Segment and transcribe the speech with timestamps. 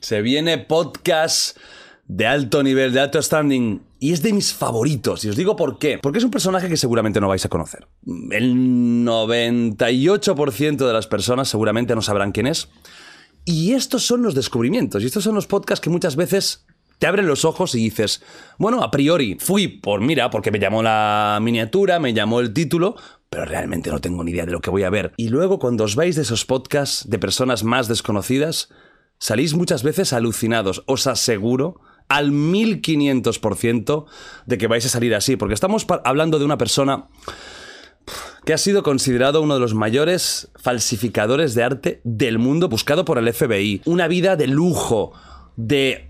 [0.00, 1.56] Se viene podcast
[2.08, 5.24] de alto nivel, de alto standing, y es de mis favoritos.
[5.24, 6.00] Y os digo por qué.
[6.02, 7.86] Porque es un personaje que seguramente no vais a conocer.
[8.32, 8.56] El
[9.04, 12.68] 98% de las personas seguramente no sabrán quién es.
[13.44, 16.66] Y estos son los descubrimientos, y estos son los podcasts que muchas veces
[16.98, 18.22] te abren los ojos y dices,
[18.58, 22.96] bueno, a priori fui por, mira, porque me llamó la miniatura, me llamó el título,
[23.30, 25.12] pero realmente no tengo ni idea de lo que voy a ver.
[25.16, 28.70] Y luego cuando os vais de esos podcasts de personas más desconocidas,
[29.18, 34.06] salís muchas veces alucinados, os aseguro al 1500%
[34.46, 37.08] de que vais a salir así, porque estamos hablando de una persona
[38.44, 43.18] que ha sido considerado uno de los mayores falsificadores de arte del mundo buscado por
[43.18, 43.82] el FBI.
[43.86, 45.12] Una vida de lujo,
[45.56, 46.08] de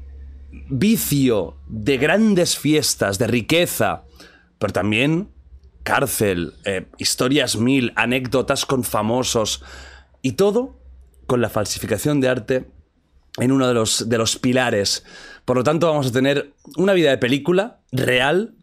[0.68, 4.04] vicio, de grandes fiestas, de riqueza,
[4.58, 5.30] pero también
[5.86, 9.62] cárcel, eh, historias mil, anécdotas con famosos
[10.20, 10.80] y todo
[11.28, 12.64] con la falsificación de arte
[13.38, 15.06] en uno de los, de los pilares.
[15.44, 18.56] Por lo tanto, vamos a tener una vida de película real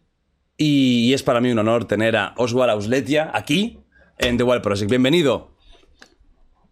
[0.58, 3.80] y, es para mí un honor tener a Oswald Ausletia aquí
[4.18, 4.90] en The Wild Project.
[4.90, 5.56] Bienvenido.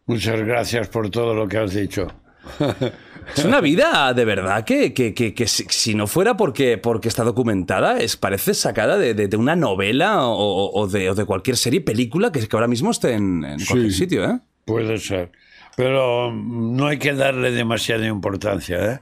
[0.04, 2.08] Muchas gracias por todo lo que has dicho.
[3.36, 8.16] Es una vida de verdad que, que, si, no fuera porque, porque está documentada, es,
[8.16, 13.42] parece sacada de, una novela o, de, cualquier serie, película que, ahora mismo esté en,
[13.68, 14.24] cualquier sitio.
[14.24, 14.40] ¿eh?
[14.64, 15.32] Puede ser.
[15.76, 18.92] Pero no hay que darle demasiada importancia.
[18.92, 19.00] ¿eh?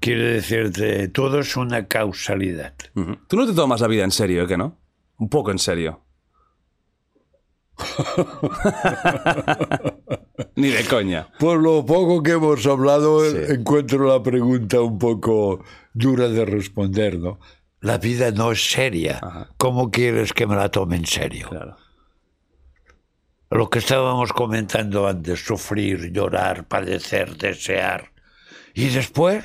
[0.00, 2.74] Quiere decirte, todo es una causalidad.
[3.28, 4.46] Tú no te tomas la vida en serio, ¿eh?
[4.46, 4.78] ¿Que no?
[5.18, 6.02] Un poco en serio.
[10.56, 11.28] Ni de coña.
[11.38, 17.40] Por lo poco que hemos hablado, encuentro la pregunta un poco dura de responder, ¿no?
[17.80, 19.48] La vida no es seria.
[19.56, 21.50] ¿Cómo quieres que me la tome en serio?
[23.50, 28.12] Lo que estábamos comentando antes, sufrir, llorar, padecer, desear.
[28.74, 29.44] Y después,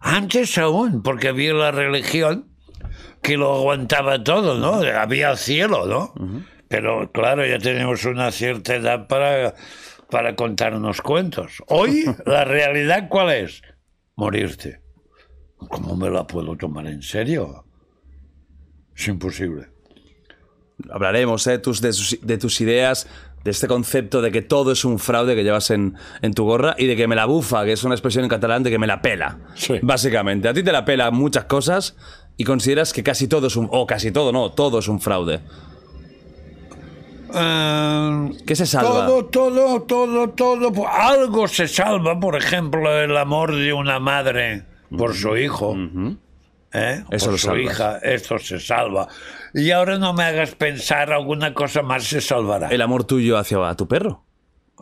[0.00, 2.48] antes aún, porque había la religión
[3.22, 4.82] que lo aguantaba todo, ¿no?
[4.98, 6.12] Había cielo, ¿no?
[6.68, 9.54] Pero claro, ya tenemos una cierta edad para,
[10.10, 11.62] para contarnos cuentos.
[11.66, 13.62] Hoy, la realidad, ¿cuál es?
[14.16, 14.80] Morirte.
[15.56, 17.64] ¿Cómo me la puedo tomar en serio?
[18.94, 19.68] Es imposible.
[20.90, 21.58] Hablaremos ¿eh?
[21.58, 23.08] tus, de, tus ideas,
[23.42, 26.76] de este concepto de que todo es un fraude que llevas en, en, tu gorra
[26.78, 28.86] y de que me la bufa, que es una expresión en catalán de que me
[28.86, 29.38] la pela.
[29.82, 31.96] Básicamente, a ti te la pela muchas cosas
[32.36, 33.68] y consideras que casi todo es un...
[33.72, 35.40] o casi todo, no, todo es un fraude.
[37.34, 39.06] Eh, ¿Qué se salva?
[39.06, 40.88] Todo, todo, todo, todo.
[40.88, 44.64] Algo se salva, por ejemplo, el amor de una madre
[44.96, 45.76] por su hijo.
[46.72, 47.04] ¿eh?
[47.10, 49.08] Eso por su hija, esto se salva.
[49.54, 52.68] Y ahora no me hagas pensar alguna cosa más se salvará.
[52.68, 54.24] El amor tuyo hacia tu perro.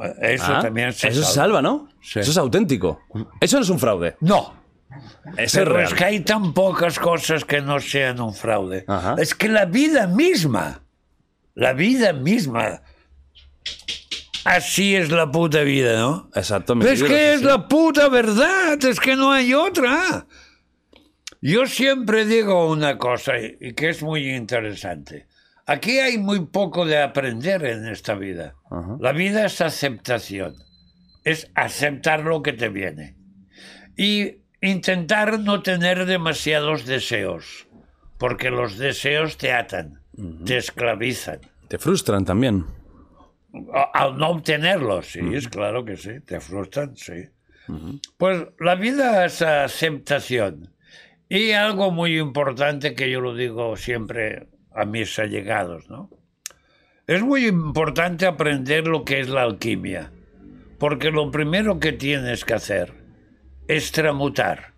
[0.03, 1.29] Eh, eso ah, también se Eso salva.
[1.29, 1.89] se salva, ¿no?
[2.03, 3.01] Eso es auténtico.
[3.41, 4.17] Eso no es un fraude.
[4.21, 4.55] No.
[5.37, 8.87] Es Pero es que hay tan pocas cosas que no sean un fraude.
[9.19, 10.83] Es que la vida misma
[11.57, 12.83] la vida misma.
[14.45, 16.31] Así es la puta vida, ¿no?
[16.37, 16.93] Exactamente.
[16.93, 20.27] Es que es la puta verdad, es que no hay otra.
[21.41, 25.27] Yo siempre digo una cosa y que es muy interesante.
[25.67, 28.55] Aquí hay muy poco de aprender en esta vida.
[29.01, 30.55] La vida es aceptación.
[31.25, 33.17] Es aceptar lo que te viene.
[33.97, 37.67] Y intentar no tener demasiados deseos,
[38.19, 40.06] porque los deseos te atan
[40.45, 41.41] te esclavizan.
[41.69, 42.65] Te frustran también.
[43.95, 47.25] Al no obtenerlos, sí, es claro que sí, te frustran, sí.
[48.17, 50.75] Pues la vida es aceptación.
[51.29, 56.11] Y algo muy importante que yo lo digo siempre a mis allegados, ¿no?
[57.07, 60.13] Es muy importante aprender lo que es la alquimia,
[60.79, 62.93] porque lo primero que tienes que hacer
[63.69, 64.75] es tramutar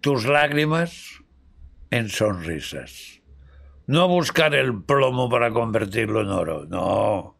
[0.00, 1.22] tus lágrimas
[1.90, 3.20] en sonrisas.
[3.86, 7.36] No buscar el plomo para convertirlo en oro, no.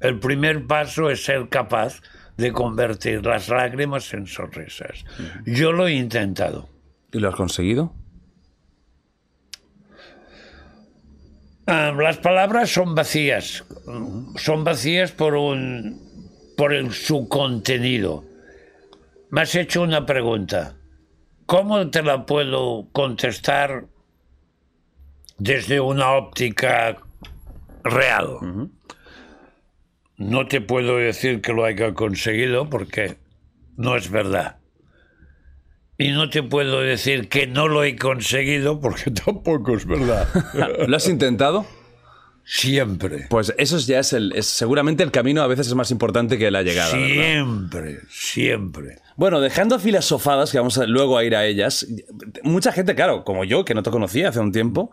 [0.00, 2.00] El primer paso es ser capaz
[2.36, 5.04] de convertir las lágrimas en sonrisas.
[5.46, 6.68] Yo lo he intentado.
[7.12, 7.92] ¿Y lo has conseguido?
[11.66, 13.64] Ah, las palabras son vacías.
[14.36, 16.08] Son vacías por un
[16.56, 18.24] por el- su contenido.
[19.30, 20.74] Me has hecho una pregunta.
[21.46, 23.86] ¿Cómo te la puedo contestar
[25.40, 26.98] desde una óptica
[27.82, 28.70] real?
[30.16, 33.16] No te puedo decir que lo haya conseguido porque
[33.76, 34.58] no es verdad.
[35.96, 40.28] Y no te puedo decir que no lo he conseguido porque tampoco es verdad.
[40.86, 41.66] ¿Lo has intentado?
[42.52, 43.26] Siempre.
[43.30, 44.32] Pues eso ya es el.
[44.34, 46.90] es- seguramente el camino a veces es más importante que la llegada.
[46.96, 47.06] ¿verdad?
[47.14, 48.98] Siempre, siempre.
[49.16, 51.86] Bueno, dejando filosofadas, que vamos a- luego a ir a ellas,
[52.42, 54.90] mucha gente, claro, como yo, que no te conocía hace un tiempo,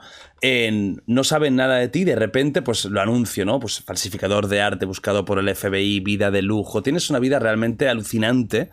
[1.07, 3.59] no saben nada de ti, de repente, pues lo anuncio, ¿no?
[3.59, 7.89] Pues falsificador de arte buscado por el FBI, vida de lujo, tienes una vida realmente
[7.89, 8.69] alucinante.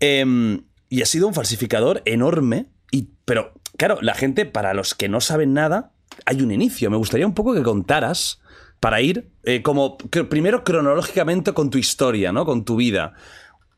[0.00, 5.08] Em, y has sido un falsificador enorme, y, pero claro, la gente, para los que
[5.08, 5.92] no saben nada,
[6.26, 6.90] hay un inicio.
[6.90, 8.40] Me gustaría un poco que contaras,
[8.80, 12.44] para ir, eh, como primero cronológicamente con tu historia, ¿no?
[12.44, 13.14] Con tu vida.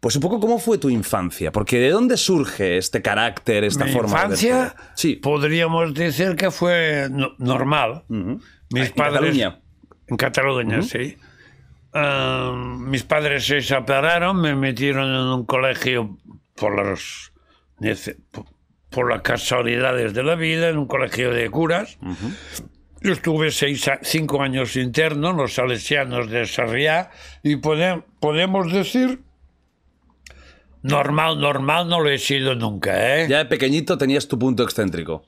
[0.01, 3.93] Pues un poco cómo fue tu infancia, porque de dónde surge este carácter, esta Mi
[3.93, 4.73] forma infancia, de ver?
[4.95, 8.05] Sí, podríamos decir que fue no- normal.
[8.09, 8.95] Mis En padres.
[8.95, 9.61] Cataluña.
[10.07, 11.17] En Cataluña, sí.
[12.87, 16.19] Mis padres se separaron, me metieron en un colegio
[16.57, 16.77] por
[17.81, 18.17] nece-
[18.91, 21.99] por- las casualidades de la vida, en un colegio de curas.
[23.03, 27.11] Yo estuve seis, cinco años interno en los salesianos de Sarriá
[27.43, 29.21] y pode- podemos decir
[30.83, 33.27] normal, normal no lo he sido nunca, ¿eh?
[33.29, 35.25] ya de pequeñito tenías tu punto excéntrico,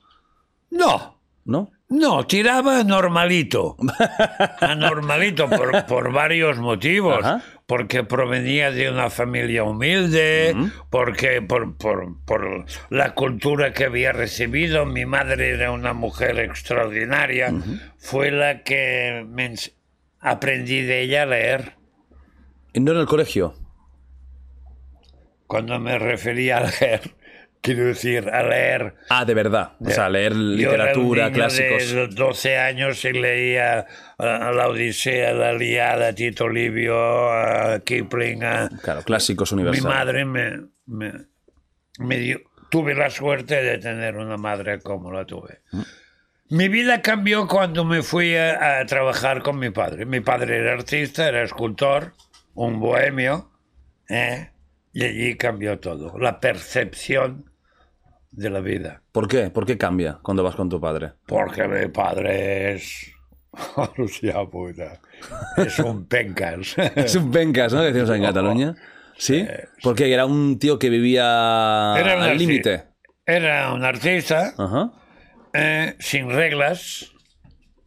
[0.70, 1.70] No, ¿no?
[1.88, 3.76] no, tiraba normalito.
[4.61, 7.19] A normalito por, por varios motivos.
[7.23, 7.43] Ajá.
[7.72, 10.54] Porque provenía de una familia humilde,
[10.90, 14.84] porque por, por, por la cultura que había recibido.
[14.84, 17.50] Mi madre era una mujer extraordinaria.
[17.96, 19.54] Fue la que me
[20.20, 21.76] aprendí de ella a leer.
[22.74, 23.54] ¿Y no en el colegio?
[25.46, 27.14] Cuando me refería a leer,
[27.62, 29.73] quiero decir a leer Ah, de verdad.
[29.81, 31.93] O sea, leer Yo era un literatura, niño clásicos.
[31.93, 33.87] De 12 años y leía
[34.19, 38.44] a, a la Odisea, la Liada, a Tito Livio, a Kipling.
[38.44, 39.85] a- Claro, clásicos Mi universales.
[39.97, 41.12] madre me, me,
[41.99, 42.41] me dio.
[42.70, 45.61] Tuve la suerte de tener una madre como la tuve.
[46.49, 50.05] Mi vida cambió cuando me fui a, a trabajar con mi padre.
[50.06, 52.12] Mi padre era artista, era escultor,
[52.55, 53.50] un bohemio,
[54.08, 54.50] ¿eh?
[54.94, 56.19] y allí cambió todo.
[56.19, 57.51] La percepción
[58.32, 59.02] de la vida.
[59.12, 59.50] ¿Por qué?
[59.50, 61.12] ¿Por qué cambia cuando vas con tu padre?
[61.26, 63.12] Porque mi padre es.
[63.76, 65.00] Hostia puta.
[65.56, 66.75] Es un pencas.
[66.96, 67.82] Es un pencas, ¿no?
[67.82, 68.75] Decimos en Cataluña.
[69.19, 69.46] ¿Sí?
[69.82, 72.84] Porque era un tío que vivía Era al límite.
[73.26, 74.90] Era un artista Ajá.
[75.52, 77.12] eh, sin reglas.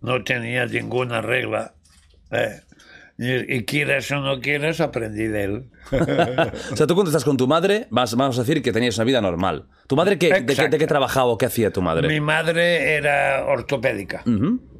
[0.01, 1.73] No tenía ninguna regla.
[2.31, 2.61] eh.
[3.17, 5.63] Y, quieras o no quieras, aprendí de él.
[6.71, 9.05] O sea, tú cuando estás con tu madre, vas, vamos a decir que tenías una
[9.05, 9.65] vida normal.
[9.87, 10.71] ¿Tu madre qué, de, qué, Exacto.
[10.71, 12.07] de qué trabajaba o qué hacía tu madre?
[12.07, 14.23] Mi madre era ortopédica.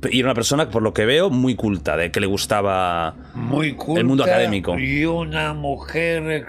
[0.10, 3.16] Y era una persona, por lo que veo, muy culta, de que le gustaba...
[3.36, 4.78] muy culta El mundo académico.
[4.78, 6.46] y una mujer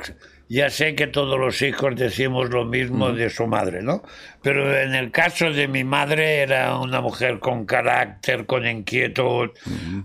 [0.48, 4.02] ya sé que todos los hijos decimos lo mismo de su madre no
[4.42, 9.50] pero en el caso de mi madre era una mujer con carácter con inquietud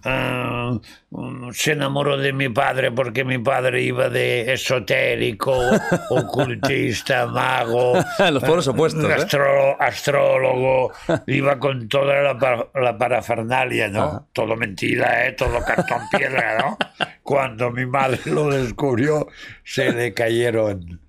[0.03, 0.77] ah,
[1.11, 5.53] mm, se enamoró de mi padre porque mi padre iba de esotérico
[6.09, 7.93] ocultista mago
[8.31, 9.13] Los polos opuestos, ¿eh?
[9.13, 10.91] Astro- astrólogo,
[11.27, 14.27] iba con toda la, la parafernalia, ¿no?
[14.33, 15.33] Todo mentira, ¿eh?
[15.33, 16.77] Todo cartón piedra, ¿no?
[17.23, 19.27] Cuando mi madre lo descubrió,
[19.63, 20.99] se le cayeron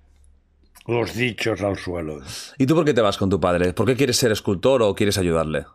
[0.85, 2.21] los dichos al suelo.
[2.57, 3.73] ¿Y tú por qué te vas con tu padre?
[3.73, 5.65] ¿Por qué quieres ser escultor o quieres ayudarle?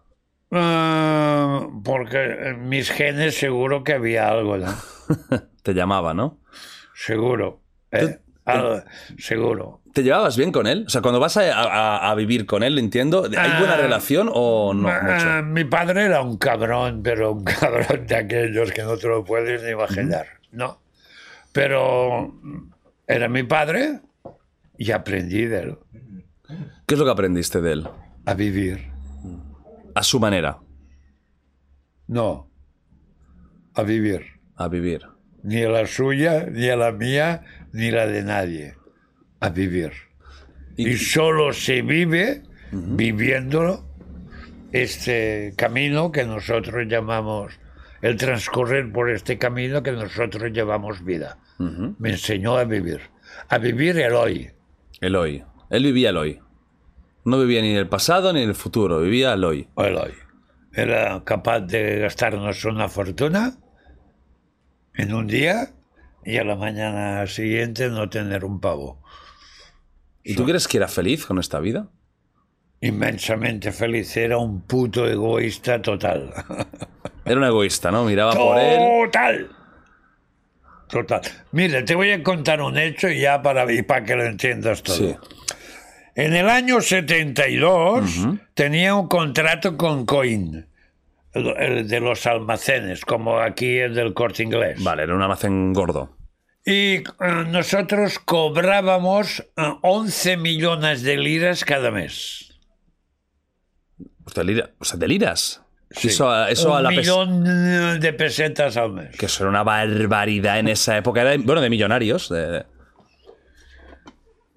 [0.51, 4.75] Ah, porque en mis genes seguro que había algo, ¿no?
[5.63, 6.41] Te llamaba, ¿no?
[6.95, 7.61] Seguro.
[7.91, 8.19] ¿eh?
[8.45, 8.83] Algo,
[9.19, 9.83] seguro.
[9.99, 10.85] ¿Te llevabas bien con él?
[10.87, 14.31] O sea, cuando vas a, a- a vivir con él, entiendo, ¿hay buena Ah, relación
[14.33, 15.01] o no Ah,
[15.43, 15.43] mucho?
[15.53, 19.61] mi padre era un cabrón, pero un cabrón de aquellos que no te lo puedes
[19.65, 20.81] ni imaginar, ¿no?
[21.51, 22.33] Pero
[23.09, 23.99] era mi padre
[24.77, 25.79] y aprendí de él
[26.87, 27.89] ¿Qué es lo que aprendiste de él?
[28.25, 28.93] a vivir.
[29.97, 30.59] A su manera,
[32.07, 32.49] No,
[33.75, 34.27] a vivir.
[34.55, 35.03] a vivir.
[35.43, 38.75] Ni a la suya, ni a la mía, ni la de nadie.
[39.41, 39.93] A vivir.
[40.77, 42.43] Y- Y solo se vive
[42.73, 43.85] viviéndolo
[44.73, 47.59] este camino que nosotros llamamos,
[48.03, 51.39] el transcurrir por este camino que nosotros llamamos vida.
[51.59, 53.01] Me enseñó a vivir,
[53.49, 54.51] a vivir el hoy.
[55.01, 55.43] El hoy.
[55.71, 56.41] Él vivía el hoy.
[57.25, 59.69] No vivía ni en el pasado ni en el futuro, vivía el hoy.
[59.77, 60.13] El hoy.
[60.73, 63.57] era capaz de gastarnos una fortuna
[64.95, 65.71] en un día
[66.25, 69.03] y a la mañana siguiente no tener un pavo.
[70.29, 71.89] ¿Y tú crees que era feliz con esta vida?
[72.83, 76.33] Inmensamente feliz, era un puto egoísta total.
[77.25, 78.05] Era un egoísta, ¿no?
[78.05, 78.79] Miraba por él.
[79.11, 79.51] Total.
[80.89, 81.21] Total.
[81.53, 84.97] Mira, te voy a contar un hecho ya para, y para que lo entiendas todo.
[84.97, 85.17] Sí.
[86.15, 90.67] En el año 72 tenía un contrato con Coin,
[91.33, 94.83] el, el de los almacenes, como aquí el del corte inglés.
[94.83, 96.18] Vale, era un almacén gordo.
[96.71, 97.03] Y eh,
[97.49, 102.53] nosotros cobrábamos eh, 11 millones de liras cada mes.
[104.35, 105.63] De lira- o sea, de liras.
[105.91, 106.09] Sí.
[106.09, 109.17] Eso, a- eso a un la millón eh, de pesetas al mes.
[109.17, 111.23] Que eso era una barbaridad en esa época.
[111.23, 112.29] Era, bueno, de millonarios.
[112.29, 112.67] de-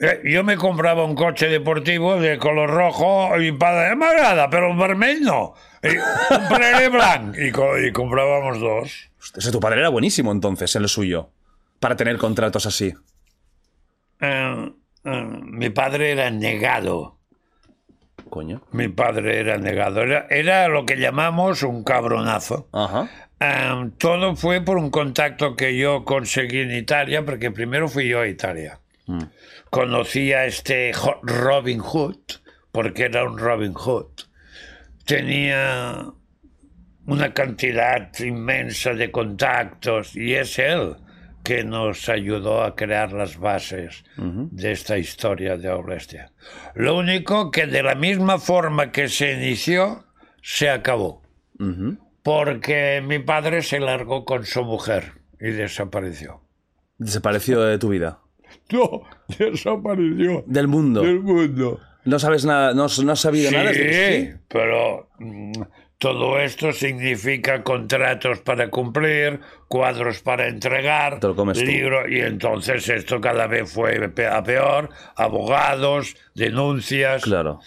[0.01, 5.21] Eh, Yo me compraba un coche deportivo de color rojo y padre, m'agrada, pero vermell
[5.21, 5.53] no.
[5.81, 5.95] Y
[6.27, 7.37] compraré blanc.
[7.37, 9.09] Y, co- y comprábamos dos.
[9.17, 11.29] Hostia, ese tu padre era buenísimo entonces en lo suyo.
[11.81, 12.93] Para tener contratos así.
[14.19, 14.71] Eh,
[15.03, 17.17] eh, mi padre era negado.
[18.29, 18.61] Coño.
[18.71, 20.03] Mi padre era negado.
[20.03, 22.69] Era, era lo que llamamos un cabronazo.
[22.71, 23.09] Ajá.
[23.39, 28.21] Eh, todo fue por un contacto que yo conseguí en Italia, porque primero fui yo
[28.21, 28.79] a Italia.
[29.71, 30.91] Conocí a este
[31.23, 32.19] Robin Hood,
[32.71, 34.11] porque era un Robin Hood.
[35.03, 36.05] Tenía
[37.07, 40.95] una cantidad inmensa de contactos y es él
[41.43, 46.31] que nos ayudó a crear las bases de esta historia de Oblestia.
[46.75, 50.05] Lo único que de la misma forma que se inició,
[50.41, 51.21] se acabó
[52.23, 56.41] porque mi padre se largó con su mujer y desapareció.
[56.97, 58.19] Desapareció de tu vida.
[58.71, 59.03] No,
[59.39, 61.01] desapareció Del mundo.
[61.01, 61.79] del mundo.
[62.03, 63.71] No sabes nada, no, no has sabido Sí, nada.
[63.71, 65.09] de- pero
[66.01, 71.63] todo esto significa contratos para cumplir, cuadros para entregar, Te lo comes tú.
[71.65, 77.59] libro, y entonces esto cada vez fue a peor, abogados, denuncias, Claro.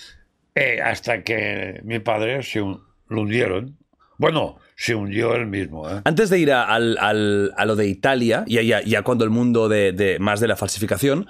[0.56, 3.76] eh, hasta que mi padre se hun- lo hundieron.
[4.18, 5.88] Bueno, se hundió él mismo.
[5.88, 6.00] ¿eh?
[6.04, 9.30] Antes de ir a, al- al- a lo de Italia, y ya, ya cuando el
[9.30, 11.28] mundo de, de- más de la falsificación,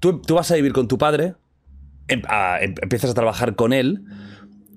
[0.00, 1.34] tú, tú vas a vivir con tu padre,
[2.08, 4.00] em- a- em- empiezas a trabajar con él,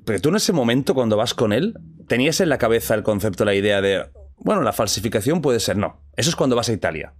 [0.09, 3.45] pero tú en ese momento, cuando vas con él, tenías en la cabeza el concepto,
[3.45, 4.05] la idea de,
[4.37, 6.01] bueno, la falsificación puede ser, no.
[6.17, 7.13] Eso es cuando vas a Italia.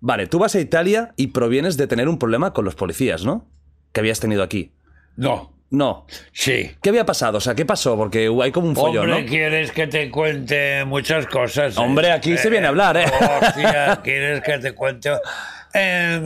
[0.00, 3.46] Vale, tú vas a Italia y provienes de tener un problema con los policías, ¿no?
[3.92, 4.72] Que habías tenido aquí.
[5.16, 6.06] No, No.
[6.32, 6.70] sí.
[6.80, 7.36] ¿Qué había pasado?
[7.36, 7.94] O sea, ¿qué pasó?
[7.96, 9.28] Porque hay como un follón, Hombre, ¿no?
[9.28, 11.76] ¿quieres que te cuente muchas cosas?
[11.76, 11.80] eh?
[11.80, 13.04] Hombre, aquí se viene a hablar, ¿eh?
[13.42, 15.10] Hostia, ¿quieres que te cuente?
[15.74, 16.20] Eh,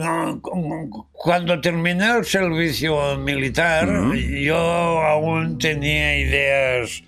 [1.11, 7.03] cuando terminé el servicio militar, yo aún tenía ideas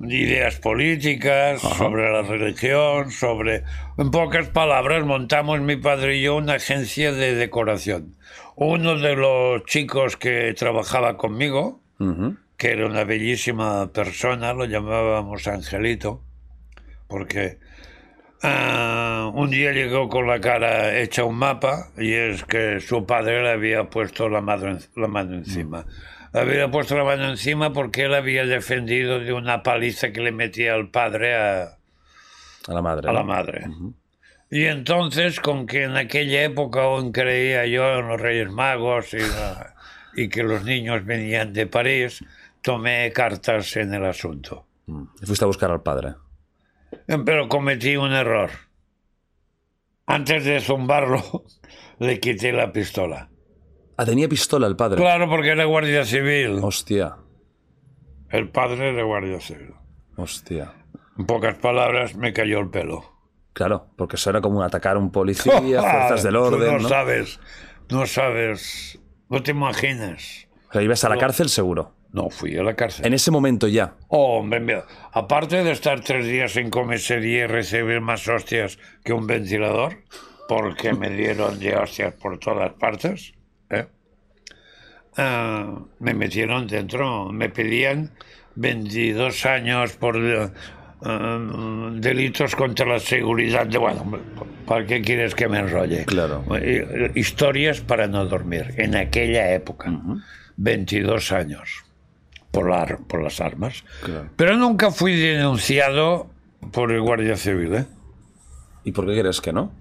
[0.00, 3.62] ideas políticas, sobre la religión, sobre...
[3.96, 8.16] En pocas palabras, montamos mi padre y yo una agencia de decoración.
[8.56, 12.36] Uno de los chicos que trabajaba conmigo, Ujú.
[12.56, 16.22] que era una bellísima persona, lo llamábamos Angelito,
[17.08, 17.58] porque
[18.44, 23.42] ah, un día llegó con la cara hecha un mapa y es que su padre
[23.42, 25.84] le había puesto la mano, la mano encima.
[26.32, 30.32] Le había puesto la mano encima porque él había defendido de una paliza que le
[30.32, 31.62] metía al padre a,
[32.68, 33.08] A la madre.
[33.08, 33.64] a la madre.
[34.50, 39.18] Y entonces, con que en aquella época aún creía yo en los Reyes Magos y,
[39.18, 39.74] la-
[40.14, 42.24] y que los niños venían de París,
[42.62, 44.66] tomé cartas en el asunto.
[44.86, 46.14] Y fuiste a buscar al padre.
[47.24, 48.50] Pero cometí un error.
[50.06, 51.22] Antes de zumbarlo,
[51.98, 53.30] le quité la pistola.
[53.96, 54.96] Ah, tenía pistola el padre.
[55.00, 56.58] Claro, porque era guardia civil.
[56.62, 57.16] Hostia.
[58.30, 59.74] El padre era guardia civil.
[60.16, 60.72] Hostia.
[61.16, 63.04] En pocas palabras, me cayó el pelo.
[63.52, 66.72] Claro, porque eso era como atacar a un policía, fuerzas del Tú orden.
[66.72, 66.88] no, ¿no?
[66.88, 67.38] sabes,
[67.88, 68.98] no sabes,
[69.28, 70.48] no te imaginas.
[70.70, 71.94] O sea, ibas a la cárcel seguro.
[72.14, 73.04] No, fui a la cárcel.
[73.06, 73.96] En ese momento ya.
[74.06, 79.12] Oh, hombre, mira, aparte de estar tres días en comisaría y recibir más hostias que
[79.12, 79.96] un ventilador,
[80.48, 83.34] porque me dieron de hostias por todas partes,
[83.68, 83.86] ¿eh?
[85.16, 88.12] Ah, me metieron dentro, me pedían
[88.54, 90.50] 22 años por eh,
[91.02, 93.66] ah, delitos contra la seguridad.
[93.66, 94.20] De, bueno,
[94.66, 96.04] ¿para qué quieres que me enrolle?
[96.04, 96.44] Claro.
[96.60, 99.90] Eh, Historias para no dormir, en aquella época.
[100.56, 101.83] 22 años
[102.54, 103.84] por, la por las armas.
[104.02, 104.30] Claro.
[104.36, 106.30] Pero nunca fui denunciado
[106.72, 107.86] por el Guardia Civil, ¿eh?
[108.84, 109.72] ¿Y por qué crees que no?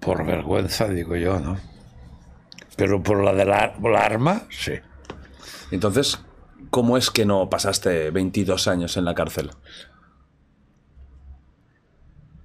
[0.00, 1.58] Por vergüenza, digo yo, ¿no?
[2.76, 4.72] Pero por la del ar- por la arma, sí.
[5.70, 6.18] Entonces,
[6.70, 9.50] ¿cómo es que no pasaste 22 años en la cárcel?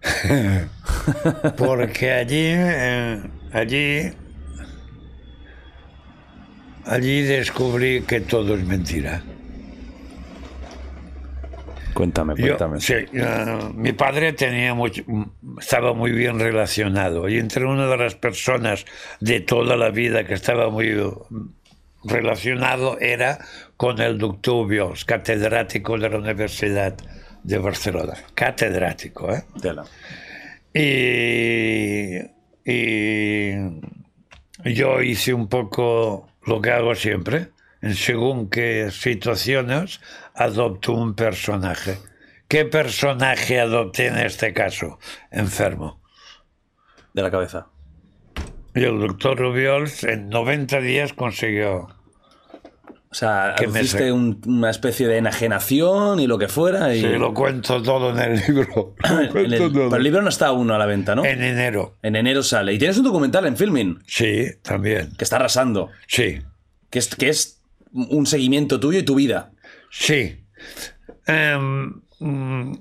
[1.57, 3.22] Porque allí, eh,
[3.53, 4.12] allí,
[6.86, 9.22] allí descubrí que todo es mentira.
[11.94, 12.82] Cuéntame, Yo- cuéntame.
[12.82, 15.01] sí, eh, mi padre tenía mucho,
[15.60, 18.86] estaba muy bien relacionado y entre una de las personas
[19.22, 20.94] de toda la vida que estaba muy
[22.04, 23.39] relacionado era
[23.77, 26.96] con el doctor Bios, catedrático de la Universidad
[27.44, 28.13] de Barcelona.
[28.34, 29.44] Catedrático, ¿eh?
[29.62, 29.86] Tela.
[30.74, 32.18] Y,
[32.65, 33.54] y
[34.74, 37.52] yo hice un poco lo que hago siempre.
[37.82, 40.02] En según qué situaciones
[40.34, 41.98] adopto un personaje.
[42.48, 44.98] ¿Qué personaje adopté en este caso?
[45.32, 46.02] Enfermo.
[47.14, 47.68] De la cabeza.
[48.74, 51.95] Y el doctor Rubiols en 90 días consiguió...
[53.15, 56.93] O sea, Que hiciste un- una especie de enajenación y lo que fuera.
[56.93, 57.00] Y...
[57.00, 58.93] Sí, lo cuento todo en el libro.
[59.36, 61.24] En el- pero el libro no está aún a la venta, ¿no?
[61.24, 61.95] En enero.
[62.01, 62.74] En enero sale.
[62.74, 65.13] Y tienes un documental en Filming Sí, también.
[65.17, 65.91] que está arrasando.
[66.07, 66.41] Sí.
[66.89, 67.62] Que es, que es
[67.93, 69.51] un seguimiento tuyo y tu vida.
[69.91, 70.43] Sí.
[71.25, 72.74] Em, mm,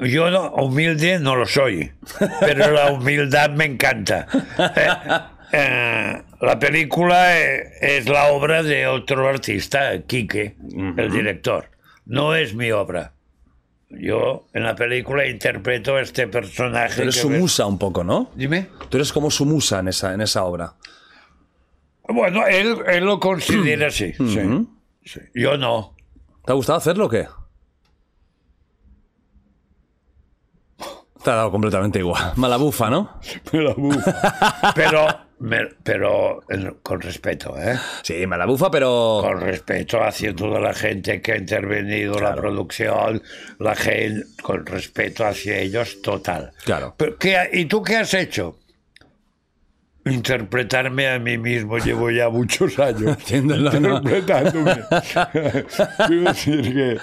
[0.00, 1.92] yo no- humilde no lo soy,
[2.40, 4.26] pero la humildad me encanta.
[5.52, 10.56] Eh, la película eh, es la obra de otro artista, Quique,
[10.96, 11.70] el director.
[12.04, 13.12] No es mi obra.
[13.88, 16.96] Yo en la película interpreto a este personaje.
[16.96, 18.30] Tú eres su ves- musa un poco, ¿no?
[18.34, 18.66] Dime.
[18.88, 20.74] Tú eres como su musa en esa, en esa obra.
[22.08, 24.12] Bueno, él, él lo considera así.
[24.14, 24.66] sí,
[25.04, 25.20] sí.
[25.34, 25.94] Yo no.
[26.44, 27.26] ¿Te ha gustado hacerlo o qué?
[31.26, 32.34] Te ha dado completamente igual.
[32.36, 33.18] Mala bufa, ¿no?
[33.50, 35.06] Pero,
[35.40, 37.76] me- pero en- con respeto, ¿eh?
[38.02, 39.18] Sí, mala bufa, pero...
[39.22, 43.20] con respeto hacia toda la gente que ha intervenido, la producción,
[43.58, 46.52] la gente, con respeto hacia ellos, total.
[46.64, 46.94] Claro.
[46.96, 48.56] Pero, ¿qué ¿Y tú qué has hecho?
[50.04, 54.84] Interpretarme a mí mismo, llevo ya muchos años interpretándome.
[56.06, 56.98] Quiero decir que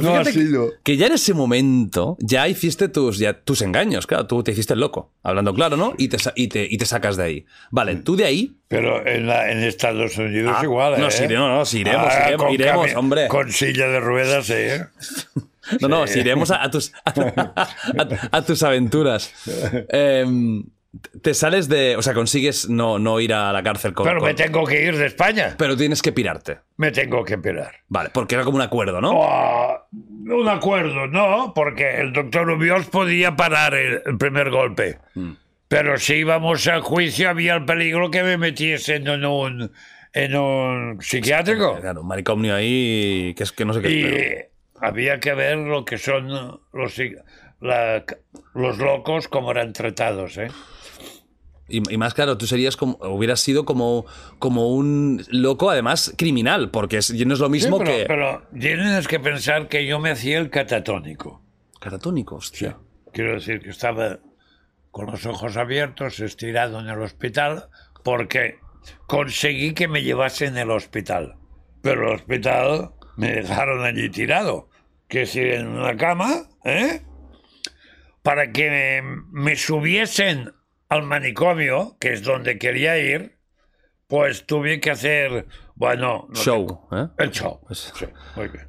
[0.00, 4.06] Pero no ha fíjate que- ya en ese momento ya hiciste tus, ya, tus engaños,
[4.06, 5.94] claro, tú te hiciste el loco, hablando claro, ¿no?
[5.98, 7.46] Y te, y te, y te sacas de ahí.
[7.70, 8.56] Vale, tú de ahí...
[8.68, 10.98] Pero en, la- en Estados Unidos Ah, igual, ¿eh?
[10.98, 13.28] no, sí, no, no, sí iremos, Ah, iremos, iremos, hombre.
[13.28, 14.84] Con silla de ruedas, ¿eh?
[15.80, 17.68] No, no, si iremos a, a tus, a,
[18.30, 19.32] a tus aventuras.
[19.88, 20.62] Em,
[21.22, 21.96] te sales de...
[21.96, 24.06] O sea, consigues no, no ir a la cárcel con...
[24.06, 25.54] Pero con- me tengo que ir de España.
[25.58, 26.58] pero tienes que pirarte.
[26.76, 27.72] Me tengo que pirar.
[27.88, 29.20] Vale, porque era como un acuerdo, ¿no?
[29.22, 34.98] Ah, un acuerdo, no, porque el doctor Ubiols podía parar el, el primer golpe.
[35.68, 39.72] Pero si íbamos a juicio había el peligro que me metiesen en un,
[40.12, 41.78] en un psiquiátrico.
[41.80, 43.90] Claro, un manicomio ahí que es que no sé qué...
[43.90, 47.00] Y había que ver lo que son los,
[47.60, 48.04] la-
[48.54, 50.36] los locos como eran tratados.
[50.38, 50.48] ¿eh?
[51.68, 54.06] Y, y más claro, tú serías como, hubieras sido como,
[54.38, 58.04] como un loco, además criminal, porque es, no es lo Sí, mismo pero, que.
[58.06, 61.42] pero tienes que pensar que yo me hacía el catatónico.
[61.80, 62.78] Catatónico, hostia.
[63.12, 64.18] Quiero decir que estaba
[64.90, 67.68] con los ojos abiertos, estirado en el hospital,
[68.04, 68.58] porque
[69.06, 71.36] conseguí que me llevasen al hospital.
[71.82, 74.68] Pero el hospital me dejaron allí tirado,
[75.08, 77.02] que es en una cama, ¿eh?
[78.22, 78.70] Para que
[79.02, 80.52] me, me subiesen
[80.88, 83.36] al manicomio, que es donde quería ir,
[84.06, 87.06] pues tuve que hacer, bueno, no Show, ¿eh?
[87.18, 87.60] el show.
[87.66, 88.68] Pues- Sí, muy bien.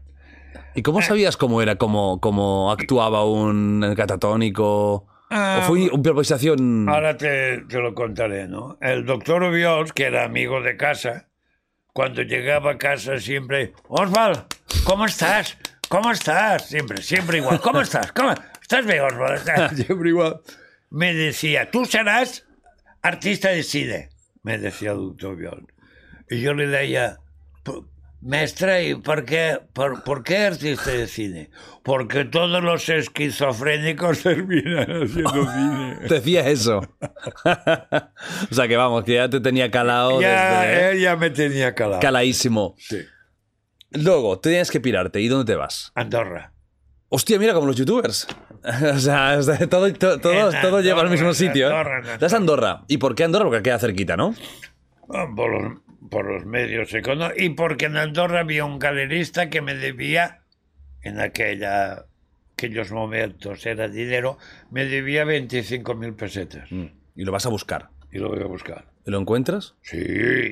[0.74, 5.08] ¿Y cómo sabías cómo era, cómo, cómo actuaba un catatónico?
[5.30, 6.88] Ah, ¿O fue improvisación?
[6.88, 8.78] Ahora te, te lo contaré, ¿no?
[8.82, 11.28] El doctor Ubiols, que era amigo de casa,
[11.94, 14.46] cuando llegaba a casa siempre, Osval,
[14.86, 15.58] ¿cómo estás?
[15.90, 16.68] ¿Cómo estás?
[16.68, 17.60] Siempre, siempre igual.
[17.60, 18.12] ¿Cómo estás?
[18.12, 18.34] ¿Cómo?
[18.62, 19.40] ¿Estás bien, Osval?
[19.76, 20.42] Siempre igual.
[20.90, 22.46] Me decía, tú serás
[23.02, 24.10] artista de cine,
[24.44, 25.66] me decía el doctor Ubiols.
[26.30, 27.18] Y yo le decía,
[27.64, 27.72] "P-
[28.20, 31.50] Mestre, ¿y por qué, por, por qué artista de cine?
[31.84, 35.98] Porque todos los esquizofrénicos terminan haciendo cine.
[36.08, 36.82] Te decía eso.
[38.52, 41.76] o sea que vamos, que ya te tenía calado Ya, desde- él ya me tenía
[41.76, 42.02] calado.
[42.02, 42.76] Caladísimo.
[42.78, 43.00] Sí.
[43.92, 45.22] Luego, tienes que pirarte.
[45.22, 45.92] ¿Y dónde te vas?
[45.96, 46.54] Andorra.
[47.10, 48.28] Hostia, mira, como los youtubers.
[48.96, 51.68] o sea, o sea, todo, todo, todo, lleva al mismo sitio.
[51.68, 51.72] ¿eh?
[51.72, 52.18] Andorra, Andorra.
[52.18, 52.84] Das a Andorra.
[52.88, 53.46] ¿Y por qué Andorra?
[53.46, 54.36] Porque queda cerquita, ¿no?
[55.14, 57.42] Ah, Por los, por los medios económicos.
[57.42, 60.42] Y porque en Andorra había un galerista que me debía,
[61.02, 62.06] en aquella,
[62.54, 64.38] aquellos momentos era dinero,
[64.72, 66.72] me debía 25.000 pesetas.
[66.72, 66.86] Mm.
[67.16, 67.90] Y lo vas a buscar.
[68.12, 68.86] y lo voy a buscar.
[69.06, 69.76] ¿Y lo encuentras?
[69.82, 69.98] Sí,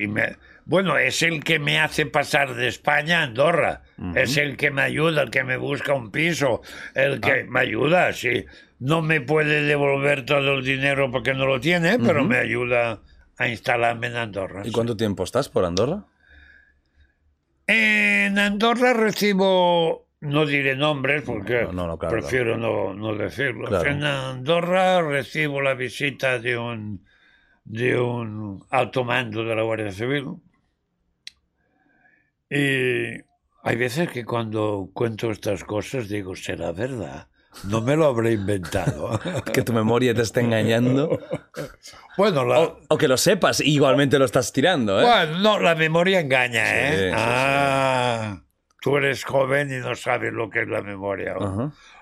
[0.00, 3.82] y me- bueno, es el que me hace pasar de España a Andorra.
[4.14, 6.60] Es el que me ayuda, el que me busca un piso,
[6.94, 7.46] el que Ah.
[7.48, 8.44] me ayuda, sí.
[8.78, 13.00] No me puede devolver todo el dinero porque no lo tiene, pero me ayuda
[13.38, 14.62] a instalarme en Andorra.
[14.64, 14.72] ¿Y sí.
[14.72, 16.04] cuánto tiempo estás por Andorra?
[17.66, 23.68] En Andorra recibo, no diré nombres porque No, no, no, claro, prefiero No, no decirlo.
[23.68, 23.90] Claro.
[23.90, 27.04] En Andorra recibo la visita de un,
[27.64, 30.26] de un alto mando de la Guardia Civil.
[32.50, 33.20] Y
[33.62, 37.28] hay veces que cuando cuento estas cosas digo, ¿será verdad?
[37.64, 39.18] No me lo habré inventado.
[39.52, 41.18] Que tu memoria te esté engañando.
[42.18, 45.04] bueno, la, O, o que lo sepas igualmente lo estás tirando, ¿eh?
[45.04, 46.90] Bueno, no, la memoria engaña, ¿eh?
[46.90, 47.14] sí, sí.
[47.16, 48.42] ah,
[48.80, 51.34] tú eres joven y no sabes lo que es la memoria.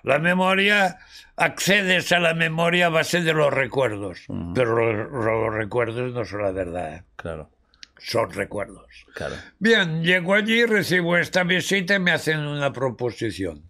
[0.03, 0.99] La memoria,
[1.37, 6.43] accedes a la memoria a base de los recuerdos, pero los, los recuerdos no son
[6.43, 7.05] la verdad, ¿eh?
[7.17, 7.51] Claro,
[7.99, 8.87] son recuerdos.
[9.15, 9.37] claro.
[9.59, 13.69] Bien, llego allí, recibo esta visita y me hacen una proposición.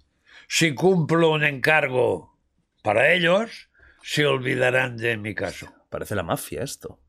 [0.49, 2.37] Si cumplo un encargo
[2.83, 3.71] para ellos,
[4.03, 5.73] se olvidarán de mi caso.
[5.89, 7.01] Parece la mafia esto.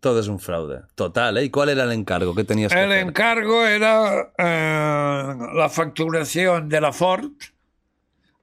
[0.00, 0.82] Todo es un fraude.
[0.94, 1.44] Total, ¿eh?
[1.44, 3.06] ¿Y cuál era el encargo que tenías que El hacer?
[3.08, 7.32] encargo era eh, la facturación de la Ford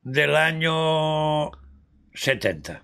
[0.02, 1.52] del año
[2.14, 2.84] 70.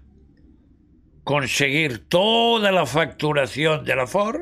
[1.24, 4.42] Conseguir toda la facturación de la Ford,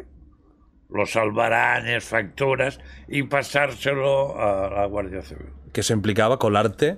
[0.89, 5.47] los albaranes, facturas, y pasárselo a la Guardia Civil.
[5.73, 6.97] Que eso implicaba colarte.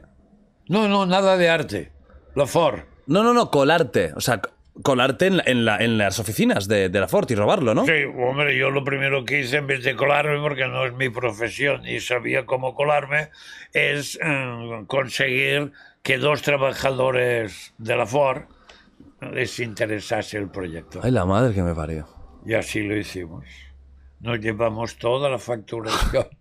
[0.67, 1.91] No, no, nada de arte.
[2.35, 2.79] La Ford.
[3.07, 4.13] No, no, no, colarte.
[4.15, 4.39] O sea,
[4.83, 7.85] colarte en, la- en la- en las oficinas de, de la Ford y robarlo, ¿no?
[7.85, 11.09] Sí, hombre, yo lo primero que hice en vez de colarme, porque no es mi
[11.09, 13.29] profesión y sabía cómo colarme,
[13.73, 18.43] es eh, conseguir que dos trabajadores de la Ford
[19.21, 20.99] les interesase el proyecto.
[21.03, 22.07] Ay, la madre que me parió.
[22.45, 23.45] Y así lo hicimos.
[24.19, 26.27] Nos llevamos toda la facturación.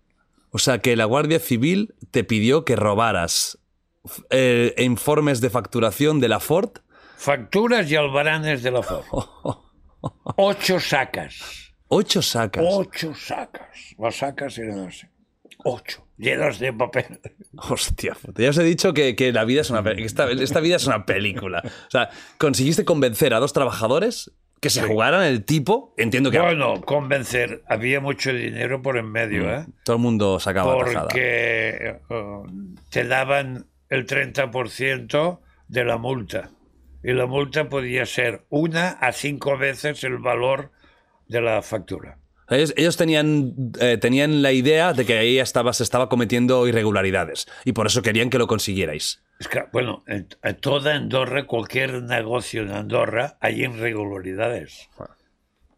[0.53, 3.57] O sea, que la Guardia Civil te pidió que robaras
[4.31, 6.71] eh, informes de facturación de la Ford.
[7.15, 9.05] Facturas y albaranes de la Ford.
[10.35, 11.71] Ocho sacas.
[11.87, 12.65] Ocho sacas.
[12.67, 13.95] Ocho sacas.
[13.97, 15.07] Las sacas eran así.
[15.63, 16.05] Ocho.
[16.21, 17.19] Llenas de papel.
[17.57, 18.43] Hostia, puta.
[18.43, 21.03] ya os he dicho que, que la vida es una esta, esta vida es una
[21.03, 21.63] película.
[21.65, 25.95] O sea, conseguiste convencer a dos trabajadores que se jugaran el tipo.
[25.97, 27.63] Entiendo que Bueno, convencer.
[27.67, 29.65] Había mucho dinero por en medio, ¿eh?
[29.83, 30.75] todo el mundo sacaba.
[30.75, 31.99] Porque eh,
[32.91, 36.51] te daban el 30% de la multa.
[37.03, 40.71] Y la multa podía ser una a cinco veces el valor
[41.27, 42.19] de la factura.
[42.51, 47.47] Ellos, ellos tenían, eh, tenían la idea de que ahí estaba, se estaba cometiendo irregularidades
[47.65, 49.23] y por eso querían que lo consiguierais.
[49.39, 54.89] Es que, bueno, en, en toda Andorra, cualquier negocio en Andorra, hay irregularidades.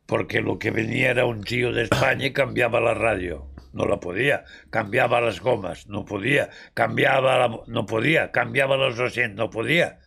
[0.06, 3.48] Porque lo que venía era un tío de España y cambiaba la radio.
[3.72, 4.44] No la podía.
[4.70, 5.88] Cambiaba las gomas.
[5.88, 6.50] No podía.
[6.74, 7.60] Cambiaba la...
[7.68, 8.32] No podía.
[8.32, 9.38] Cambiaba los asientos.
[9.38, 10.00] No podía.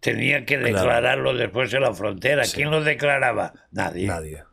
[0.00, 2.44] Tenía que declararlo después en la frontera.
[2.52, 3.52] ¿Quién lo declaraba?
[3.70, 4.06] Nadie.
[4.06, 4.47] Nadie.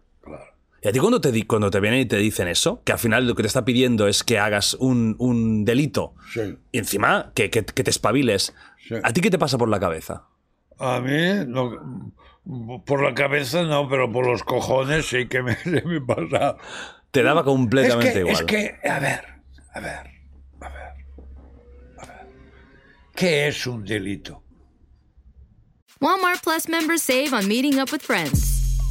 [0.86, 3.28] Y a ti cuando te, cuando te vienen y te dicen eso, que al final
[3.28, 6.60] lo que te está pidiendo es que hagas un, un delito Sí.
[6.72, 8.54] y encima que, que- que te espabiles,
[8.88, 8.94] Sí.
[9.04, 10.28] ¿a ti qué te pasa por la cabeza?
[10.78, 12.14] A mí, no,
[12.86, 15.56] por la cabeza no, pero por los cojones sí que me,
[16.08, 16.58] pasa.
[17.10, 18.36] Te daba completamente es que, igual.
[18.36, 19.26] Es que, a ver,
[19.74, 20.10] a ver,
[20.60, 20.94] a ver,
[21.98, 22.28] a ver.
[23.16, 24.44] ¿Qué es un delito?
[26.00, 28.55] Walmart Plus members save on meeting up with friends.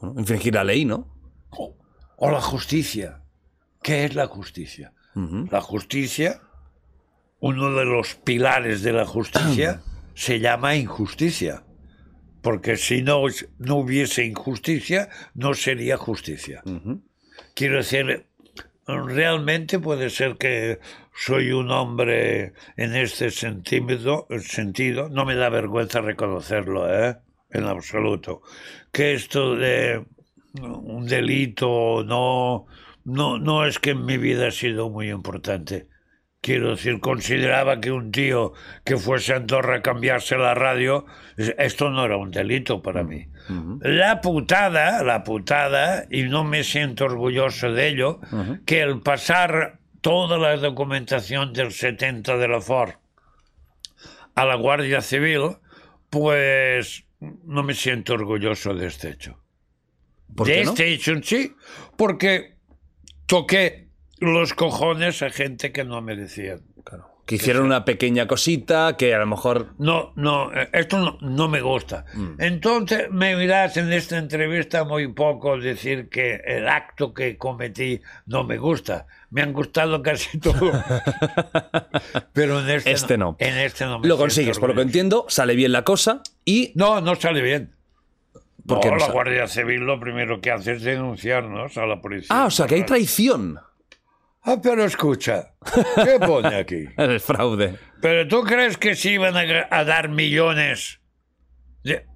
[0.00, 1.08] Bueno, infringir la ley, ¿no?
[1.50, 1.76] O,
[2.16, 3.22] o la justicia.
[3.82, 4.92] ¿Qué es la justicia?
[5.50, 6.40] La justicia,
[7.40, 9.82] uno de los pilares de la justicia,
[10.14, 11.64] se llama injusticia.
[12.40, 13.24] Porque si no,
[13.58, 16.62] no hubiese injusticia, no sería justicia.
[17.54, 18.26] Quiero decir,
[18.86, 20.78] realmente puede ser que
[21.14, 27.18] soy un hombre en este sentido, sentido no me da vergüenza reconocerlo, ¿eh?
[27.50, 28.42] en absoluto,
[28.92, 30.04] que esto de
[30.60, 32.66] un delito no,
[33.04, 35.88] no, no es que en mi vida ha sido muy importante.
[36.40, 38.52] Quiero decir, consideraba que un tío
[38.84, 41.04] que fuese a Andorra a cambiarse la radio,
[41.36, 43.26] es- esto no era un delito para mí.
[43.80, 48.20] La putada, la putada, y no me siento orgulloso de ello,
[48.66, 52.92] que el pasar toda la documentación del 70 de la Ford
[54.34, 55.56] a la Guardia Civil,
[56.08, 59.42] pues no me siento orgulloso de este hecho.
[60.34, 60.70] ¿Por de qué no?
[60.70, 61.54] este hecho en sí,
[61.96, 62.56] porque
[63.26, 66.62] toqué los cojones a gente que no merecían.
[67.28, 69.74] Que hicieron una pequeña cosita que a lo mejor.
[69.76, 72.06] No, no, eh, esto no, no me gusta.
[72.14, 72.40] Mm.
[72.40, 78.44] Entonces me oirás en esta entrevista muy poco decir que el acto que cometí no
[78.44, 79.06] me gusta.
[79.28, 80.74] Me han gustado casi todos.
[82.32, 83.36] Pero en este, Este no.
[83.40, 86.72] En este no me Lo consigues, por lo que entiendo, sale bien la cosa y.
[86.76, 87.74] No, no sale bien.
[88.66, 89.12] ¿Por no, no la sale?
[89.12, 92.28] Guardia Civil lo primero que hace es denunciarnos a la policía.
[92.30, 93.60] Ah, o sea que hay traición
[94.42, 95.52] Ah, pero escucha,
[95.96, 96.86] ¿qué pone aquí?
[96.96, 97.78] el fraude.
[98.00, 101.00] ¿Pero tú crees que se iban a, dar millones
[101.82, 102.06] de,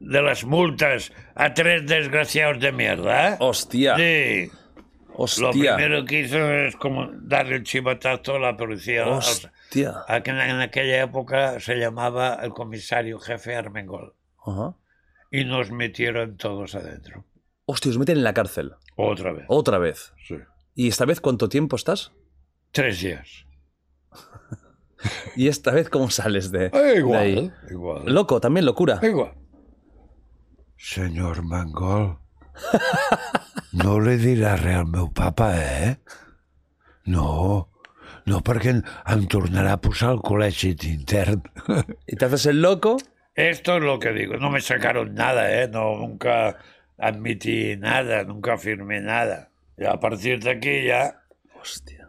[0.00, 3.30] de las multas a tres desgraciados de mierda?
[3.30, 3.36] eh?
[3.40, 3.96] Hostia.
[3.96, 4.50] Sí.
[5.16, 5.76] Lo Hostia.
[5.76, 9.06] primero que hizo es como darle el chivatazo a la policía.
[9.06, 9.94] Hostia.
[10.08, 14.14] A en, en aquella época se llamaba el comisario jefe Armengol.
[14.44, 14.74] Ajá.
[15.30, 17.24] Y nos metieron todos adentro.
[17.64, 18.74] Hostia, os meten en la cárcel.
[18.96, 19.44] Otra vez.
[19.48, 20.12] Otra vez.
[20.26, 20.36] Sí.
[20.76, 22.12] ¿Y esta vez cuánto tiempo estás?
[22.70, 23.46] Tres días.
[25.36, 27.20] ¿Y esta vez cómo sales de, Eh, de igual.
[27.20, 27.52] ahí?
[27.70, 28.02] Igual.
[28.06, 29.00] Loco, también locura.
[29.02, 29.32] Igual.
[30.76, 32.18] Senyor Mangol,
[33.72, 35.96] no li dirà res al meu papa, eh?
[37.08, 37.70] No,
[38.28, 41.42] no perquè em- tornarà a posar al col·legi intern.
[42.06, 42.98] Y te haces el loco.
[43.34, 44.36] Esto es lo que digo.
[44.36, 45.68] No me sacaron nada, ¿eh?
[45.68, 46.58] No, nunca
[46.98, 49.50] admití nada, nunca firmé nada.
[49.78, 51.20] Y a partir de aquí ya
[51.60, 52.08] Hostia.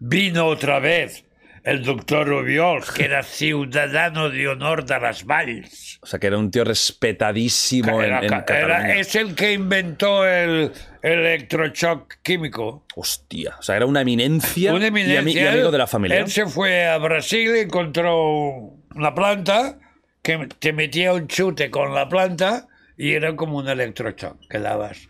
[0.00, 1.24] vino otra vez
[1.64, 5.98] el doctor Ubiols, que era ciudadano de honor de las Valls.
[6.02, 8.94] O sea que era un tío respetadísimo en, Era en era- Cataluña.
[8.98, 12.86] es el que inventó el electroshock químico.
[12.96, 13.56] Hostia.
[13.58, 15.42] O sea, era una eminencia, Una eminencia.
[15.42, 16.18] y amigo de la familia.
[16.18, 19.78] Él se fue a Brasil encontró una planta
[20.22, 22.66] que te metía un chute con la planta
[22.96, 25.08] y era como un electroshock que dabas.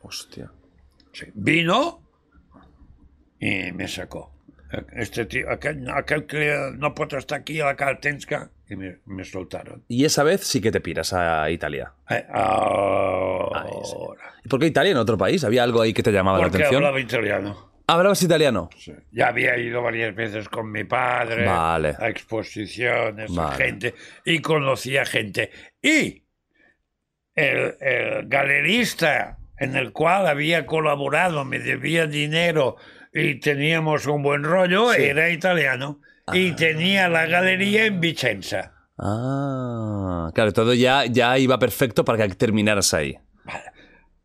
[0.00, 0.50] Hostia.
[1.12, 1.26] Sí.
[1.34, 2.02] Vino
[3.38, 4.30] y me sacó.
[4.94, 9.22] Este tío, aquel, aquel que no puedo estar aquí a la Caltenska y me, me
[9.22, 9.84] soltaron.
[9.86, 11.92] Y esa vez sí que te piras a Italia.
[12.08, 13.92] Eh, Ahí sí.
[13.94, 14.22] ahora.
[14.42, 15.44] ¿Y por qué Italia en otro país?
[15.44, 16.76] ¿Había algo ahí que te llamaba la Porque atención?
[16.82, 17.72] hablaba italiano.
[17.86, 18.70] ¿Hablabas italiano?
[18.78, 18.94] Sí.
[19.10, 21.94] Ya había ido varias veces con mi padre Vale.
[21.98, 23.56] a exposiciones, a Vale.
[23.64, 23.94] gente,
[24.24, 25.50] y conocía gente.
[25.82, 26.22] Y
[27.34, 32.76] el, el galerista en el cual había colaborado, me debía dinero
[33.12, 36.00] y teníamos un buen rollo, era italiano.
[36.32, 38.72] Y tenía la galería en Vicenza.
[38.98, 43.18] Ah, claro, todo ya, ya iba perfecto para que terminaras ahí.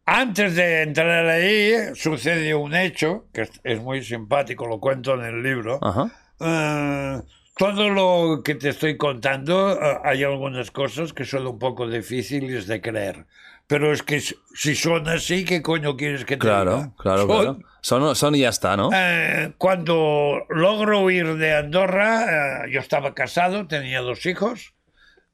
[0.06, 5.22] Antes de entrar ahí, sucedió un hecho, que es- es muy simpático, lo cuento en
[5.26, 5.80] el libro.
[5.82, 6.10] Ajá.
[6.40, 7.22] Eh,
[7.58, 12.68] todo lo que te estoy contando, eh, hay algunas cosas que son un poco difíciles
[12.68, 13.26] de creer.
[13.68, 16.94] Pero es que si- son así, ¿qué coño quieres que te Claro, diga?
[16.98, 17.60] claro, Son- claro.
[17.82, 18.90] Son, son y ya está, ¿no?
[18.94, 24.74] Eh, cuando logro huir de Andorra, eh, yo estaba casado, tenía dos hijos.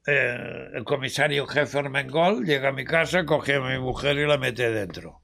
[0.06, 4.38] Eh, el comisario jefe Armengol llega a mi casa, coge a mi mujer y la
[4.38, 5.22] mete dentro.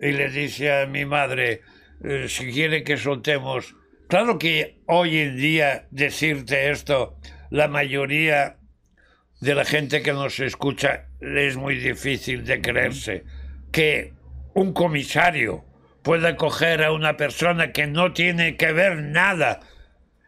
[0.00, 1.62] Y le dice a mi madre,
[2.02, 3.74] eh, si quiere que soltemos...
[4.08, 7.16] Claro que hoy en día decirte esto,
[7.50, 8.58] la mayoría
[9.44, 13.24] de la gente que nos escucha le es muy difícil de creerse
[13.70, 14.14] que
[14.54, 15.64] un comisario
[16.02, 19.60] pueda coger a una persona que no tiene que ver nada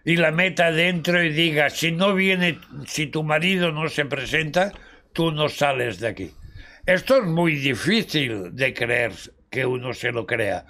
[0.04, 4.72] y la meta dentro y diga, si no viene, si tu marido no se presenta,
[5.14, 6.30] tú no sales de aquí.
[6.84, 9.12] Esto es muy difícil de creer
[9.50, 10.66] que uno se lo crea.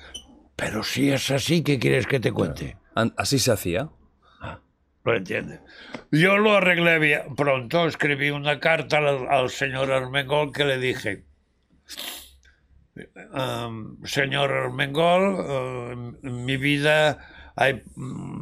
[0.55, 2.77] Pero si es así, ¿qué quieres que te cuente?
[2.95, 3.91] Así se hacía.
[5.07, 5.61] ¿Lo entiendes?
[6.11, 7.37] Yo lo arreglé bien.
[7.37, 11.23] Pronto escribí una carta al, al señor Armengol que le dije,
[13.33, 15.93] "Am, señor Armengol, eh,
[16.25, 17.19] en mi vida
[17.55, 17.85] hay,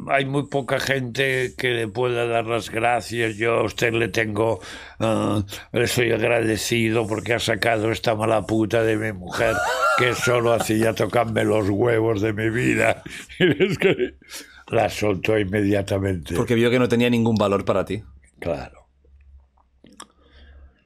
[0.09, 3.37] hay muy poca gente que le pueda dar las gracias.
[3.37, 4.59] Yo a usted le tengo,
[4.99, 9.55] eh, le estoy agradecido porque ha sacado esta mala puta de mi mujer
[9.99, 13.03] que solo hacía tocarme los huevos de mi vida.
[14.67, 16.35] La soltó inmediatamente.
[16.35, 18.03] Porque vio que no tenía ningún valor para ti.
[18.39, 18.87] Claro.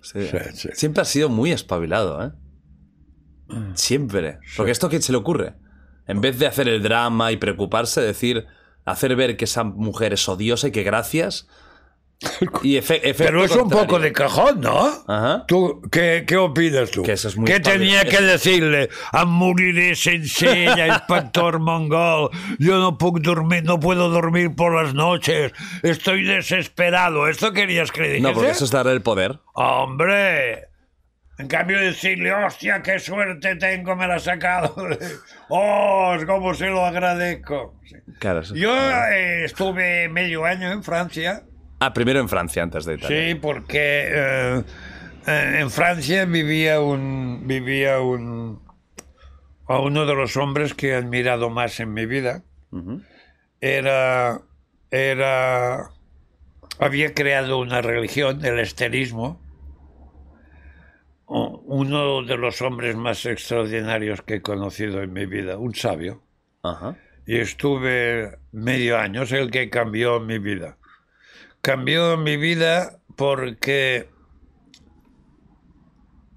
[0.01, 0.27] Sí.
[0.27, 0.69] Sí, sí.
[0.73, 2.31] Siempre has sido muy espabilado, ¿eh?
[3.75, 4.39] Siempre.
[4.55, 5.55] Porque esto que se le ocurre.
[6.07, 8.45] En vez de hacer el drama y preocuparse, decir,
[8.85, 11.47] hacer ver que esa mujer es odiosa y que gracias.
[12.63, 13.87] Y efe- Pero es un contrario.
[13.87, 14.89] poco de cajón, ¿no?
[15.07, 15.45] Ajá.
[15.47, 17.01] ¿Tú, qué, ¿Qué opinas tú?
[17.03, 18.89] Que eso es muy ¿Qué tenía que decirle?
[19.13, 22.29] A moriré sencilla, inspector mongol.
[22.57, 25.53] Yo no puedo dormir, no puedo dormir por las noches.
[25.81, 27.29] Estoy desesperado.
[27.29, 28.21] ¿Esto querías que dijese?
[28.21, 29.39] No, porque eso es darle el poder.
[29.53, 30.67] ¡Hombre!
[31.37, 34.75] En cambio decirle, hostia, qué suerte tengo, me la ha sacado.
[35.47, 37.79] ¡Oh, cómo se lo agradezco!
[38.19, 41.43] Claro, Yo eh, estuve medio año en Francia.
[41.79, 43.33] Ah, primero en Francia, antes de Italia.
[43.33, 44.63] Sí, porque eh,
[45.27, 48.61] eh, en Francia vivía un vivía un
[49.67, 52.43] a uno de los hombres que he admirado más en mi vida.
[53.61, 54.41] Era
[54.91, 55.89] era
[56.79, 59.41] había creado una religión, el esterismo.
[61.27, 66.23] Uno de los hombres más extraordinarios que he conocido en mi vida, un sabio
[67.29, 70.78] y estuve medio año, es el que cambió mi vida.
[71.61, 74.09] Cambió mi vida porque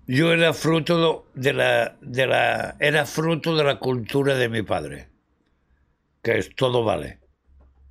[0.06, 5.10] yo era fruto de la, de la, era fruto de la cultura de mi padre,
[6.22, 7.20] que es todo vale.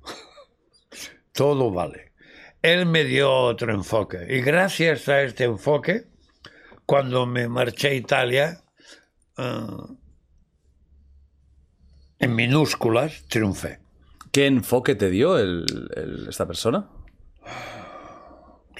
[1.32, 2.12] todo vale.
[2.60, 6.04] Él me dio otro enfoque y gracias a este enfoque,
[6.86, 8.62] cuando me marché a Italia,
[9.38, 9.86] ah,
[12.18, 13.80] en minúsculas, triunfé.
[14.30, 16.88] ¿Qué enfoque te dio el- esta persona?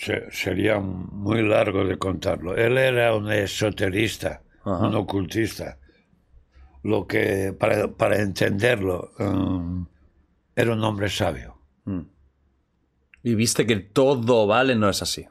[0.04, 2.56] Se- sería muy largo de contarlo.
[2.56, 4.88] Él era un esoterista, Ajá.
[4.88, 5.78] un ocultista.
[6.82, 9.86] Lo que, para, para entenderlo, um,
[10.56, 11.56] era un hombre sabio.
[13.22, 15.24] Y viste que todo vale no es así.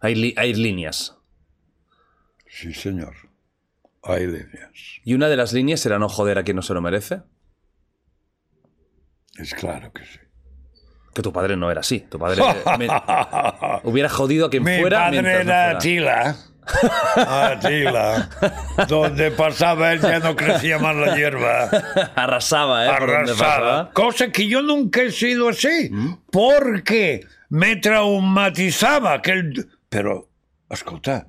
[0.00, 1.18] Hay, li- hay líneas.
[2.48, 3.14] Sí, señor.
[4.02, 4.70] Hay líneas.
[5.04, 7.20] Y una de las líneas era no joder a quien no se lo merece.
[9.36, 10.18] Es claro que sí.
[11.14, 12.00] Que tu padre no era así.
[12.00, 12.42] Tu padre
[12.78, 12.88] me-
[13.84, 15.04] hubiera jodido a quien Mi fuera.
[15.04, 16.36] padre mientras no era fuera.
[17.52, 18.30] Atila.
[18.88, 21.68] Donde pasaba él ya no crecía más la hierba.
[22.16, 22.90] Arrasaba, ¿eh?
[23.28, 23.90] Pasaba.
[23.92, 25.90] Cosa que yo nunca he sido así,
[26.32, 29.20] porque me traumatizaba.
[29.22, 29.68] Que el...
[29.90, 30.28] Pero,
[30.70, 31.26] escolta,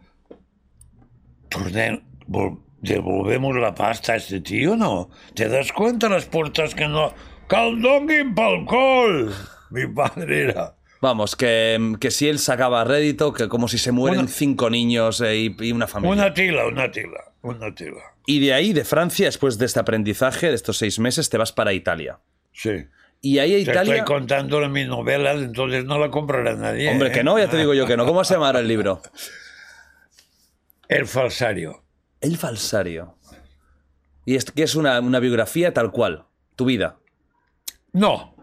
[1.49, 5.09] tornem, vol- devolvemos la pasta a este tío, ¿no?
[5.33, 7.13] ¿Te das cuenta las puertas que no...
[7.47, 9.31] ¡Caldonguin pa'l col!
[9.69, 10.75] Mi padre era...
[11.01, 15.21] Vamos, que, que si él sacaba rédito, que como si se mueren Una- cinco niños
[15.21, 16.13] eh, y, y una familia.
[16.13, 18.01] Una tila, una tila, una tila.
[18.25, 21.51] Y de ahí, de Francia, después de este aprendizaje, de estos seis meses, te vas
[21.51, 22.19] para Italia.
[22.53, 22.87] Sí.
[23.21, 23.95] Y ahí a Te Italia.
[23.97, 26.89] estoy contando mi novela, entonces no la comprará nadie.
[26.89, 27.11] Hombre, ¿eh?
[27.11, 28.05] que no, ya te digo yo que no.
[28.05, 29.01] ¿Cómo se llama ahora el libro?
[30.87, 31.83] El falsario.
[32.21, 33.17] El falsario.
[34.25, 36.25] Y es que es una, una biografía tal cual.
[36.55, 36.97] Tu vida.
[37.93, 38.34] No,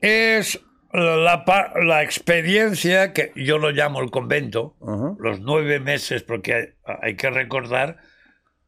[0.00, 0.60] es
[0.92, 1.44] la,
[1.82, 4.76] la experiencia que yo lo llamo el convento,
[5.18, 6.64] los nueve meses, porque hay,
[7.02, 7.98] hay que recordar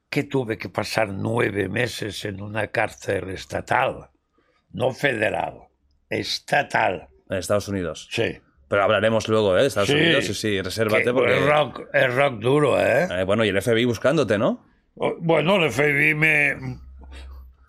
[0.09, 4.11] que tuve que pasar nueve meses en una cárcel estatal,
[4.73, 5.69] no federal,
[6.11, 7.09] estatal.
[7.31, 8.09] En Estados Unidos.
[8.11, 8.39] Sí.
[8.69, 9.63] Pero hablaremos luego, ¿eh?
[9.63, 9.95] De Estados Sí.
[9.97, 11.39] Unidos, sí, sí, resérvate Que porque...
[11.39, 13.07] es, rock, es rock duro, ¿eh?
[13.11, 14.65] Eh, bueno, y el FBI buscándote, ¿no?
[14.95, 16.57] Bueno, el FBI me...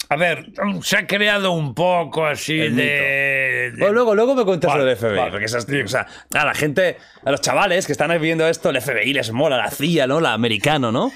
[0.10, 0.45] A ver,
[0.82, 2.84] se ha creado un poco así El de...
[3.71, 5.17] de- Bueno, luego, luego me cuentas Vale, lo del FBI.
[5.17, 5.32] vale.
[5.32, 8.82] Porque esas, o sea, a la gente, a los chavales que están viendo esto, el
[8.82, 10.19] FBI les mola, la CIA, ¿no?
[10.21, 11.12] La americano, ¿no?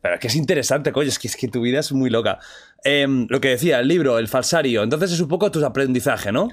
[0.00, 2.38] Pero es que es interesante, coño, es que, es que tu vida es muy loca.
[2.84, 4.82] Em, lo que decía, el libro, el falsario.
[4.82, 6.48] Entonces es un poco tu aprendizaje, ¿no?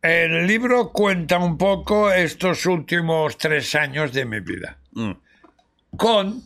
[0.00, 4.78] El libro cuenta un poco estos últimos tres años de mi vida.
[4.92, 5.12] Mm.
[5.96, 6.42] Con,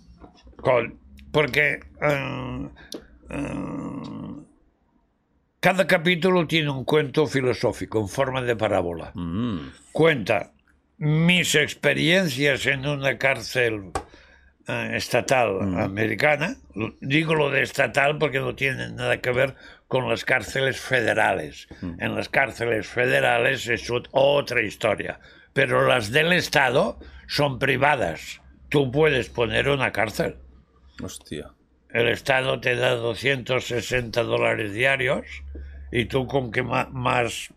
[0.56, 0.98] con,
[1.30, 2.68] porque eh,
[3.30, 4.31] eh,
[5.62, 9.12] cada capítulo tiene un cuento filosófico en forma de parábola.
[9.14, 9.68] Mm.
[9.92, 10.52] Cuenta
[10.98, 13.90] mis experiencias en una cárcel
[14.66, 16.56] eh, estatal americana.
[16.74, 19.54] Lo- Digo lo de estatal porque no tiene nada que ver
[19.86, 21.68] con las cárceles federales.
[21.98, 25.20] En las cárceles federales es ot- otra historia.
[25.52, 26.98] Pero las del Estado
[27.28, 28.40] son privadas.
[28.68, 30.36] Tú puedes poner una cárcel.
[31.02, 31.50] Hostia.
[31.92, 35.26] El Estado te da 260 dólares diarios
[35.90, 37.52] y tú con que más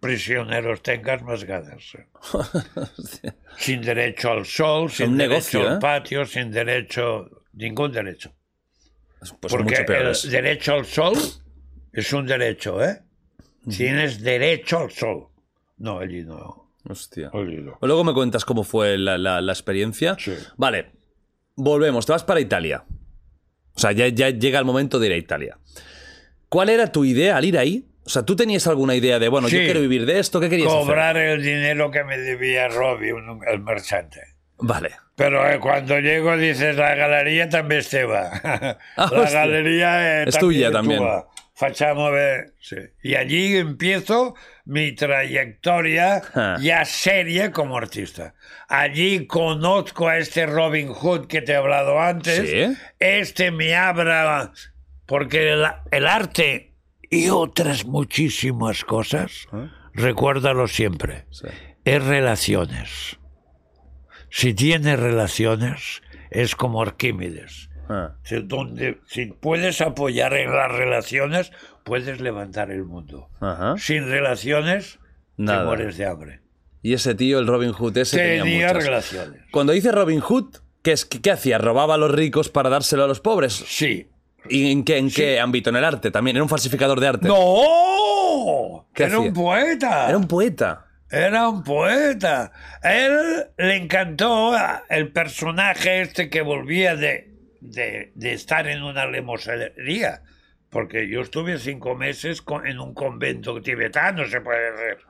[0.00, 1.82] prisioneros tengas, más ganas.
[3.58, 5.78] sin derecho al sol, sin un derecho negocio, al ¿eh?
[5.80, 8.32] patio, sin derecho, ningún derecho.
[9.18, 11.14] Pues Porque mucho el derecho al sol
[11.92, 13.02] es un derecho, ¿eh?
[13.68, 15.26] Tienes derecho al sol.
[15.78, 16.72] No, allí no.
[16.88, 17.30] Hostia.
[17.34, 17.78] Allí no.
[17.82, 20.16] Luego me cuentas cómo fue la, la- la experiencia.
[20.18, 20.32] Sí.
[20.56, 20.92] Vale,
[21.56, 22.84] volvemos, te vas para Italia.
[23.80, 25.56] O sea, ya, ya llega el momento de ir a Italia.
[26.50, 27.86] ¿Cuál era tu idea al ir ahí?
[28.04, 29.64] O sea, ¿tú tenías alguna idea de, bueno, yo Sí.
[29.64, 30.38] quiero vivir de esto?
[30.38, 34.20] ¿Qué querías Cobrar el dinero que me debía Robbie, un- el marchante.
[34.20, 34.34] hacer?
[34.58, 34.90] Vale.
[35.16, 38.30] Pero eh, cuando llego dices, la galería también se va.
[38.44, 39.40] Ah, la hostia.
[39.40, 40.98] galería Es tuya también.
[40.98, 41.26] tua.
[41.60, 42.54] Facciamo ver.
[42.58, 42.76] sí.
[43.02, 44.34] Y allí empiezo
[44.64, 46.56] mi trayectoria Ah.
[46.58, 48.34] ya seria como artista.
[48.66, 52.48] Allí conozco a este Robin Hood que te he hablado antes.
[52.48, 52.76] Sí.
[52.98, 54.52] Este me abra,
[55.04, 56.72] porque el, el arte
[57.10, 59.46] y otras muchísimas cosas,
[59.92, 61.48] recuérdalo siempre, Sí.
[61.84, 63.18] es relaciones.
[64.30, 66.00] Si tienes relaciones,
[66.30, 67.68] es como Arquímedes.
[67.92, 68.14] Ah,
[68.44, 71.50] donde, si puedes apoyar en las relaciones,
[71.82, 73.28] puedes levantar el mundo.
[73.40, 73.74] Ajá.
[73.78, 75.00] Sin relaciones,
[75.36, 75.58] Nada.
[75.60, 76.40] te mueres de hambre.
[76.82, 78.84] Y ese tío, el Robin Hood, ese tenía, Tenía muchas.
[78.84, 79.42] relaciones.
[79.50, 81.58] Cuando dice Robin Hood, ¿qué, es, qué, qué hacía?
[81.58, 83.52] ¿Robaba a los ricos para dárselo a los pobres?
[83.66, 84.08] Sí.
[84.48, 85.70] ¿Y en qué, en qué ámbito?
[85.70, 86.36] ¿En el arte también?
[86.36, 87.28] ¿Era un falsificador de arte?
[87.28, 88.86] ¡No!
[88.94, 89.28] ¿Qué Era hacía?
[89.28, 90.08] un poeta.
[90.08, 90.86] Era un poeta.
[91.10, 92.52] Era un poeta.
[92.82, 94.52] A él le encantó
[94.88, 97.29] el personaje este que volvía de,
[97.60, 100.22] de, de estar en una lemosería.
[100.70, 105.04] Porque yo estuve cinco meses con- en un convento tibetano, se puede decir.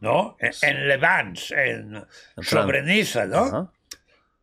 [0.00, 0.36] ¿No?
[0.40, 2.04] En, en Levans, en,
[2.40, 3.44] sobre Niza, ¿no?
[3.44, 3.72] Ajá.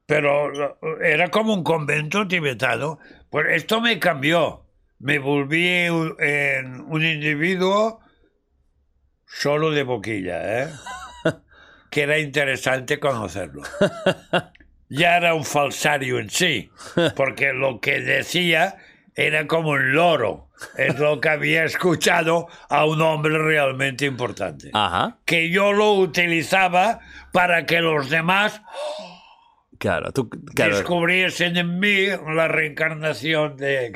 [0.05, 2.99] pero era como un convento tibetano.
[3.29, 4.65] Pues esto me cambió.
[4.99, 7.99] Me volví un, en un individuo
[9.25, 10.69] solo de boquilla, ¿eh?
[11.91, 13.63] que era interesante conocerlo.
[14.89, 16.71] Ya era un falsario en sí,
[17.15, 18.77] porque lo que decía
[19.15, 20.47] era como un loro.
[20.77, 24.71] Es lo que había escuchado a un hombre realmente importante.
[24.73, 25.17] Ajá.
[25.25, 26.99] Que yo lo utilizaba
[27.31, 28.61] para que los demás
[29.79, 30.75] Claro, tú, claro.
[30.75, 32.05] descubriesen en mí
[32.35, 33.93] la reencarnación de...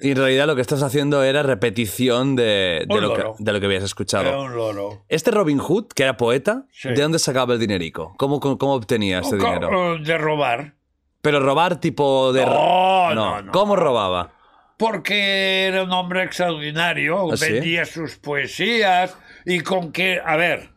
[0.00, 3.58] Y en realidad lo que estás haciendo era repetición de, de, lo, que, de lo
[3.60, 4.28] que habías escuchado.
[4.28, 5.04] Era un loro.
[5.08, 6.90] Este Robin Hood, que era poeta, Sí.
[6.90, 8.14] ¿de dónde sacaba el dinerico?
[8.16, 9.96] ¿Cómo, cómo, cómo obtenía este dinero?
[9.96, 10.74] eh, De robar.
[11.20, 12.46] Pero robar tipo de...
[12.46, 13.50] No, no, no.
[13.52, 14.32] ¿Cómo robaba?
[14.76, 17.32] Porque era un hombre extraordinario.
[17.32, 17.52] ¿Ah, sí?
[17.54, 20.20] vendía sus poesías y con que...
[20.24, 20.70] A ver,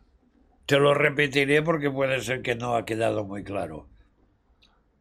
[0.66, 3.86] te lo repetiré porque puede ser que no ha quedado muy claro.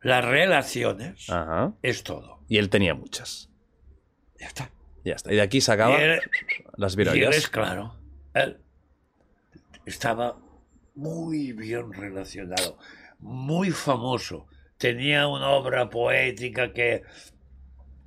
[0.02, 1.74] Las relaciones Ajá.
[1.82, 2.40] es todo.
[2.48, 3.50] Y él tenía muchas.
[4.40, 4.72] Ya está.
[5.06, 5.32] Ya está.
[5.32, 6.22] Y de aquí sacaba Y él-
[6.78, 7.50] las Y él es virollas.
[7.50, 7.96] claro.
[8.34, 8.58] Él
[9.86, 10.38] estaba
[10.96, 12.78] muy bien relacionado,
[13.20, 14.48] muy famoso.
[14.78, 17.04] Tenía una obra poética que,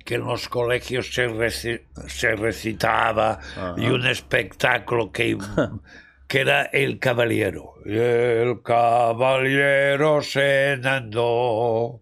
[0.03, 3.39] que en los colegios se, reci- se recitaba
[3.77, 5.37] y un espectáculo que,
[6.27, 7.75] que era El Caballero.
[7.85, 10.21] El Caballero
[10.83, 11.99] andò,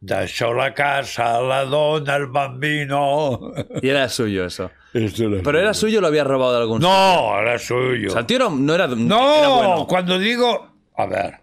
[0.00, 3.52] lasciò la casa, la donna, el bambino.
[3.80, 4.70] Y era suyo eso.
[4.92, 6.92] Esto era Pero era suyo o lo había robado de algún sitio?
[6.94, 8.08] No, era suyo.
[8.08, 9.86] O sea, el tío no, era, No, era bueno.
[9.86, 10.70] cuando digo...
[10.96, 11.36] A ver,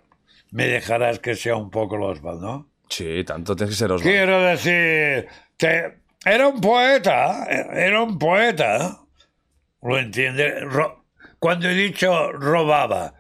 [0.51, 2.69] me dejarás que sea un poco Oswald, ¿no?
[2.89, 3.95] Sí, tanto tienes que ser.
[4.01, 5.27] Quiero decir,
[5.57, 8.99] que era un poeta, era un poeta.
[9.81, 10.61] ¿Lo entiendes?
[10.65, 10.98] Ro-
[11.39, 13.13] cuando he dicho robaba,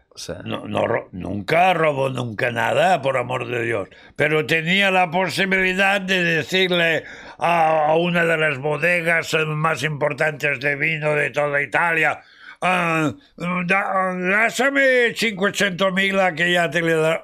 [0.43, 3.87] no, no, nunca robó nunca nada, por amor de Dios.
[4.17, 7.05] Pero tenía la posibilidad de decirle
[7.37, 12.19] a, a una de las bodegas más importantes de vino de toda Italia,
[12.61, 17.23] ah, da- dásame 500.000 a que ya te le da...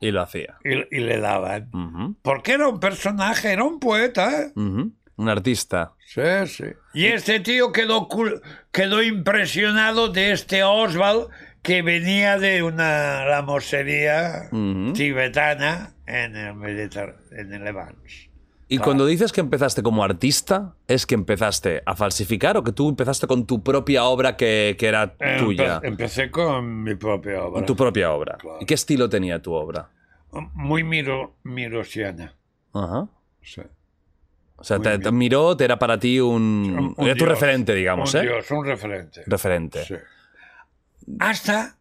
[0.00, 0.58] y lo hacía.
[0.64, 1.70] Y, y le daban.
[1.72, 4.42] Ujú, Porque era un personaje, era un poeta.
[4.42, 4.52] ¿eh?
[4.54, 4.92] ujú.
[5.16, 5.94] Un artista.
[6.10, 6.64] Sí, sí.
[6.94, 8.08] Y este tío quedó,
[8.72, 11.28] quedó impresionado de este Oswald
[11.60, 14.48] que venía de una lamosería
[14.94, 18.08] tibetana en el, Mediter- en el Levante.
[18.70, 22.88] Y cuando dices que empezaste como artista, ¿es que empezaste a falsificar o que tú
[22.88, 25.80] empezaste con tu propia obra que, que era Empe- tuya?
[25.82, 27.52] empecé con mi propia obra.
[27.54, 28.36] Con tu propia obra.
[28.38, 28.58] Claro.
[28.60, 29.90] ¿Y qué estilo tenía tu obra?
[30.54, 32.34] Muy miro, mirosiana.
[32.74, 33.08] Ajá.
[33.42, 33.62] Sí.
[34.60, 36.94] O sea, te, miró, te era para ti un...
[36.96, 38.22] Un era tu dios, referente, digamos, un ¿eh?
[38.24, 39.22] dios, un referente.
[39.24, 39.84] Referente.
[39.84, 39.94] Sí.
[41.20, 41.78] Hasta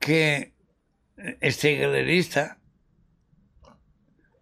[0.00, 0.52] que
[1.40, 2.57] este galerista.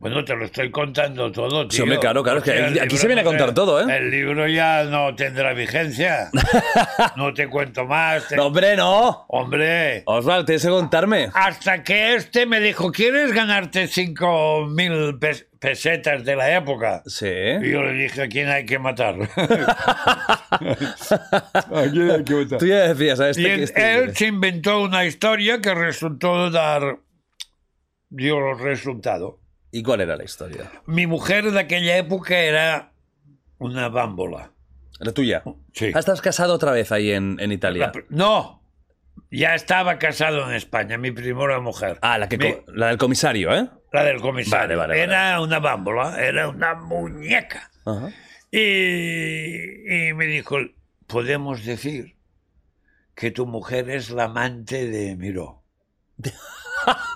[0.09, 1.77] Bueno, te lo estoy contando todo, tío.
[1.77, 3.97] Sí, hombre, claro, claro, que aquí- aquí se viene a contar todo, ¿eh?
[3.97, 6.31] El libro ya no tendrá vigencia.
[7.17, 8.29] no te cuento más.
[8.29, 9.25] te- No, hombre, no.
[9.29, 10.03] Hombre.
[10.07, 11.29] Osvaldo, tienes que contarme.
[11.35, 17.03] Hasta que este me dijo, ¿quieres ganarte 5.000 pes- pesetas de la época?
[17.07, 17.27] Sí.
[17.29, 19.17] Y yo le dije, ¿a quién hay que matar?
[20.51, 22.59] ¿A quién hay que matar?
[22.59, 23.19] Tú ya decías.
[23.39, 26.99] Y Este- en- este- él se inventó una historia que resultó dar
[28.09, 29.41] dio resultado.
[29.79, 30.71] ¿Y cuál era la historia?
[30.87, 32.93] Mi mujer de aquella época era
[33.59, 34.53] una bámbola.
[34.99, 35.43] La tuya.
[35.75, 35.93] Sí.
[35.95, 37.87] Ah, estás casado otra vez ahí en, en Italia.
[37.89, 38.63] La pr- no,
[39.31, 41.99] ya estaba casado en España, mi primera mujer.
[42.01, 43.69] Ah, la, que Mi- la del comisario, ¿eh?
[43.93, 44.79] la del comisario.
[44.79, 47.71] Vale, vale, era una bámbola, era una muñeca.
[47.85, 48.11] Ajá.
[48.51, 50.57] Y, y me dijo,
[51.07, 52.17] podemos decir
[53.15, 55.63] que tu mujer es la amante de Miró.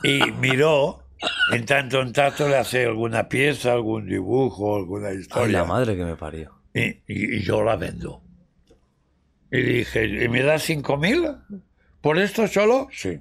[0.02, 1.04] Y Miró,
[1.52, 5.58] en tanto en tanto, le hace alguna pieza, algún dibujo, alguna Ay, historia.
[5.58, 6.52] la madre que me parió.
[6.74, 8.22] y, y- y yo la vendo.
[9.52, 11.26] Y dije, ¿y me das cinco mil?
[12.00, 12.88] ¿Por esto solo?
[12.92, 13.18] Sí.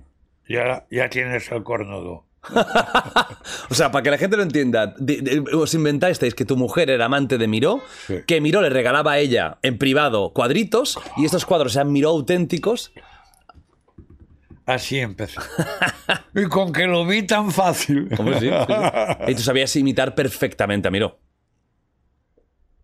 [0.48, 2.26] Ya, ya tienes el cornudo.
[3.70, 4.96] O sea, para que la gente lo entienda,
[5.54, 8.16] os inventasteis que tu mujer era amante de Miró, Sí.
[8.26, 12.92] que Miró le regalaba a ella en privado cuadritos y estos cuadros eran Miró auténticos.
[14.70, 15.42] Así empezó.
[16.36, 18.08] y con que lo vi tan fácil.
[18.16, 18.52] ¿Cómo sí?
[19.28, 21.20] Y tú sabías imitar perfectamente a Miró.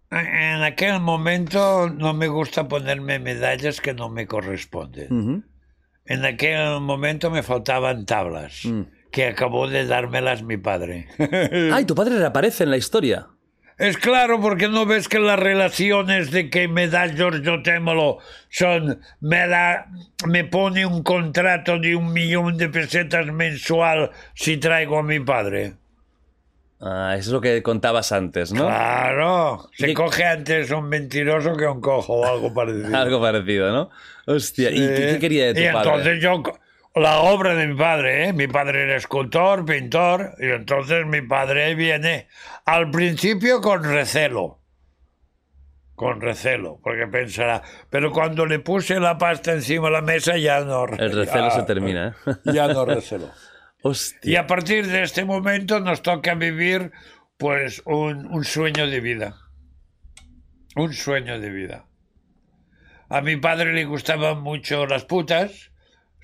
[0.10, 5.46] En aquel momento no me gusta ponerme medallas que no me corresponden.
[6.06, 8.64] En aquel momento me faltaban tablas,
[9.12, 11.08] que acabó de dármelas mi padre.
[11.72, 13.28] Ay, tu padre reaparece en la historia.
[13.78, 18.20] Es claro, porque no ves que las relaciones de que me da Giorgio Témolo
[18.50, 19.88] son, me da,
[20.26, 25.74] me pone un contrato de un millón de pesetas mensual si traigo a mi padre.
[26.80, 28.68] Ah, eso es lo que contabas antes, ¿no?
[28.68, 32.96] Claro, se Y- coge antes un mentiroso que un cojo o algo parecido.
[32.98, 33.90] Algo parecido, ¿no?
[34.26, 35.90] Hostia, ¿y qué, qué quería de tu y padre?
[35.90, 36.44] entonces yo,
[36.96, 38.34] la obra de mi padre, ¿eh?
[38.34, 42.28] mi padre era escultor, pintor, y entonces mi padre viene
[42.66, 44.62] al principio con recelo.
[45.96, 50.60] Con recelo, porque pensará, pero cuando le puse la pasta encima de la mesa ya
[50.62, 50.86] no.
[50.88, 52.32] El recelo ya- se termina, ¿eh?
[52.54, 53.30] Ya no recelo.
[53.82, 54.32] Hostia.
[54.32, 56.92] Y a partir de este momento nos toca vivir
[57.38, 59.36] pues un, un sueño de vida.
[60.76, 61.86] Un sueño de vida.
[63.08, 65.72] A mi padre le gustaban mucho las putas.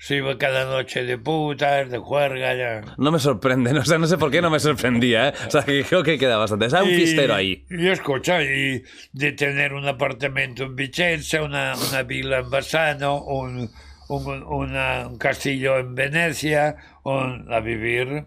[0.04, 2.54] Se iba cada noche de putas, de juerga.
[2.56, 2.80] Ya.
[2.98, 3.82] No me sorprende, ¿no?
[3.82, 5.34] o sea, no sé por qué no me sorprendía, ¿eh?
[5.46, 6.68] O sea, que creo que queda bastante.
[6.70, 7.64] Sea, un Y- fistero ahí.
[7.70, 8.82] Y escucha, y
[9.12, 13.70] de tener un apartamento en Vicenza, una, una villa en Bassano, un,
[14.08, 16.74] un, una- un castillo en Venecia,
[17.04, 18.24] un- a vivir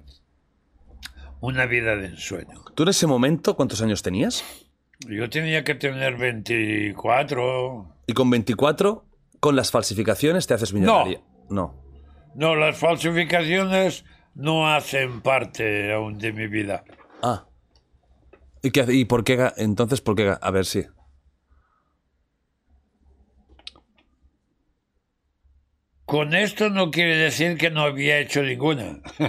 [1.41, 2.63] una vida de ensueño.
[2.73, 4.45] ¿Tú en ese momento cuántos años tenías?
[5.09, 7.95] Yo tenía que tener 24.
[8.07, 9.05] Y con 24,
[9.41, 11.17] con las falsificaciones te haces millonaria.
[11.19, 11.34] No.
[11.50, 16.84] No, las falsificaciones no hacen parte aún de mi vida.
[17.22, 17.48] Ah.
[18.62, 19.52] ¿Y, qué, ¿Y por qué?
[19.58, 20.36] Entonces, ¿por qué?
[20.39, 20.86] A ver, sí.
[26.06, 29.00] Con esto no quiere decir que no había hecho ninguna.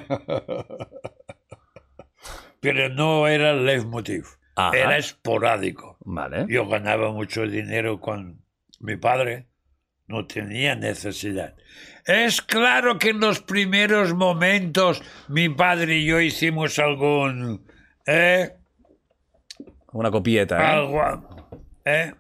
[2.61, 4.27] Pero no era el leitmotiv.
[4.57, 4.77] Ajá.
[4.77, 5.97] Era esporádico.
[6.01, 6.47] Vale.
[6.49, 8.43] Yo ganaba mucho dinero con
[8.81, 9.47] mi padre.
[10.09, 11.55] No tenía necesidad.
[12.05, 17.67] Es claro que en los primeros momentos mi padre y yo hicimos algún...
[18.07, 18.53] ¿eh?
[19.93, 20.67] Una copieta, ¿eh?
[20.67, 21.59] Algo...
[21.85, 22.13] ¿eh?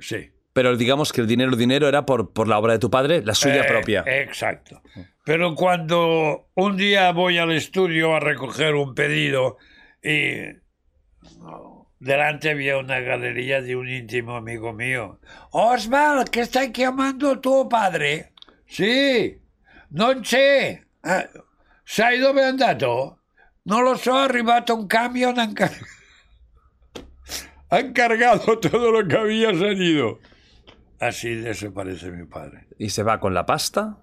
[0.00, 0.30] Sí.
[0.52, 3.34] Pero digamos que el dinero, dinero era por, por la obra de tu padre, la
[3.34, 4.02] suya Eh, propia.
[4.06, 4.82] Exacto.
[5.24, 9.58] Pero cuando un día voy al estudio a recoger un pedido
[10.02, 10.46] y
[11.98, 15.18] delante había una galería de un íntimo amigo mío.
[15.50, 18.32] Osval, che stai chiamando tuo padre?
[18.66, 19.38] Sì,
[19.90, 20.82] non c'è.
[21.02, 21.28] Eh,
[21.84, 23.20] sai dove è andato?
[23.62, 25.76] Non lo so, è arrivato un camion han car-
[27.68, 30.20] han cargado todo lo que había salido.
[31.00, 32.66] Así desaparece mi padre.
[32.78, 33.98] Y se va con la pasta.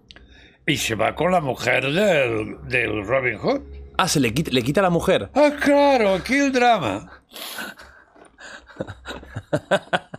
[0.66, 3.83] Y se va con la mujer del, del Robin Hood.
[3.98, 5.30] Ah, se le quita, le quita a la mujer.
[5.34, 7.22] Ah, claro, aquí el drama.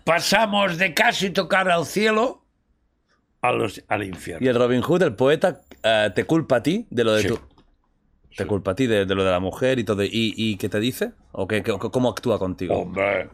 [0.05, 2.43] Pasamos de casi tocar al cielo
[3.43, 4.49] a los- al Y infierno.
[4.49, 7.29] el Robin Hood, el poeta, eh, te culpa a ti de lo de Sí.
[7.29, 7.39] tu.
[8.37, 10.03] Te culpa a ti de, de lo de la mujer y todo.
[10.03, 11.13] ¿Y, y qué te dice?
[11.33, 12.75] ¿O qué, qué- cómo actúa contigo?
[12.77, 13.29] Hombre,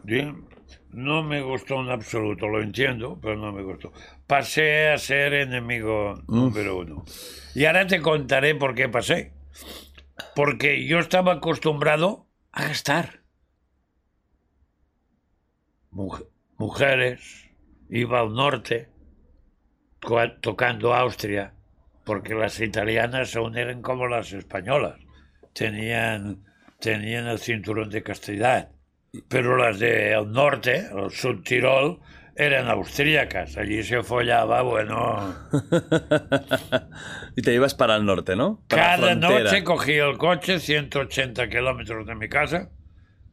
[0.91, 3.91] no me gustó en absoluto, lo entiendo, pero no me gustó.
[4.27, 7.03] Pasé a ser enemigo número uno.
[7.55, 9.31] Y ahora te contaré por qué pasé.
[10.37, 13.21] Porque yo estaba acostumbrado a gastar.
[15.97, 16.25] Muj-
[16.57, 17.29] mujeres,
[17.89, 18.77] iba al norte,
[20.41, 21.53] tocando Austria,
[22.03, 24.99] porque las italianas aún eran como las españolas.
[25.53, 26.43] Tenían,
[26.79, 28.71] tenían el cinturón de castidad.
[29.27, 31.99] Pero las del norte, el sur Tirol,
[32.35, 33.57] eran austríacas.
[33.57, 35.35] Allí se follaba, bueno.
[37.35, 38.63] y te ibas para el norte, ¿no?
[38.67, 42.69] Para Cada noche cogía el coche, 180 kilómetros de mi casa,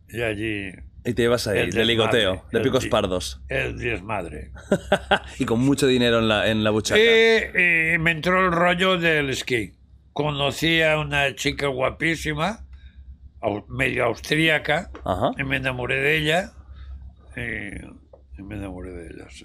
[0.08, 0.70] y allí.
[1.04, 3.40] Y te llevas ahí, El de ligoteo, de el picos di- pardos.
[3.48, 4.50] El desmadre.
[5.38, 7.00] y con mucho dinero en la, en la buchaca.
[7.00, 9.74] Y, y me entró el rollo del esquí.
[10.12, 12.66] Conocí a una chica guapísima,
[13.68, 15.30] medio austríaca, Ajá.
[15.38, 16.52] y me enamoré de ella.
[17.36, 17.70] Y,
[18.38, 19.44] y me enamoré de ella, sí.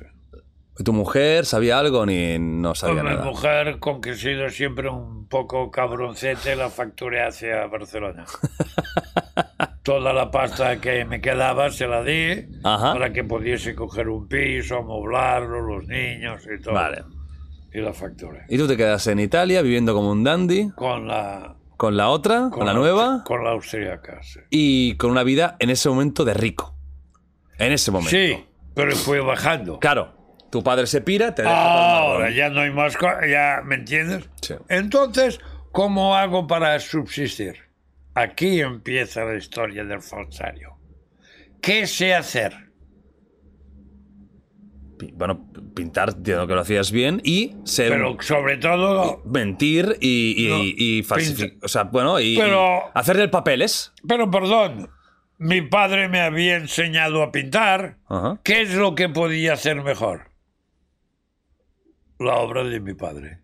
[0.83, 3.25] ¿Tu mujer sabía algo ni no sabía Con mi nada?
[3.25, 8.25] mujer, con que he sido siempre un poco cabroncete, la facturé hacia Barcelona.
[9.83, 12.93] Toda la pasta que me quedaba se la di Ajá.
[12.93, 16.73] para que pudiese coger un piso, amoblarlo, los niños y todo.
[16.73, 17.03] Vale.
[17.73, 18.45] Y la facturé.
[18.49, 22.49] Y tú te quedas en Italia viviendo como un dandy, Con la, con la otra,
[22.51, 24.39] con, la nueva, Con la austríaca, sí.
[24.49, 26.75] y con una vida en ese momento de rico.
[27.57, 28.09] En ese momento.
[28.11, 29.79] Sí, pero fue bajando.
[29.79, 32.95] Claro, tu padre se pira, te deja el Ahora ya no hay más
[33.29, 34.29] ya, ¿me entiendes?
[34.41, 34.55] Sí.
[34.69, 35.39] Entonces,
[35.71, 37.55] ¿cómo hago para subsistir?
[38.15, 40.77] Aquí empieza la historia del falsario.
[41.61, 42.53] ¿Qué sé hacer?
[45.15, 50.49] Bueno, pintar, entiendo que lo hacías bien, y ser Pero sobre todo, mentir y, y,
[50.49, 51.57] No, y falsificar.
[51.63, 53.91] O sea, bueno, y, Pero- y hacerle papeles.
[54.07, 54.89] pero perdón,
[55.43, 57.97] mi padre me había enseñado a pintar.
[58.07, 58.39] Ajá.
[58.43, 60.31] ¿Qué es lo que podía hacer mejor?
[62.19, 63.41] La obra de mi padre.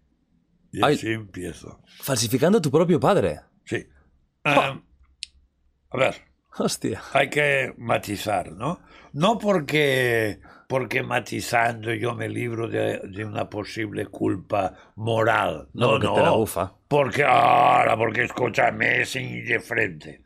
[0.72, 0.96] Y Ay.
[0.96, 1.82] así empiezo.
[2.02, 3.42] Falsificando a tu propio padre.
[3.66, 3.86] Sí.
[4.46, 4.80] Ah,
[5.92, 6.16] a ver,
[6.58, 7.02] Hostia.
[7.14, 8.80] hay que matizar, ¿no?
[9.12, 15.68] No porque, porque matizando yo me libro de, de una posible culpa moral.
[15.74, 16.14] No, No, porque no.
[16.14, 16.74] te la bufa.
[16.88, 20.22] Porque ahora, porque escúchame, es indiferente.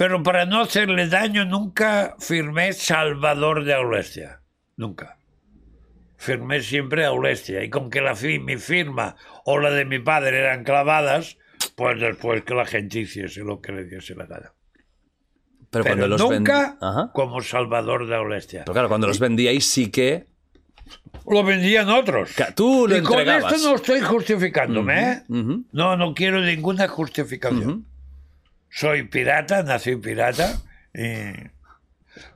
[0.00, 4.40] Pero para no hacerle daño nunca firmé Salvador de Aulestia.
[4.78, 5.18] Nunca.
[6.16, 7.62] Firmé siempre Aulestia.
[7.62, 11.36] Y con que la fi- mi firma o la de mi padre eran clavadas,
[11.76, 14.54] pues después que la gente hiciese lo que le diese la gana.
[15.68, 18.60] Pero, Pero cuando los vend- nunca como Salvador de Aulestia.
[18.64, 20.28] Pero claro, cuando los vendíais sí que.
[21.28, 22.30] Lo vendían otros.
[22.56, 23.52] Tú lo y con entregabas.
[23.52, 25.22] esto no estoy justificándome, ¿eh?
[25.28, 25.66] Ujú.
[25.72, 27.84] No, no quiero ninguna justificación.
[28.70, 30.58] Soy pirata, nací pirata.
[30.94, 31.50] y-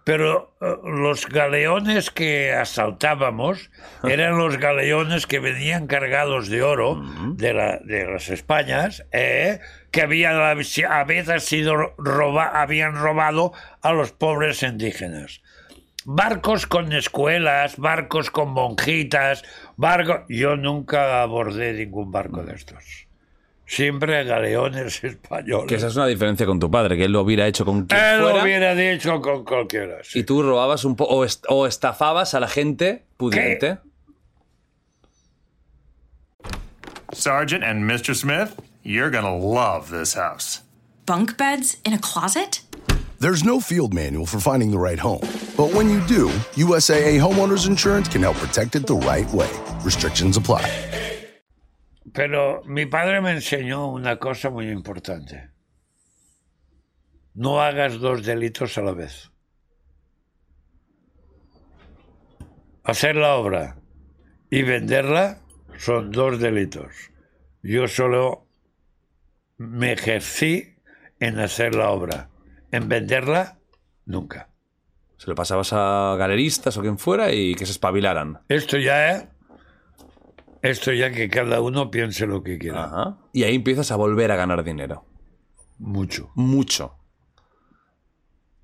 [0.05, 3.71] Pero eh, los galeones que asaltábamos
[4.05, 7.03] eran los galeones que venían cargados de oro
[7.37, 9.61] de, la- de las Españas, eh,
[9.91, 15.43] que habían a veces sido roba, habían robado a los pobres indígenas.
[16.05, 19.43] Barcos con escuelas, barcos con monjitas,
[19.77, 20.21] barcos...
[20.29, 23.07] Yo nunca abordé ningún barco de estos.
[23.67, 25.67] Siempre galeones españoles.
[25.69, 27.99] Que esa es una diferencia con tu padre, que él lo hubiera hecho con quien
[28.01, 29.99] Él lo hubiera dicho con cualquiera.
[30.03, 30.19] sí.
[30.21, 33.79] Y tú robabas un poco o estafabas a la gente pudiente.
[37.13, 38.15] Sergeant and Mr.
[38.15, 40.61] Smith, you're gonna love this house.
[41.07, 42.61] Bunk beds in a closet?
[43.21, 45.21] There's no field manual for finding the right home.
[45.57, 49.49] But when you do, USAA Homeowners Insurance can help protect it the right way.
[49.85, 50.69] Restrictions apply.
[52.13, 55.51] Pero mi padre me enseñó una cosa muy importante.
[57.35, 59.31] No hagas dos delitos a la vez.
[62.85, 63.79] Hacer la obra
[64.51, 65.41] y venderla
[65.79, 67.11] son dos delitos.
[67.63, 68.47] Yo solo
[69.57, 70.77] me ejercí
[71.19, 72.29] en hacer la obra.
[72.71, 73.59] En venderla,
[74.05, 74.51] nunca.
[75.17, 78.41] Se lo pasabas a galeristas o quien fuera y que se espabilaran.
[78.49, 79.34] Esto ya es...
[80.65, 82.85] Esto ya que cada uno piense lo que quiera.
[82.85, 83.19] Ajá.
[83.33, 85.05] Y ahí empiezas a volver a ganar dinero.
[85.79, 86.31] Mucho.
[86.35, 86.97] Mucho.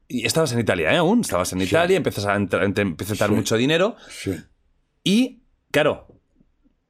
[0.09, 0.97] Y estabas en Italia, ¿eh?
[0.97, 1.21] Aún.
[1.21, 3.27] Estabas en Italia, empiezas a, entrar, a entrar Sí.
[3.35, 3.97] mucho dinero.
[4.09, 4.35] Sí.
[5.05, 6.07] Y, claro,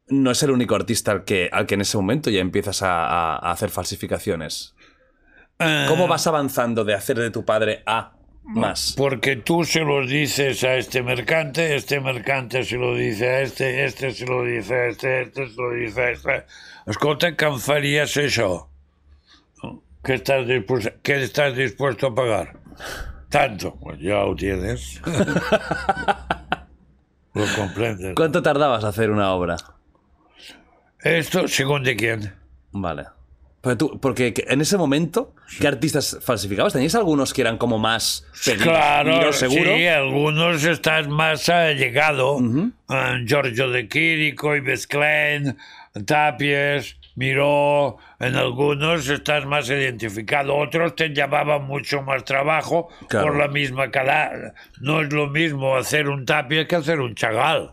[0.09, 3.05] no es el único artista al que, al que en ese momento ya empiezas a,
[3.07, 4.75] a- a hacer falsificaciones.
[5.89, 8.17] ¿Cómo vas avanzando de hacer de tu padre a
[8.51, 8.95] más?
[8.97, 13.85] Porque tú se los dices a este mercante, este mercante se lo dice a este,
[13.85, 16.45] este se lo dice a este, este se lo dice a este.
[16.87, 18.67] Escolta, que em faries això?
[20.03, 22.59] ¿Qué estás, dispuesto, ¿Qué estás dispuesto a pagar?
[23.29, 23.77] Tanto.
[23.77, 24.99] Pues ya lo tienes.
[27.35, 28.15] lo comprendes.
[28.17, 29.57] ¿Cuánto tardabas a hacer una obra?
[31.01, 32.35] Esto, según de quién.
[32.73, 33.20] Vale.
[33.77, 36.73] Tú, porque que- en ese momento, ¿qué artistas falsificabas?
[36.73, 38.65] ¿Teníais algunos que eran como más pedidos?
[38.65, 39.77] Claro, seguro.
[39.77, 42.39] sí, algunos estás más allegado.
[42.89, 45.59] Ah, Giorgio de Quirico, Ives Klein,
[46.07, 47.99] Tapies, Miró.
[48.19, 50.57] En algunos estás más identificado.
[50.57, 53.27] Otros te llevaban mucho más trabajo Claro.
[53.27, 54.55] por la misma calidad.
[54.81, 57.73] No es lo mismo hacer un Tapies que hacer un Chagal.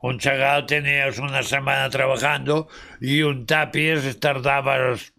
[0.00, 2.68] Un Chagal tenías una semana trabajando
[3.00, 5.12] y un Tapies tardabas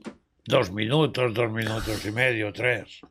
[0.46, 3.02] dos minutos, dos minutos y medio, tres.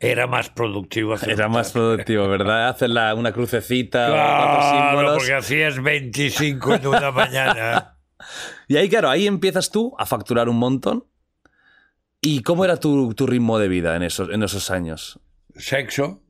[0.00, 1.14] Era más productivo.
[1.14, 2.68] hacer Era más productivo, ¿verdad?
[2.68, 5.18] Hacer la- una crucecita, cuatro Claro, símbolos.
[5.18, 7.94] porque hacías 25 en una mañana.
[8.66, 11.04] Y ahí, claro, ahí empiezas tú a facturar un montón.
[12.20, 15.20] ¿Y cómo era tu, tu ritmo de vida en esos, en esos años?
[15.54, 16.20] Sexo,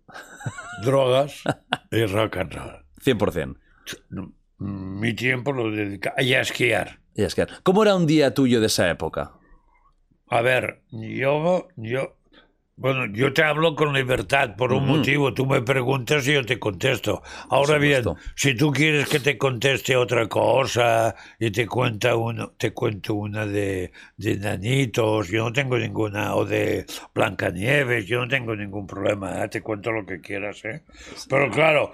[0.82, 1.42] drogas
[1.90, 2.84] y rock and roll.
[3.02, 3.56] 100%.
[4.58, 7.00] Mi tiempo lo dedicaba a esquiar.
[7.14, 9.32] Y es que, ¿Cómo era un día tuyo de esa época?
[10.28, 12.18] A ver, yo, yo,
[12.78, 15.34] bueno, yo te hablo con libertad por un motivo.
[15.34, 17.22] Tú me preguntas y yo te contesto.
[17.50, 18.04] Ahora bien,
[18.36, 23.46] si tú quieres que te conteste otra cosa y te cuenta uno, te cuento una
[23.46, 29.42] de, de nanitos, yo no tengo ninguna, o de Blancanieves, yo no tengo ningún problema.
[29.44, 29.48] ¿eh?
[29.48, 30.84] Te cuento lo que quieras, ¿eh?
[31.28, 31.90] Pero claro.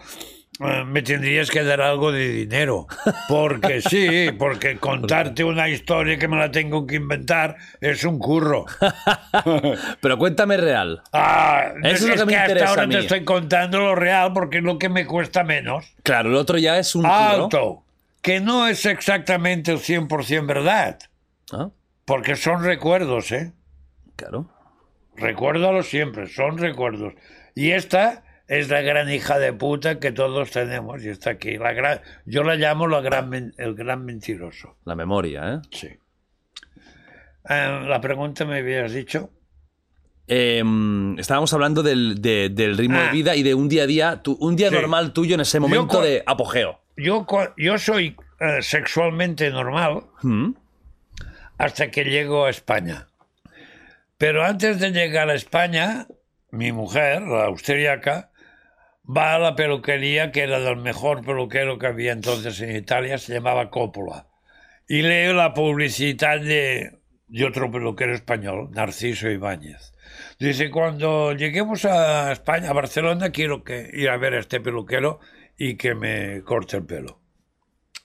[0.61, 2.87] Eh, Me tendrías que dar algo de dinero.
[3.29, 8.65] Porque sí, porque contarte una historia que me la tengo que inventar es un curro.
[10.01, 11.03] Pero cuéntame real.
[11.13, 12.95] Ah, Eso es lo que me hasta interesa ahora a mí.
[12.95, 15.95] te estoy contando lo real porque es lo que me cuesta menos.
[16.03, 17.15] Claro, el otro ya es un curro.
[17.15, 17.81] Alto.
[18.23, 20.99] Que no es exactamente el 100% verdad.
[21.53, 21.69] Ah,
[22.07, 23.53] Porque son recuerdos, ¿eh?
[24.17, 24.49] claro.
[25.17, 27.13] Recuérdalo siempre, son recuerdos.
[27.55, 31.57] Y esta es la gran hija de puta que todos tenemos y está aquí.
[31.57, 34.77] La gran, yo la llamo la gran, el gran mentiroso.
[34.85, 35.59] La memoria, ¿eh?
[35.71, 35.89] Sí.
[37.49, 39.31] Eh, la pregunta me habías dicho.
[40.27, 43.13] Em, estábamos hablando del, de- del ritmo de Ah.
[43.13, 44.75] vida y de un día a día, tu- un día Sí.
[44.75, 46.81] normal tuyo en ese momento de apogeo.
[46.97, 47.27] Yo,
[47.59, 50.53] yo soy eh, sexualmente normal Mm,
[51.59, 53.07] hasta que llego a España.
[54.19, 56.07] Pero antes de llegar a España,
[56.51, 58.31] mi mujer, la austriaca,
[59.05, 63.35] va a la peluquería que era del mejor peluquero que había entonces en Italia, se
[63.35, 64.27] llamaba Coppola.
[64.89, 66.99] Y leo la publicidad de,
[67.29, 69.93] de otro peluquero español, Narciso Ibáñez.
[70.39, 75.21] Dice, cuando lleguemos a España, a Barcelona, quiero que ir a ver a este peluquero
[75.57, 77.21] y que me corte el pelo.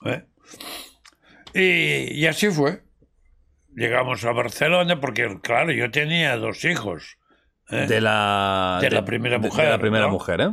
[0.06, 0.24] ¿Eh?
[1.54, 2.82] Y, y así fue.
[3.74, 7.18] Llegamos a Barcelona porque, claro, yo tenía dos hijos.
[7.70, 7.86] ¿eh?
[7.86, 10.12] De la, De la primera de- mujer, De la primera ¿no?
[10.12, 10.48] mujer, ¿eh?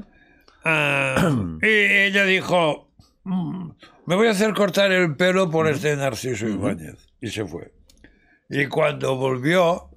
[0.70, 2.89] Ah, y ella dijo,
[3.24, 3.70] "Mm,
[4.05, 7.07] me voy a hacer cortar el pelo por este Narciso Ibáñez.
[7.22, 7.72] Y se fue.
[8.49, 9.89] Y cuando volvió,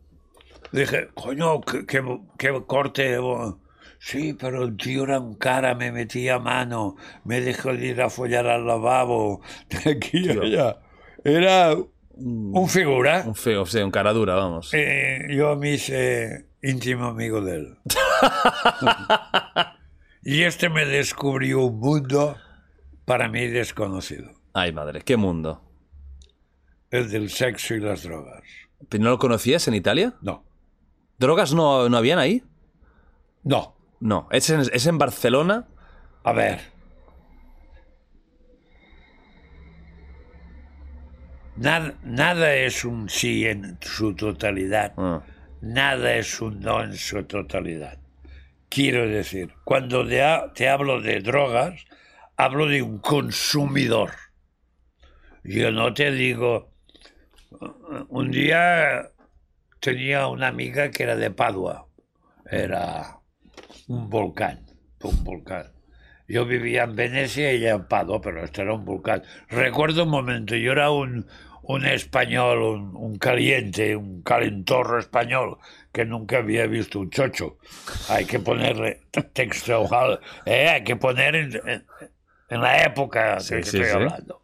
[0.73, 3.19] dije, coño, que, que- que corte.
[3.19, 3.59] bo-".
[3.99, 8.09] Sí, pero el tío era un cara, me metía mano, me dejó de ir a
[8.09, 10.77] follar al lavabo, de aquí a allá.
[11.25, 11.75] Era
[12.15, 13.25] un figura.
[13.27, 14.71] Un feo, sí, un cara dura, vamos.
[14.73, 17.77] Eh, yo me hice íntimo amigo de él.
[20.23, 22.37] y este me descubrió un mundo
[23.05, 25.63] para mí desconocido, Ay, madre, qué mundo.
[26.91, 28.43] el del sexo y las drogas.
[28.89, 30.15] ¿Pero ¿No lo conocías en Italia?
[30.23, 30.45] No,
[31.19, 32.43] ¿Drogas no, no habían ahí?
[33.43, 35.69] no, No, es en, es en Barcelona.
[36.25, 36.61] a ver.
[41.57, 44.95] Nada, nada es un sí en su totalidad.
[44.97, 45.23] Ah,
[45.61, 47.99] nada es un no en su totalidad.
[48.71, 51.85] Quiero decir, cuando te, ha- te hablo de drogas,
[52.39, 54.13] hablo de un consumidor.
[55.45, 56.73] Yo no te digo,
[58.09, 59.11] un día
[59.81, 61.87] tenía una amiga que era de Padua,
[62.51, 63.19] era
[63.89, 64.67] un volcán,
[65.03, 65.73] un volcán.
[66.29, 69.23] Yo vivía en Venecia y ella en Padua, pero esto era un volcán.
[69.49, 71.27] Recuerdo un momento, yo era un,
[71.63, 72.63] un español,
[72.95, 75.59] un caliente, un calentorro español,
[75.93, 77.59] que nunca había visto un chocho.
[78.09, 79.01] Hay que ponerle
[79.33, 81.87] textual, eh, hay que poner en, en-
[82.49, 83.91] en la época de que sí, estoy sí.
[83.93, 84.43] hablando.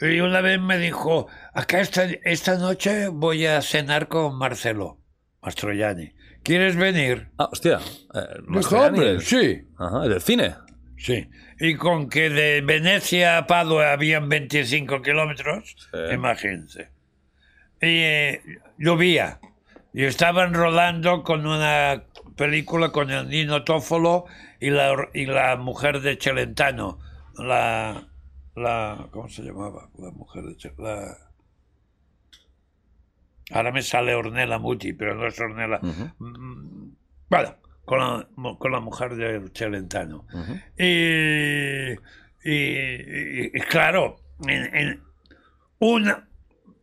[0.00, 4.98] Y una vez me dijo, acá esta, esta noche voy a cenar con Marcelo
[5.42, 6.12] Mastroianni.
[6.42, 7.28] ¿Quieres venir?
[7.38, 7.80] Ah, hostia.
[8.14, 9.66] eh, Dijo, hombre, sí.
[9.78, 10.54] Ajá, el del cine.
[10.98, 11.28] Sí,
[11.60, 15.76] y con que de Venecia a Padua habían 25 kilómetros,
[16.12, 16.88] imagínense.
[17.82, 18.42] Y eh,
[18.78, 19.38] llovía,
[19.96, 22.04] y estaban rodando con una
[22.36, 24.26] película con el Nino Tófolo
[24.60, 26.98] y la, y la mujer de Celentano,
[27.38, 28.06] la,
[28.54, 29.08] la...
[29.10, 29.88] ¿Cómo se llamaba?
[29.98, 31.16] La mujer de Celentano.
[33.52, 35.78] Ahora me sale Ornella Muti, pero no es Ornella.
[36.18, 36.88] Mm,
[37.30, 38.28] Bueno, con la,
[38.58, 40.26] con la mujer de Celentano.
[40.76, 41.92] y,
[42.44, 44.16] y- y- y claro,
[44.46, 45.02] en, en
[45.78, 46.28] una,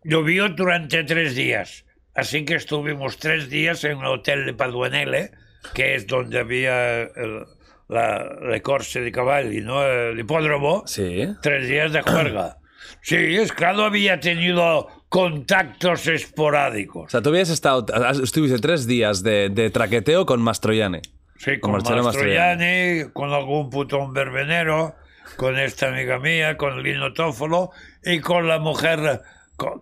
[0.03, 1.85] llovió durante tres días.
[2.15, 5.31] Así que estuvimos tres días en el hotel de Paduanele,
[5.73, 7.45] que es donde había el,
[7.89, 9.83] la, la corse de caballi, ¿no?
[9.85, 10.83] El hipódromo.
[10.85, 11.27] Sí.
[11.41, 12.57] Tres días de juerga.
[13.01, 17.11] Sí, Escado había tenido contactos O esporádicos.
[17.11, 17.85] sea, tú habías estado,
[18.23, 20.99] estuviste tres días de, de traqueteo con Mastroianni.
[21.37, 24.95] Sí, con con Mastroianni, con algún putón verbenero,
[25.37, 27.71] con esta amiga mía, con Lino Tófolo
[28.03, 29.21] y con la mujer
[29.57, 29.81] con,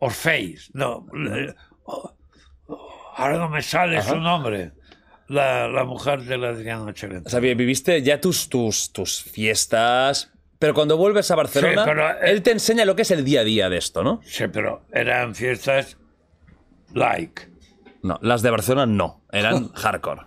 [0.00, 0.70] Orfeis.
[0.74, 2.14] No, le- oh,
[2.66, 4.72] oh, ahora no me sale su nombre.
[5.28, 7.28] La, la mujer de la Adriana Chelenta.
[7.28, 10.32] O sea, vi- viviste ya tus, tus, tus fiestas.
[10.58, 13.24] Pero cuando vuelves a Barcelona, Sí, pero, eh, él te enseña lo que es el
[13.24, 14.20] día a día de esto, ¿no?
[14.24, 15.98] Sí, pero eran fiestas
[16.94, 17.48] like,
[18.02, 20.22] No, las de Barcelona no, eran hardcore.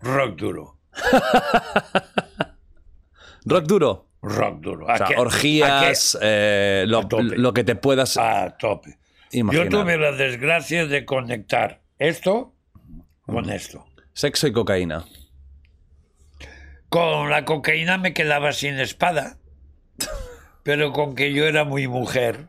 [0.00, 0.78] rock duro.
[3.44, 4.08] Rock duro.
[4.22, 4.86] Rock duro.
[4.86, 8.98] O sea, ¿A qué- orgías, eh, lo, que te puedas a tope.
[9.32, 9.68] imaginar.
[9.68, 12.54] Yo tuve la desgracia de conectar esto
[13.26, 13.84] con esto.
[14.12, 15.04] Sexo y cocaína.
[16.88, 19.38] Con la cocaína me quedaba sin espada,
[20.62, 22.48] pero con que yo era muy mujer,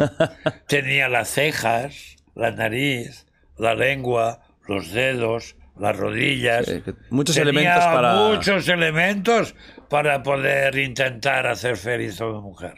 [0.68, 3.26] tenía las cejas, la nariz,
[3.58, 6.66] la lengua, los dedos, las rodillas.
[7.10, 8.14] Muchos Tenía elementos para...
[8.14, 9.54] muchos elementos
[9.88, 12.74] para poder intentar hacer feliz a una mujer.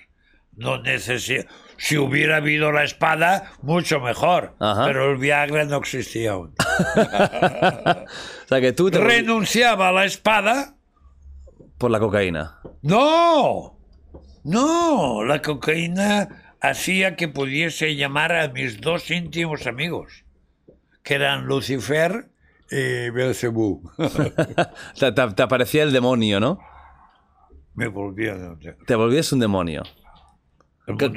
[0.57, 1.47] No necesito.
[1.79, 4.55] Si hubiera habido la espada, mucho mejor.
[4.59, 4.87] Ajá.
[4.87, 6.55] Pero el Viagra no existía aún.
[8.47, 8.99] O sea, que tú te...
[8.99, 10.77] Renunciaba a la espada.
[11.79, 12.61] Por la cocaína.
[12.83, 13.79] No,
[14.45, 15.25] no.
[15.25, 20.25] La cocaína hacía que pudiese llamar a mis dos íntimos amigos,
[21.03, 22.31] que eran Lucifer
[22.71, 23.91] y Belcebú.
[24.99, 26.59] te, te- te aparecía el demonio, ¿no?
[27.77, 28.59] Me volvían.
[28.87, 29.83] Te volvías un demonio.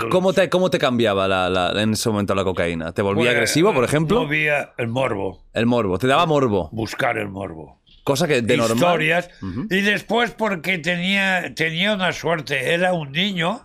[0.09, 2.91] ¿Cómo te, cómo te cambiaba la- la- en ese momento la cocaína?
[2.91, 4.21] ¿Te volvía Pues, agresivo, por ejemplo?
[4.21, 5.99] Había el morbo, El morbo.
[5.99, 6.69] Te daba morbo.
[6.71, 7.79] buscar el morbo.
[8.03, 8.75] Cosa que de normal...
[8.77, 9.29] Historias.
[9.69, 12.73] Y después porque tenía, tenía una suerte.
[12.73, 13.61] Era un niño,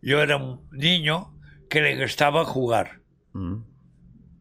[0.00, 1.34] yo era un niño
[1.68, 3.00] que le gustaba jugar.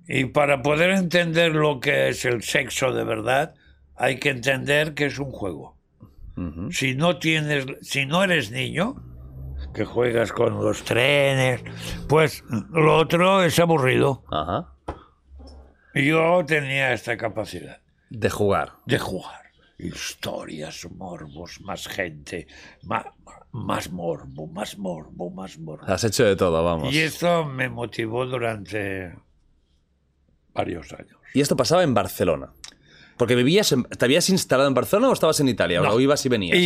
[0.07, 3.55] Y para poder entender lo que es el sexo de verdad,
[3.97, 5.74] hay que entender que es un juego.
[6.71, 8.95] Si no tienes, si no eres niño,
[9.73, 11.63] que juegas con los trenes,
[12.09, 14.23] pues lo otro es aburrido.
[14.31, 14.73] Ajá.
[15.93, 17.79] Yo tenía esta capacidad
[18.09, 18.73] De jugar.
[18.85, 19.45] de jugar.
[19.77, 22.47] Historias, morbos, más gente,
[22.83, 23.05] más,
[23.51, 25.85] más morbo, más morbo, más morbo.
[25.85, 26.93] Has hecho de todo, vamos.
[26.93, 29.13] Y esto me motivó durante
[30.53, 31.17] varios años.
[31.33, 32.53] Y esto pasaba en Barcelona.
[33.17, 35.79] Porque vivías en- ¿Te habías instalado en Barcelona o estabas en Italia?
[35.81, 35.89] No.
[35.91, 36.57] ¿O ibas y venías?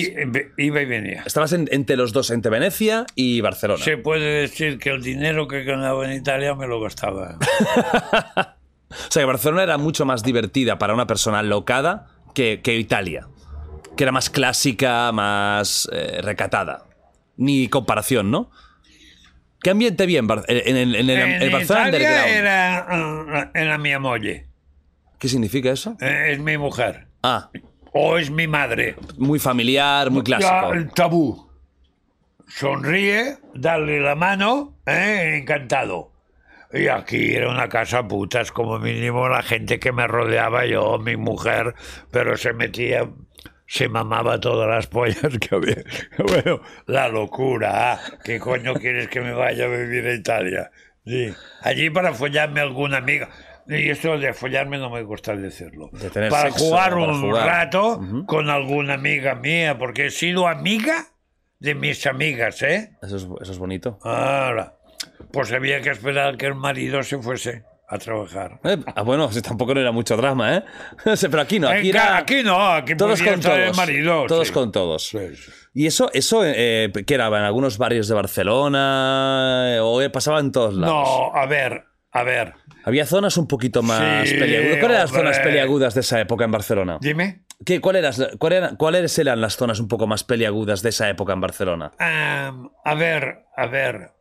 [0.57, 1.23] Iba y venía.
[1.25, 3.83] Estabas en- entre los dos, entre Venecia y Barcelona.
[3.83, 7.37] Se puede decir que el dinero que ganaba en Italia me lo gastaba.
[8.91, 13.27] O sea, que Barcelona era mucho más divertida para una persona locada que, que Italia.
[13.95, 16.85] Que era más clásica, más eh, recatada.
[17.37, 18.49] Ni comparación, ¿no?
[19.61, 22.35] ¿Qué ambiente había en, Bar- en, en- en el, en el Barcelona Italia Underground?
[22.35, 22.87] era
[23.43, 24.47] eh, en la mia moglie.
[25.19, 25.97] ¿Qué significa eso?
[26.01, 27.07] Eh, Es mi mujer.
[27.23, 27.49] Ah,
[27.93, 28.95] O es mi madre.
[29.17, 30.49] muy familiar, muy clásico.
[30.51, 31.49] Ya, el tabú.
[32.47, 35.37] Sonríe, dale la mano, ¿eh?
[35.41, 36.11] encantado.
[36.71, 41.15] Y aquí era una casa putas, como mínimo la gente que me rodeaba, yo, mi
[41.15, 41.73] mujer,
[42.11, 43.09] pero se metía,
[43.67, 45.83] se mamaba todas las pollas que había.
[46.17, 50.71] Bueno, la locura, ah, ¿qué coño quieres que me vaya a vivir a Italia?
[51.05, 53.29] Sí, allí para follarme alguna amiga.
[53.69, 55.89] Y eso de follarme no me gusta decirlo.
[55.93, 57.45] De para sexo, jugar para un jugar.
[57.45, 61.05] rato con alguna amiga mía, porque he sido amiga
[61.59, 62.97] de mis amigas, ¿eh?
[63.01, 63.99] Eso es, eso es bonito.
[64.03, 64.77] Ahora,
[65.31, 68.59] pues había que esperar que el marido se fuese a trabajar.
[68.63, 70.63] Eh, ah, bueno, tampoco no era mucho drama, ¿eh?
[71.21, 72.17] Pero aquí no, aquí era...
[72.17, 73.57] aquí no, aquí Todos con todos.
[73.57, 74.25] el marido.
[74.27, 74.53] todos sí.
[74.53, 75.07] con todos.
[75.09, 75.51] Sí, sí.
[75.73, 77.27] ¿Y eso, eso eh, qué era?
[77.27, 79.77] ¿En algunos barrios de Barcelona?
[79.81, 80.95] ¿O eh, pasaba en todos lados?
[80.95, 82.53] No, a ver, a ver,
[82.89, 84.79] Había zonas un poquito más Sí, peliagudas.
[84.79, 86.97] ¿Cuáles eran las zonas peliagudas de esa época en Barcelona?
[87.01, 87.43] dime.
[87.65, 91.09] ¿Qué, cuál eras- cuál eran- ¿Cuáles eran las zonas un poco más peliagudas de esa
[91.09, 91.91] época en Barcelona?
[91.99, 94.11] A ver, a ver.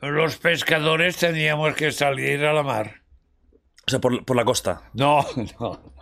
[0.00, 3.02] Los pescadores teníamos que salir a la mar.
[3.86, 4.82] O sea, por, por la costa.
[4.94, 5.94] No, no, no.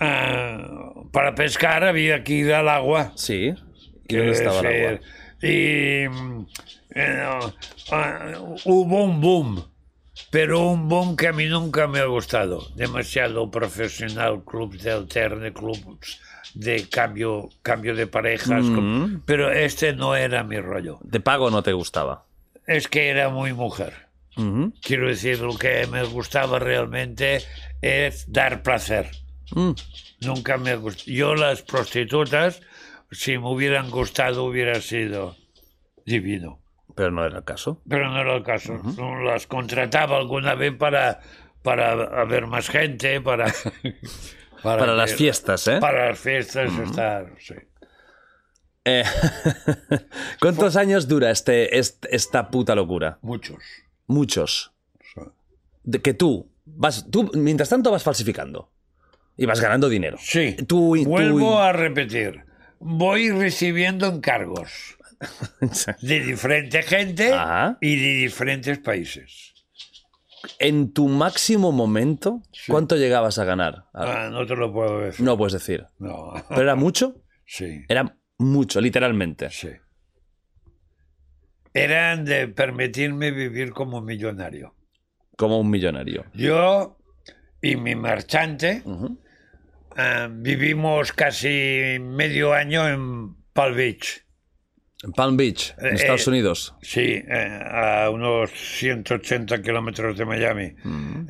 [0.00, 3.12] Ah, para pescar había que ir al agua.
[3.16, 3.52] Sí.
[4.08, 5.00] ¿Y dónde estaba el agua?
[5.42, 6.04] Y
[6.94, 7.24] eh,
[7.92, 8.32] ah,
[8.64, 9.64] hubo un boom,
[10.30, 12.68] pero un boom que a mí nunca me ha gustado.
[12.74, 16.20] Demasiado profesional, clubs de alterne, clubs
[16.54, 18.64] de cambio, cambio de parejas.
[18.64, 19.22] Mm.
[19.24, 20.98] Pero este no era mi rollo.
[21.02, 22.24] ¿De pago no te gustaba?
[22.66, 24.08] Es que era muy mujer.
[24.36, 24.72] Ujú.
[24.82, 27.42] Quiero decir, lo que me gustaba realmente
[27.82, 29.10] es dar placer.
[29.52, 29.72] Mm.
[30.20, 31.10] Nunca me gustó.
[31.10, 32.60] Yo las prostitutas
[33.10, 35.36] si me hubieran gustado hubiera sido
[36.04, 36.60] divino.
[36.98, 37.80] Pero no era el caso.
[37.88, 38.74] Pero no era el caso.
[38.96, 41.20] No Las contrataba alguna vez para,
[41.62, 43.46] para ver más gente, para...
[44.60, 45.78] Para las fiestas, ¿eh?
[45.80, 47.54] Para las fiestas estar, sí.
[48.84, 49.04] Eh,
[50.40, 53.18] ¿Cuántos años dura este, est- esta puta locura?
[53.22, 53.58] Muchos.
[54.08, 54.72] Muchos.
[55.84, 58.72] De que tú vas, tú mientras tanto vas falsificando
[59.36, 60.16] y vas ganando dinero.
[60.20, 60.56] Sí.
[60.66, 62.44] Tú, tú- Vuelvo a repetir.
[62.80, 64.97] Voy recibiendo encargos
[66.02, 67.78] de diferente gente Ajá.
[67.80, 69.54] y de diferentes países.
[70.60, 73.86] En tu máximo momento, ¿cuánto llegabas a ganar?
[73.92, 75.24] Ah, no te lo puedo decir.
[75.24, 75.84] No puedes decir.
[75.98, 76.32] No.
[76.48, 77.22] ¿Pero era mucho?
[77.44, 79.50] Sí, Era mucho, literalmente.
[79.50, 79.70] sí.
[81.74, 84.74] Eran de permitirme vivir como millonario.
[85.36, 86.24] Como un millonario.
[86.34, 86.98] Yo
[87.60, 88.82] y mi marchante
[89.96, 94.24] ah, vivimos casi medio año en Palm Beach.
[95.02, 96.74] En Palm Beach, en Eh, Estados eh, Unidos.
[96.82, 100.74] Sí, eh, a unos 180 kilómetros de Miami.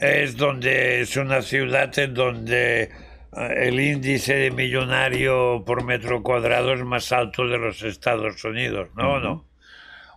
[0.01, 2.91] Es donde es una ciudad en donde
[3.33, 9.15] el índice de millonario por metro cuadrado es más alto de los Estados Unidos, ¿no?
[9.15, 9.49] ¿O ¿No?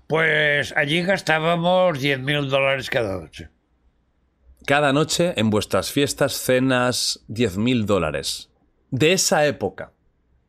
[0.08, 3.50] Pues allí gastábamos 10 mil dólares cada noche.
[4.66, 8.52] Cada noche en vuestras fiestas, cenas, 10.000 dólares.
[8.92, 9.92] De esa época.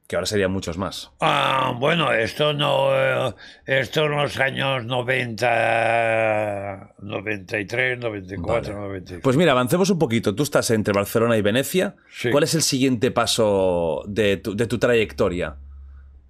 [0.09, 1.11] Que ahora serían muchos más.
[1.21, 2.89] Ah, bueno, esto no.
[2.93, 3.33] eh,
[3.65, 9.23] esto en los años 90, 93, 94, 95.
[9.23, 10.35] Pues mira, avancemos un poquito.
[10.35, 11.97] Tú estás entre Barcelona y Venecia.
[12.11, 12.31] Sí.
[12.31, 15.57] ¿Cuál es el siguiente paso de tu, de tu trayectoria?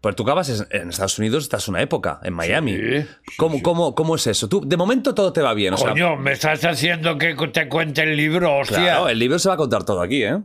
[0.00, 2.76] Pues tú acabas en- Estados Unidos, estás una época, en Miami.
[2.76, 3.06] Sí,
[3.36, 3.62] ¿Cómo, sí.
[3.62, 4.48] Cómo, cómo es eso?
[4.48, 5.74] Tú, de momento todo te va bien.
[5.74, 8.78] O sea, Coño, me estás haciendo que te cuente el libro, hostia.
[8.78, 10.40] claro, el libro se va a contar todo aquí, ¿eh?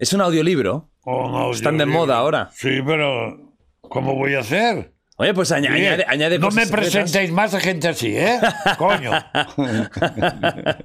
[0.00, 0.88] Es un audiolibro.
[1.06, 2.50] Oh, no, Están de digo- moda ahora.
[2.52, 4.92] Sí, pero ¿cómo voy a hacer?
[5.18, 8.38] Oye, pues Oye, añade, añade no me presentéis más a gente así, ¿eh?
[8.78, 9.12] Coño.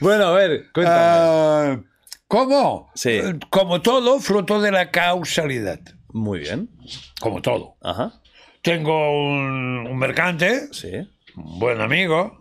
[0.00, 0.96] Bueno, a ver, cuéntame.
[0.98, 1.76] Ah,
[2.28, 2.90] ¿Cómo?
[2.94, 3.20] Sí.
[3.50, 5.80] Como todo, fruto de la causalidad.
[6.12, 6.70] Muy bien.
[7.20, 7.76] Como todo.
[7.82, 8.20] Ajá.
[8.62, 10.90] Tengo un, un mercante, Sí.
[11.36, 12.39] un buen amigo,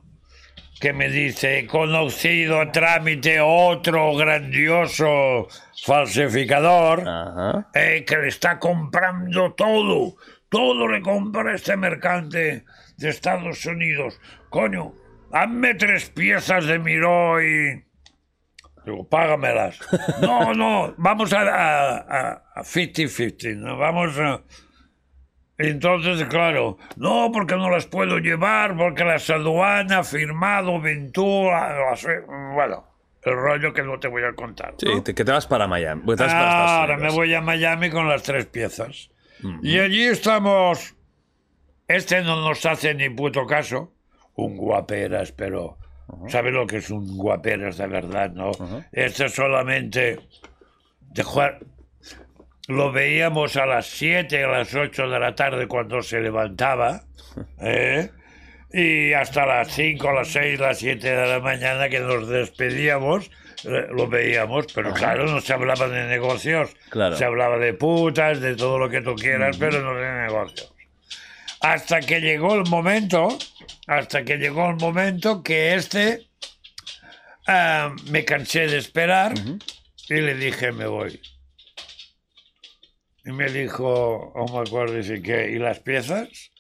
[0.80, 5.48] que me dice, he conocido a trámite otro grandioso
[5.84, 7.04] falsificador.
[7.74, 10.16] Eh, que le está comprando todo.
[10.50, 12.66] Todo le compra este mercante
[12.98, 14.20] de Estados Unidos.
[14.50, 14.94] Coño,
[15.32, 17.84] hazme tres piezas de Miró y...
[18.86, 19.78] Digo, págamelas.
[20.22, 23.56] No, no, vamos a a- a- a 50-50.
[23.58, 23.78] ¿no?
[23.78, 24.42] Vamos a...
[25.60, 32.08] Entonces, claro, no, porque no las puedo llevar, porque las aduanas, firmado, Ventura, las-
[32.54, 32.86] bueno,
[33.24, 34.76] el rollo que no te voy a contar.
[34.80, 35.04] Sí, ¿no?
[35.04, 36.02] te- que te vas para Miami.
[36.06, 39.12] pues vas para Estados Ahora me voy a Miami con las tres piezas.
[39.62, 40.96] Y allí estamos.
[41.88, 43.94] Este no nos hace ni puto caso.
[44.36, 45.78] Un guaperas, pero.
[46.28, 48.52] ¿Sabes lo que es un guaperas de verdad, no?
[48.92, 50.20] Este solamente.
[51.02, 51.60] De jugar.
[52.70, 57.02] Lo veíamos a las 7, a las 8 de la tarde cuando se levantaba.
[57.62, 58.12] ¿eh?
[58.72, 63.32] Y hasta las 5, las 6, las 7 de la mañana que nos despedíamos,
[63.64, 66.70] eh, lo veíamos, pero claro, no se hablaba de negocios.
[66.92, 67.16] Claro.
[67.16, 70.72] Se hablaba de putas, de todo lo que tú quieras, pero no de negocios.
[71.62, 73.36] Hasta que llegó el momento,
[73.88, 76.28] hasta que llegó el momento que este
[77.48, 79.34] ah, me cansé de esperar
[80.08, 81.20] y le dije me voy.
[83.26, 86.52] Y me dijo, no me acuerdo, dice que, ¿y las piezas?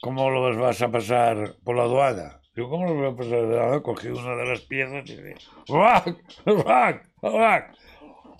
[0.00, 2.40] ¿Cómo los vas a pasar por la aduana?
[2.54, 3.82] Digo, ¿cómo los voy a pasar por la aduana?
[3.82, 5.34] Cogí una de las piezas y dije,
[5.68, 6.16] ¡Rack!
[6.44, 7.10] ¡Rack!
[7.22, 7.76] ¡Rack!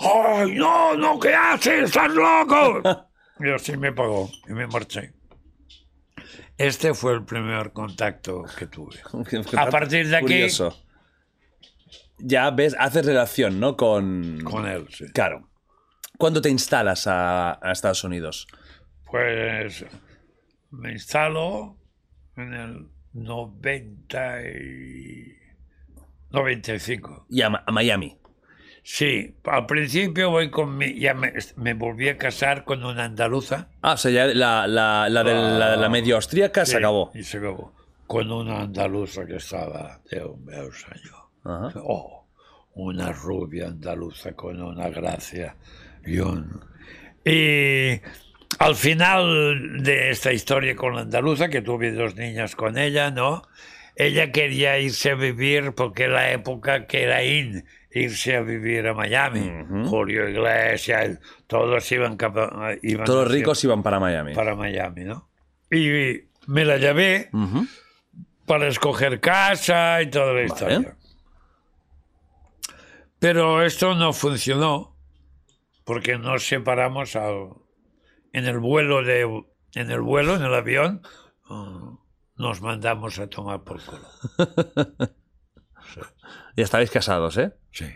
[0.00, 1.84] ¡Ay, no, no, qué haces!
[1.84, 2.82] ¡Estás loco!
[3.40, 5.14] Y así me pagó y me marché.
[6.58, 9.00] Este fue el primer contacto que tuve.
[9.56, 10.76] A partir de aquí, Curioso.
[12.18, 13.76] Ya ves, haces relación, ¿no?
[13.76, 14.40] Con.
[14.44, 15.06] con él, sí.
[15.12, 15.48] Claro.
[16.22, 18.46] ¿Cuándo te instalas a, a Estados Unidos?
[19.10, 19.84] Pues
[20.70, 21.76] me instalo
[22.36, 25.32] en el 90 y
[26.30, 27.26] 95.
[27.28, 28.16] Y a, a Miami.
[28.84, 30.96] Sí, al principio voy con mi...
[30.96, 33.66] Ya me, me volví a casar con una andaluza.
[33.80, 36.78] Ah, o sea, ya la, la, la de la, de la medio austríaca se Sí,
[36.78, 37.10] acabó.
[37.14, 37.72] Y se acabó.
[38.06, 41.16] Con una andaluza que estaba de un meus año.
[41.42, 41.80] Ajá.
[41.82, 42.28] Oh,
[42.74, 45.56] una rubia andaluza con una gracia.
[47.24, 48.00] Y,
[48.58, 53.42] al final de esta historia con la andaluza, que tuve dos niñas con ella, ¿no?
[53.96, 58.94] Ella quería irse a vivir porque la época que era in irse a vivir a
[58.94, 59.50] Miami.
[59.86, 62.16] Julio Iglesias, todos iban,
[62.82, 64.34] iban Todos los ricos iban para Miami.
[64.34, 65.28] para Miami, ¿no?
[65.70, 67.30] Y me la llevé
[68.46, 70.96] para escoger casa y toda la historia.
[73.18, 74.91] Pero esto no funcionó
[75.92, 77.50] porque nos separamos al-
[78.32, 79.22] en el vuelo de
[79.74, 81.02] en el vuelo en el avión
[81.50, 81.98] uh,
[82.36, 84.06] nos mandamos a tomar por culo.
[86.56, 87.52] Ya estabais casados, ¿eh?
[87.70, 87.86] Sí.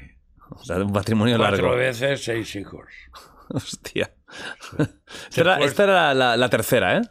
[0.51, 1.77] O sea, un matrimonio Cuatro largo.
[1.77, 2.87] veces seis hijos.
[3.51, 4.15] Hostia.
[5.29, 7.03] Esta era, Después- esta era la, la tercera, ¿eh?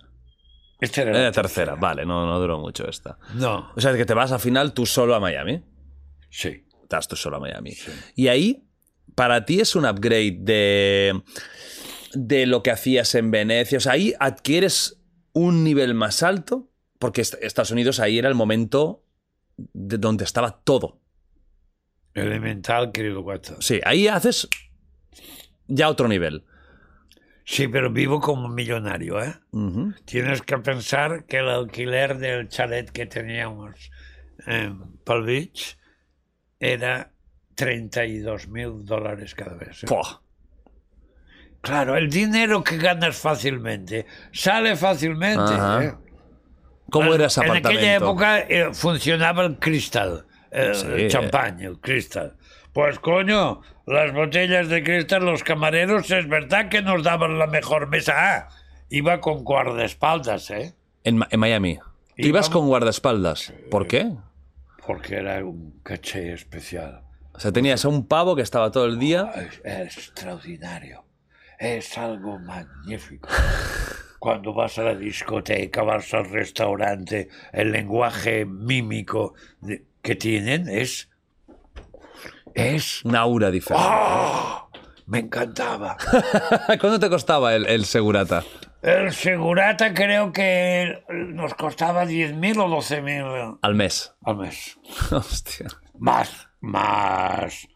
[0.81, 3.17] Esta era Era la la tercera, vale, no, no duró mucho esta.
[3.35, 5.63] No, O sea, que te vas al final tú solo a Miami.
[6.29, 6.61] sí.
[6.83, 7.71] Estás tú solo a Miami.
[8.15, 8.64] Y ahí,
[9.15, 11.21] para ti es un upgrade de,
[12.13, 13.77] de lo que hacías en Venecia.
[13.77, 15.01] O sea, ahí adquieres
[15.33, 19.03] un nivel más alto, porque est- Estados Unidos ahí era el momento
[19.57, 20.99] de donde estaba todo.
[22.13, 23.61] Elemental, querido guato.
[23.61, 24.47] Sí, ahí haces
[25.67, 26.45] ya otro nivel.
[27.43, 29.35] Sí, pero vivo como millonario, ¿eh?
[30.05, 33.91] Tienes que pensar que el alquiler del chalet que teníamos
[34.47, 35.77] en Palm Beach
[36.59, 37.11] era
[37.55, 39.83] 32 mil dólares cada vez.
[39.83, 39.87] ¿eh?
[41.61, 45.53] Claro, el dinero que ganas fácilmente sale fácilmente.
[45.81, 45.93] ¿eh?
[46.91, 47.79] ¿Cómo era ese En apartamento?
[47.79, 51.07] aquella época eh, funcionaba el cristal, el Sí.
[51.07, 52.35] champán, el cristal.
[52.71, 57.87] Pues coño, las botellas de cristal, los camareros, es verdad que nos daban la mejor
[57.87, 58.13] mesa.
[58.15, 58.49] Ah,
[58.89, 60.75] iba con guardaespaldas, ¿eh?
[61.03, 61.79] En, en Miami.
[62.17, 63.53] ¿Tú ibas con guardaespaldas?
[63.71, 64.11] ¿Por qué?
[64.85, 67.01] Porque era un caché especial.
[67.35, 69.31] O sea, tenías a un pavo que estaba todo el día.
[69.35, 71.03] Es, es extraordinario.
[71.59, 73.27] Es algo magnífico.
[74.19, 81.09] Cuando vas a la discoteca, vas al restaurante, el lenguaje mímico de- que tienen es.
[82.53, 83.03] Es.
[83.05, 83.87] Una aura diferente.
[83.87, 84.67] ¡Ah!
[85.07, 85.97] Me encantaba.
[86.67, 88.43] ¿Cuánto te costaba el, el segurata?
[88.81, 94.13] El segurata creo que nos costaba 10.000 o 12.000 Al mes.
[94.23, 94.77] al mes.
[95.11, 95.67] Hostia.
[95.99, 97.67] Más, más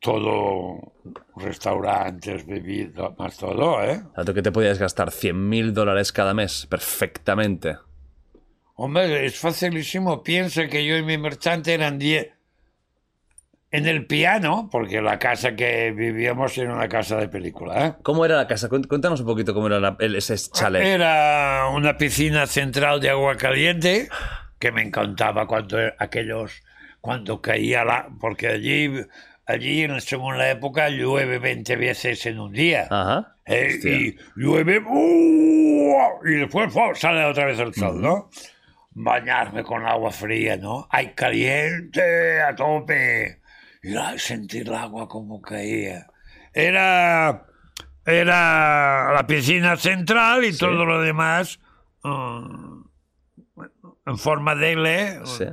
[0.00, 0.92] todo
[1.36, 4.00] restaurantes, bebidas, más todo, ¿eh?
[4.12, 7.76] O sea, tú que te podías gastar 100.000 dólares cada mes perfectamente.
[8.74, 10.22] Hombre, es facilísimo.
[10.22, 12.28] Piensa que yo y mi merchante eran 10.
[13.70, 17.94] En el piano, porque la casa que vivíamos era una casa de película, ¿eh?
[18.02, 18.68] ¿Cómo era la casa?
[18.68, 20.82] Cuént- Cuéntanos un poquito cómo era la- el- ese chalet.
[20.86, 24.08] Era una piscina central de agua caliente
[24.58, 26.62] que me encantaba cuando aquellos
[27.08, 28.92] cuando caía la porque allí
[29.46, 32.86] allí según la época llueve 20 veces en un día.
[32.90, 33.34] Ajá.
[33.46, 34.84] Eh, y llueve
[36.26, 38.28] y después sale otra vez el sol, ¿no?
[38.90, 40.86] Bañarme con agua fría, ¿no?
[40.90, 42.42] ¡Ay, caliente!
[42.42, 43.40] ¡A tope!
[43.82, 46.08] Y sentir el agua como caía.
[46.52, 47.46] Era,
[48.04, 51.58] era la piscina central y todo lo demás
[52.02, 52.80] mm,
[54.04, 55.20] en forma de L.
[55.24, 55.46] Sí.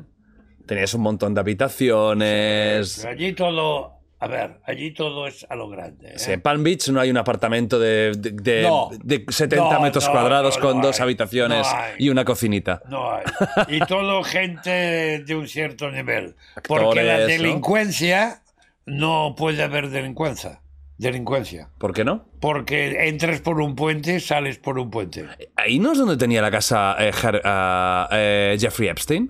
[0.66, 3.05] Tenías un montón de habitaciones.
[3.05, 6.09] Allí todo, a ver, allí todo es a lo grande.
[6.09, 6.20] ¿eh?
[6.20, 8.89] Sí, en Palm Beach no hay un apartamento de, de, de- No.
[9.03, 11.03] de 70 No, metros no, cuadrados con dos hay.
[11.03, 12.82] habitaciones y una cocinita.
[12.89, 13.24] No hay.
[13.68, 16.36] Y todo gente de un cierto nivel.
[16.68, 18.41] Porque la delincuencia
[18.86, 20.61] no puede haber delincuencia.
[20.97, 21.68] Delincuencia.
[21.78, 22.26] ¿Por qué no?
[22.39, 25.26] Porque entras por un puente, sales por un puente.
[25.57, 27.11] Ahí no es donde tenía la casa eh,
[27.43, 29.30] ah, eh, Jeffrey Epstein.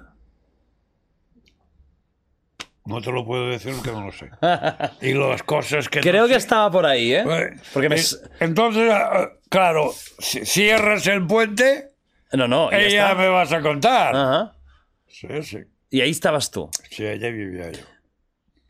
[2.86, 4.30] No te lo puedo decir porque no lo sé.
[5.02, 6.02] Y las cosas que...
[6.02, 6.40] Creo no que sé.
[6.40, 7.24] estaba por ahí, ¿eh?
[7.28, 7.96] Eh, Porque me...
[8.40, 11.90] Entonces, ah, claro, si cierras el puente,
[12.34, 13.16] No, no, ya ella está.
[13.22, 14.16] me vas a contar.
[14.16, 14.56] Ajá.
[15.08, 15.58] Sí, sí.
[15.89, 16.70] Y ahí estabas tú.
[16.92, 17.82] Sí, ella vivía yo.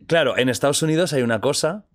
[0.08, 1.86] Claro, en Estados Unidos hay una cosa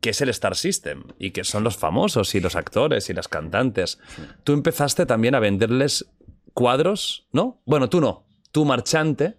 [0.00, 3.28] que es el Star System y que son los famosos y los actores y las
[3.28, 4.00] cantantes.
[4.42, 6.06] Tú empezaste también a venderles
[6.52, 7.60] cuadros, ¿no?
[7.64, 9.36] Bueno, tú no, tú marchante.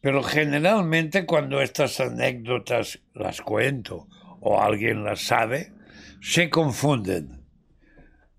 [0.00, 4.06] Pero generalmente cuando estas anécdotas las cuento
[4.40, 5.72] o alguien las sabe,
[6.20, 7.42] se confunden.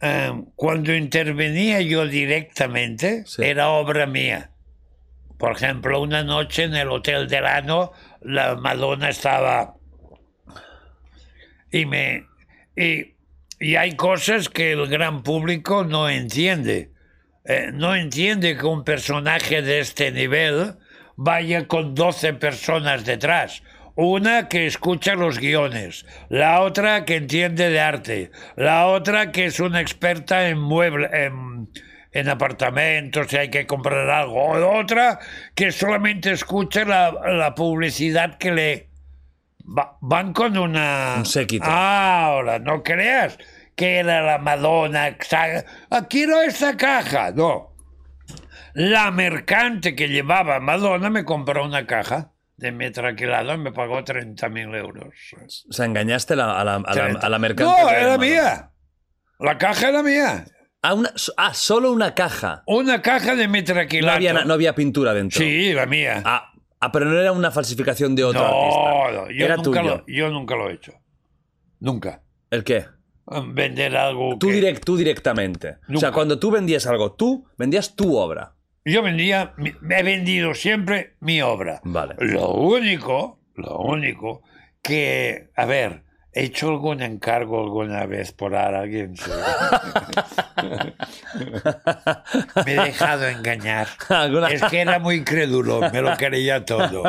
[0.01, 3.43] Em, cuando intervenía yo directamente, Sí.
[3.43, 4.51] era obra mía.
[5.37, 7.91] Por ejemplo, una noche en el Hotel Delano,
[8.21, 9.75] la Madonna estaba...
[11.71, 12.25] Y me...
[12.75, 13.15] Y,
[13.59, 16.91] y hay cosas que el gran público no entiende.
[17.45, 20.75] Eh, no entiende que un personaje de este nivel
[21.21, 23.61] vaya con 12 personas detrás.
[23.95, 29.59] Una que escucha los guiones, la otra que entiende de arte, la otra que es
[29.59, 31.67] una experta en muebles, en,
[32.13, 35.19] en apartamentos, si hay que comprar algo, o otra
[35.53, 38.89] que solamente escucha la, la publicidad que le,
[39.77, 41.15] Va- van con una...
[41.17, 41.65] Un séquito.
[41.69, 43.37] Ahora, no creas
[43.75, 45.17] que era la Madonna.
[45.91, 47.31] Ah, quiero esta caja.
[47.35, 47.75] No.
[48.73, 54.75] La mercante que llevaba Madonna me compró una caja de metraquilado y me pagó 30.000
[54.77, 55.13] euros.
[55.69, 57.71] O sea, engañaste la- a, la, a, la, a la mercante.
[57.81, 58.71] No, era mía.
[59.39, 60.45] La caja era mía.
[60.81, 62.63] Ah, una- ah, solo una caja.
[62.67, 64.15] Una caja de No metraquilato.
[64.15, 65.39] había, na- no había pintura dentro.
[65.39, 66.21] Sí, la mía.
[66.25, 69.11] Ah, ah, pero no era una falsificación de otro no, artista.
[69.21, 69.95] no, yo, era nunca tuyo.
[69.97, 70.93] lo, yo nunca lo he hecho.
[71.79, 72.21] Nunca.
[72.49, 72.85] ¿El qué?
[73.53, 75.77] Vender algo Tú, que- direct, tú directamente.
[75.93, 78.55] O sea, cuando tú vendías algo, tú vendías tu obra.
[78.91, 79.53] Yo vendía,
[79.89, 81.81] he vendido siempre mi obra.
[81.83, 82.15] Vale.
[82.19, 84.41] Lo único, lo único
[84.81, 86.03] que, a ver,
[86.33, 89.13] he hecho algún encargo alguna vez por alguien.
[92.65, 93.87] me he dejado engañar.
[94.09, 97.03] Alguna- Es que era muy crédulo, me lo creía todo.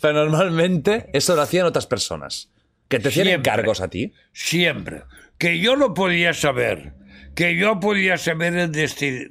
[0.00, 2.50] Pero normalmente eso lo hacían otras personas.
[2.88, 4.12] Que te hacían encargos a ti.
[4.32, 5.04] Siempre.
[5.38, 6.94] Que yo lo podía saber.
[7.34, 9.30] Que yo podía saber el destino.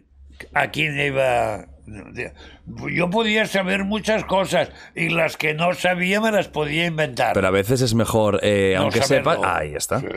[0.54, 1.68] A quién iba.
[2.94, 7.34] Yo podía saber muchas cosas y las que no sabía me las podía inventar.
[7.34, 9.34] Pero a veces es mejor, eh, No aunque saberlo.
[9.34, 9.50] sepas.
[9.58, 10.00] Ahí está.
[10.00, 10.08] Sí.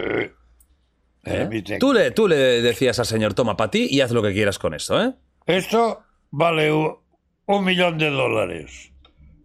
[1.27, 1.79] ¿Eh?
[1.81, 4.59] Tú, le, tú le decías al señor, toma para ti y haz lo que quieras
[4.59, 5.15] con esto, ¿eh?
[5.47, 8.93] Esto vale un millón de dólares.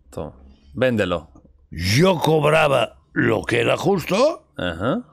[0.10, 0.36] Toma,
[0.74, 1.30] Véndelo.
[1.72, 5.04] Yo cobraba lo que era justo Ajá.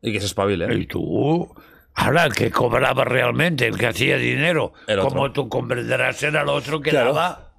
[0.00, 0.72] Y que se espabile.
[0.74, 1.52] y tú.
[1.98, 6.80] Ahora, el que cobraba realmente, el que hacía dinero, como tú comprenderás, era el otro
[6.80, 7.14] que Claro.
[7.14, 7.52] daba.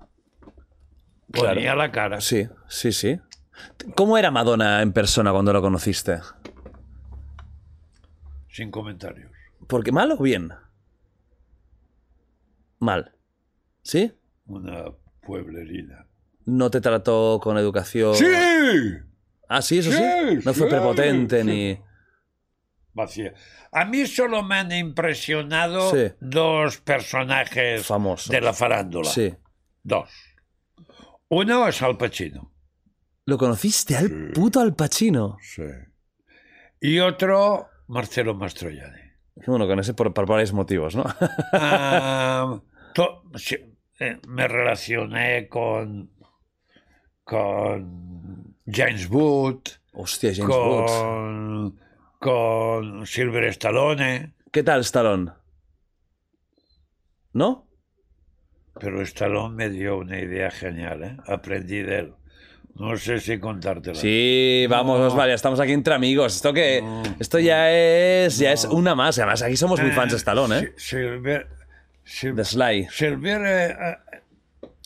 [1.31, 1.55] Claro.
[1.55, 2.22] Ponía la cara.
[2.22, 3.19] Sí, sí, sí.
[3.95, 6.19] ¿Cómo era Madonna en persona cuando lo conociste?
[8.49, 9.31] Sin comentarios.
[9.68, 10.51] ¿Porque mal o bien?
[12.80, 13.11] Mal.
[13.81, 14.14] ¿Sí?
[14.45, 14.85] Una
[15.22, 16.05] pueblerina.
[16.45, 18.15] No te trató con educación.
[18.15, 18.26] ¡Sí!
[19.49, 19.97] Ah, sí, eso sí.
[19.97, 21.47] Sí, No fue sí, prepotente sí.
[21.47, 21.80] ni.
[22.97, 23.33] Vacía.
[23.71, 26.11] A mí solo me han impresionado Sí.
[26.19, 28.29] dos personajes Famosos.
[28.29, 29.09] de la farándula.
[29.09, 29.33] Sí.
[29.83, 30.09] Dos.
[31.29, 32.51] Uno es Al Pacino.
[33.25, 35.37] ¿Lo conociste al puto Al Pacino?
[35.41, 35.61] Sí.
[36.81, 39.01] Y otro, Marcelo Mastroianni.
[39.45, 41.03] Bueno, con ese por, por varios motivos, ¿no?
[41.53, 42.59] Ah,
[42.95, 43.55] to- sí,
[43.99, 46.11] eh, me relacioné con
[47.23, 49.61] con James Wood,
[49.93, 51.79] Hostia, James con,
[52.19, 55.31] con Silver Stallone, ¿Qué tal, Stallone?
[57.34, 57.65] ¿No?
[58.80, 61.18] pero Stallone me dio una idea genial, ¿eh?
[61.26, 62.14] aprendí de él.
[62.76, 63.95] No sé si contártela.
[63.95, 66.35] Sí, vamos, Osvaldo, estamos aquí entre amigos.
[66.35, 66.84] Esto que
[67.19, 69.18] esto ya es ya es una más.
[69.18, 70.73] Además, aquí somos muy fans de Stallone, ¿eh?
[70.77, 71.48] Si- Silver,
[72.06, 72.88] Sil- De Sly.
[72.91, 74.19] Silver, eh, eh,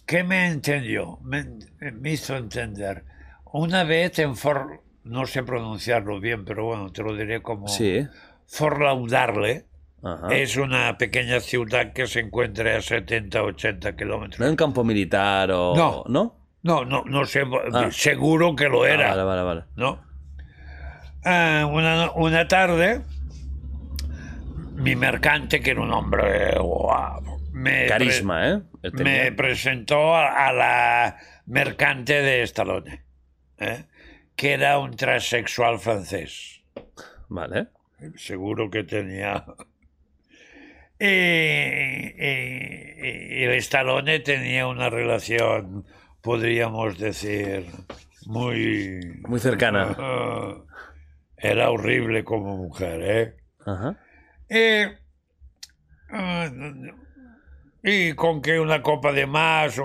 [0.05, 1.19] ¿qué me entendió?
[1.21, 1.45] Me,
[1.91, 3.03] me hizo entender.
[3.51, 8.07] Una vez en For, no sé pronunciarlo bien, pero bueno, te lo diré como Sí.
[8.47, 9.65] Forlaudarle.
[10.03, 10.29] Ajá.
[10.35, 14.41] Es una pequeña ciudad que se encuentra a 70, 80 ¿No kilómetros.
[14.41, 15.75] hay un campo militar o...?
[15.75, 16.03] No.
[16.07, 16.35] ¿No?
[16.63, 17.89] No, no, no sé, Ah.
[17.91, 19.09] seguro que lo Ah, era.
[19.09, 19.63] vale, vale, vale.
[19.75, 20.01] ¿no?
[21.23, 23.01] Ah, una, una tarde,
[24.75, 28.61] mi mercante, que era un hombre guau, me, Carisma, ¿eh?
[28.93, 33.03] Me presentó a, a la mercante de Stallone,
[33.59, 33.85] ¿eh?
[34.41, 36.63] Que era un transexual francés.
[37.29, 37.67] Vale.
[38.15, 39.45] Seguro que tenía...
[40.99, 42.15] Y, y-
[43.39, 45.85] y el Stallone tenía una relación,
[46.21, 47.67] podríamos decir,
[48.25, 49.21] muy...
[49.27, 49.95] Muy cercana.
[51.37, 53.35] Era horrible como mujer, ¿eh?
[53.65, 53.95] Ajá.
[54.49, 54.85] Y,
[56.11, 56.49] ah,
[57.83, 59.81] y con que una copa de más, Eh,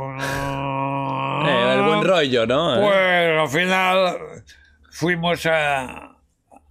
[1.98, 2.80] buen rollo, ¿no?
[2.80, 4.16] Pues al final
[4.90, 6.16] fuimos a,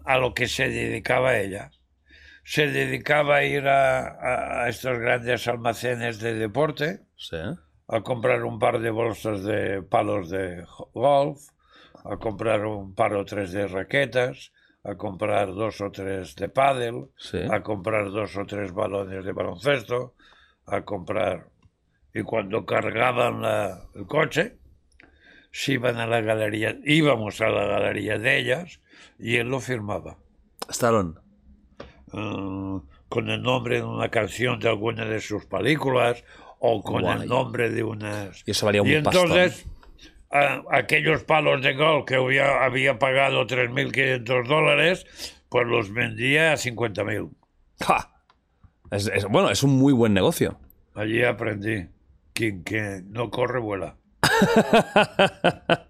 [0.05, 1.71] a lo que se dedicaba ella.
[2.43, 7.37] Se dedicaba a ir a, a- estos grandes almacenes de deporte, Sí.
[7.87, 11.39] a comprar un par de bolsas de palos de golf,
[12.03, 14.51] a comprar un par o tres de raquetas,
[14.83, 17.39] a comprar dos o tres de pádel, Sí.
[17.51, 20.13] a comprar dos o tres balones de baloncesto,
[20.67, 21.47] a comprar...
[22.13, 24.57] Y cuando cargaban la- el coche,
[25.57, 28.81] se iban a la galería, íbamos a la galería de ellas
[29.17, 30.17] y él lo firmaba.
[30.67, 31.13] Stallone.
[32.13, 36.23] eh, con el nombre de una canción de alguna de sus películas
[36.59, 37.21] o con Guay.
[37.21, 38.43] el nombre de unas...
[38.45, 39.65] Y eso valía un Y entonces,
[40.29, 45.05] a- aquellos palos de golf que había, había pagado 3.500 dólares,
[45.47, 47.29] pues los vendía a 50.000.
[47.81, 48.11] ¡Ja!
[48.91, 50.59] Es- es- bueno, es un muy buen negocio.
[50.95, 51.87] Allí aprendí.
[52.33, 53.95] Quien que no corre, vuela.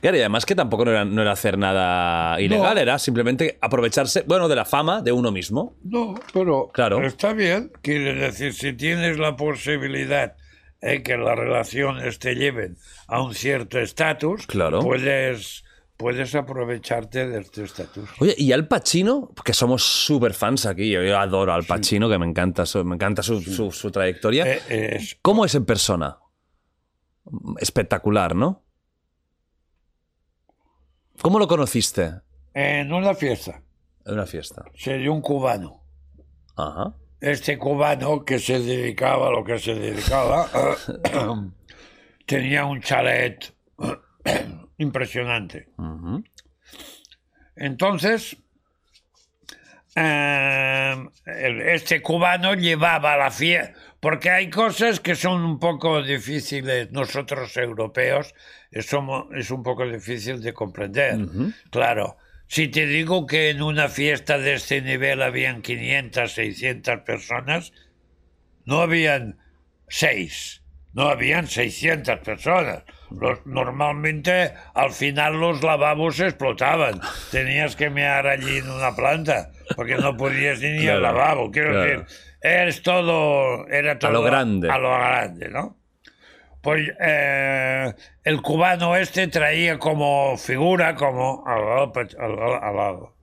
[0.00, 2.80] Claro, y además que tampoco no era, no era hacer nada ilegal, No.
[2.80, 5.76] era simplemente aprovecharse, bueno, de la fama de uno mismo.
[5.84, 7.04] No, pero Claro.
[7.06, 7.70] está bien.
[7.82, 10.34] Quiere decir, si tienes la posibilidad
[10.80, 14.80] de que las relaciones te lleven a un cierto estatus, Claro.
[14.80, 15.62] puedes,
[15.98, 18.08] puedes aprovecharte de este estatus.
[18.18, 22.18] Oye, y Al Pacino, que somos súper fans aquí, yo, adoro a Al Pacino, que
[22.18, 24.46] me encanta, su, me encanta su, su- su trayectoria.
[24.46, 26.16] Eh, es- ¿Cómo es en persona?
[27.58, 28.62] Espectacular, ¿no?
[31.20, 32.12] ¿Cómo lo conociste?
[32.54, 33.62] en una fiesta
[34.04, 34.64] En una fiesta.
[34.74, 35.82] se dio un cubano.
[36.56, 36.94] Ajá.
[37.20, 40.50] Este cubano que se dedicaba a lo que se dedicaba
[42.26, 43.54] tenía un chalet
[44.78, 45.68] impresionante.
[47.56, 48.36] Entonces,
[49.94, 57.56] eh, este cubano llevaba la fiesta, porque hay cosas que son un poco difíciles, nosotros
[57.56, 58.34] europeos,
[58.80, 61.20] somos, es un poco difícil de comprender.
[61.70, 62.16] Claro,
[62.48, 67.72] si te digo que en una fiesta de este nivel habían 500, 600 personas,
[68.64, 69.38] no habían
[69.88, 72.82] seis, no habían 600 personas.
[73.12, 77.00] Los- normalmente al final los lavabos explotaban.
[77.30, 81.50] Tenías que mear allí en una planta porque no podías ni ir al Claro, lavabo.
[81.52, 82.00] Quiero claro.
[82.00, 84.70] decir, es todo, era todo lo grande.
[84.70, 85.78] A lo grande, ¿no?
[86.60, 87.92] Pues eh,
[88.22, 93.16] el cubano este traía como figura, como al lado.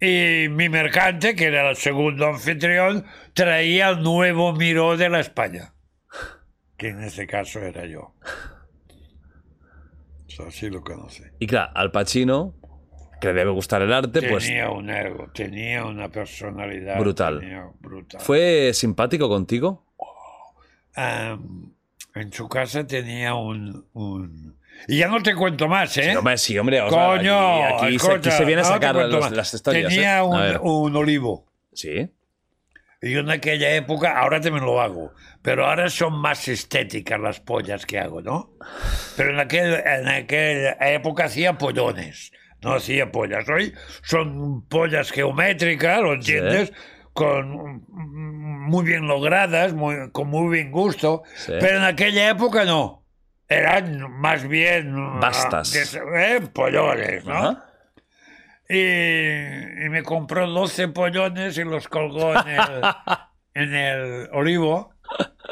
[0.00, 5.74] Y mi mercante, que era el segundo anfitrión, traía el nuevo Miró de la España,
[6.76, 8.14] que en este caso era yo.
[10.28, 11.32] Eso sí lo conoce.
[11.38, 12.54] Y claro, Al Pacino,
[13.22, 17.38] que le debe gustar el arte, pues Tenía un ego, tenía una personalidad Brutal.
[17.38, 18.20] tenía- brutal.
[18.20, 19.84] fue simpático contigo.
[20.94, 21.72] Am,
[22.14, 24.56] en su casa tenía un, un-
[24.88, 26.10] Y ya no te cuento más, ¿eh?
[26.10, 26.80] Sí, hombre, sí, hombre.
[26.80, 29.30] o sea, Coño, aquí, aquí se- escucha, aquí se viene a no sacar cuento los-
[29.30, 29.88] las historias.
[29.88, 30.22] Tenía ¿eh?
[30.22, 31.46] Un, un olivo.
[31.72, 32.10] Sí.
[33.00, 35.12] Y yo en aquella época, ahora también lo hago,
[35.42, 38.50] pero ahora son más estéticas las pollas que hago, ¿no?
[39.16, 42.32] Pero en, aquel, en aquella época hacía pollones,
[42.62, 43.48] no hacía pollas.
[43.48, 43.72] Hoy
[44.02, 46.72] son pollas geométricas, ¿lo entiendes?
[47.12, 51.52] Con mm, muy bien logradas, muy- con muy bien gusto, Sí.
[51.60, 53.04] pero en aquella época no.
[53.48, 54.94] Eran más bien...
[54.96, 55.94] ah, Bastas.
[55.94, 57.34] eh, pollones, ¿no?
[57.34, 57.66] Ajá.
[58.68, 62.60] Y, y me compró 12 pollones y los colgó en el,
[63.54, 64.94] en el olivo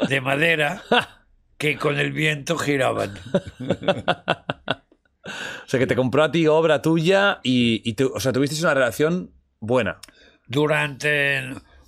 [0.07, 0.81] de madera
[1.59, 3.13] que con el viento giraban.
[5.25, 8.73] O sea, que te compró a ti obra tuya y, y o sea, tuvisteis una
[8.73, 9.99] relación buena.
[10.47, 11.41] Durante...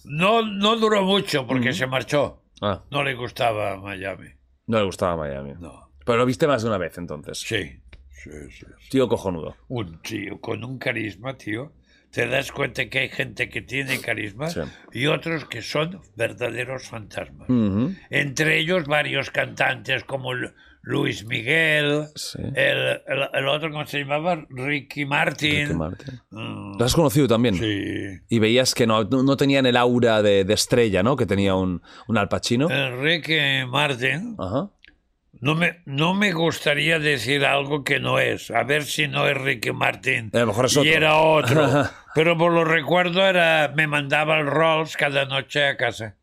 [0.05, 2.41] No, no duró mucho porque se marchó.
[2.61, 4.29] Ah, No le gustaba Miami.
[4.67, 5.53] no le gustaba Miami.
[5.59, 5.91] No.
[6.05, 7.39] Pero lo viste más de una vez entonces.
[7.39, 7.79] Sí,
[8.09, 8.65] sí, sí.
[8.89, 9.55] Tío cojonudo.
[9.69, 11.71] Un tío con un carisma, tío.
[12.11, 14.47] Te das cuenta que hay gente que tiene carisma
[14.91, 17.47] y otros que son verdaderos fantasmas.
[18.09, 20.31] Entre ellos varios cantantes como
[20.85, 22.39] Luis Miguel, Sí.
[22.55, 24.45] el, el- el otro, ¿cómo se llamaba?
[24.49, 25.67] Ricky Martin.
[25.67, 26.19] Ricky Martin.
[26.29, 27.55] Mm, ¿Lo has conocido también?
[27.55, 28.19] sí.
[28.27, 31.15] Y veías que no, no tenían el aura de, de estrella, ¿no?
[31.15, 32.69] Que tenía un, un Al Pacino.
[32.69, 34.71] El Ricky Martin, Ajá.
[35.39, 38.51] no me, no me gustaría decir algo que no es.
[38.51, 40.31] A ver si no es Ricky Martin.
[40.33, 41.65] A lo mejor es Y era otro.
[42.13, 46.17] Pero por lo recuerdo, era, me mandaba el Rolls cada noche a casa.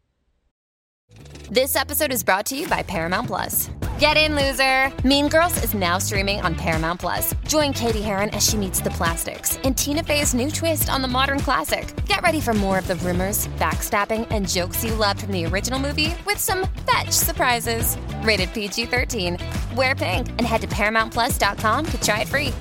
[1.51, 3.71] This episode is brought to you by Paramount Plus.
[4.01, 4.91] Get in, loser!
[5.07, 7.35] Mean Girls is now streaming on Paramount Plus.
[7.47, 11.09] Join Katie Heron as she meets the plastics in Tina Fey's new twist on the
[11.09, 11.93] modern classic.
[12.07, 15.79] Get ready for more of the rumors, backstabbing, and jokes you loved from the original
[15.79, 17.99] movie with some fetch surprises.
[18.23, 19.37] Rated PG 13.
[19.77, 22.53] Wear pink and head to ParamountPlus.com to try it free.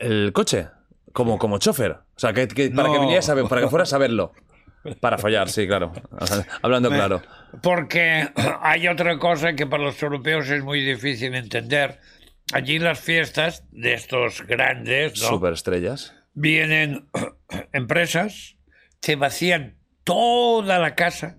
[0.00, 0.68] El coche,
[1.12, 1.90] como, como chofer.
[1.92, 3.00] O sea, que, que- para que No.
[3.00, 4.32] vinieras a ver, para que fueras a verlo.
[5.00, 5.92] Para follar, sí, claro.
[6.62, 7.22] Hablando claro.
[7.62, 8.28] Porque
[8.62, 12.00] hay otra cosa que para los europeos es muy difícil entender.
[12.52, 15.28] Allí las fiestas de estos grandes, ¿no?
[15.28, 16.14] Superestrellas.
[16.32, 17.08] vienen
[17.72, 18.56] empresas,
[19.00, 21.36] te vacían toda la casa,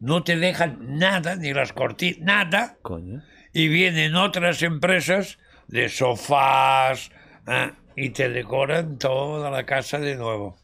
[0.00, 3.22] no te dejan nada, ni las cortinas, nada, Coño.
[3.52, 7.10] y vienen otras empresas de sofás
[7.46, 10.56] ah, y te decoran toda la casa de nuevo.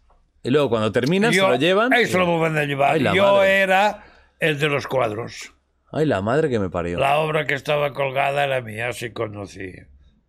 [0.45, 1.93] Y luego cuando terminan, se lo llevan.
[1.93, 2.95] Eso y- lo a llevar.
[2.95, 3.59] Ay, la Yo madre.
[3.63, 4.05] era
[4.39, 5.53] el de los cuadros.
[5.91, 6.99] Ay, la madre que me parió.
[6.99, 9.73] La obra que estaba colgada era mía, así conocí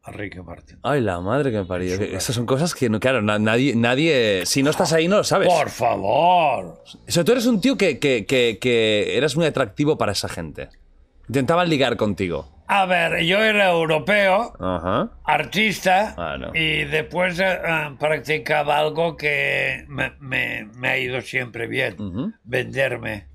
[0.03, 0.79] a Ricky Martin.
[0.83, 1.95] Ay, la madre que me parió.
[1.95, 4.43] Esas son cosas que, no, claro, na- nadie, nadie.
[4.45, 5.47] Si no estás ahí, no lo sabes.
[5.49, 6.83] Por favor.
[7.07, 10.29] O sea, tú eres un tío que, que, que, que eras muy atractivo para esa
[10.29, 10.69] gente.
[11.27, 12.54] Intentaban ligar contigo.
[12.67, 15.11] A ver, yo era europeo, Ajá.
[15.23, 16.51] artista, Ah, no.
[16.55, 21.95] y después eh, eh, practicaba algo que me, me- me ha ido siempre bien,
[22.43, 23.27] venderme.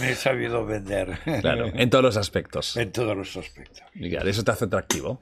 [0.00, 1.18] Me he sabido vender.
[1.40, 2.76] Claro, en todos los aspectos.
[2.78, 3.82] en todos los aspectos.
[3.92, 5.20] Claro, eso te hace atractivo.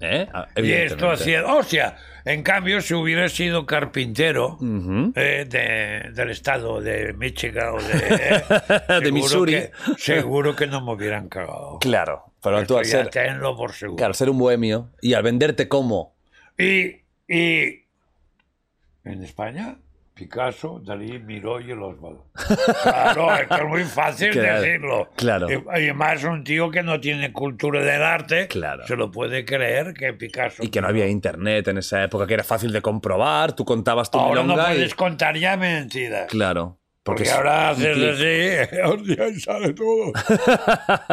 [0.00, 0.26] ¿Eh?
[0.32, 1.44] Ah, Y esto hacía...
[1.46, 4.58] Hostia, en cambio, si hubiera sido carpintero
[5.14, 7.94] eh, de- del estado de Michigan o de...
[8.00, 9.52] De seguro Missouri.
[9.52, 11.78] que- seguro que no me hubieran cagado.
[11.80, 13.96] Claro, pero Esto tú al ser, tenlo por seguro.
[13.96, 16.16] claro, ser un bohemio y al venderte como
[16.58, 17.84] Y, y
[19.04, 19.76] en España,
[20.20, 22.26] Picasso, Dalí, Miró y el Osvaldo.
[22.82, 25.08] Claro, esto es muy fácil Claro, decirlo.
[25.16, 25.50] claro.
[25.50, 28.86] Y además, un tío que no tiene cultura del arte Claro.
[28.86, 30.62] se lo puede creer que Picasso.
[30.62, 34.10] y que no había internet en esa época, que era fácil de comprobar, tú contabas
[34.10, 36.26] tu Ahora no y- puedes contar ya mentiras.
[36.28, 36.76] Claro.
[37.02, 40.12] Porque, ahora haces así, hostia, y sale todo.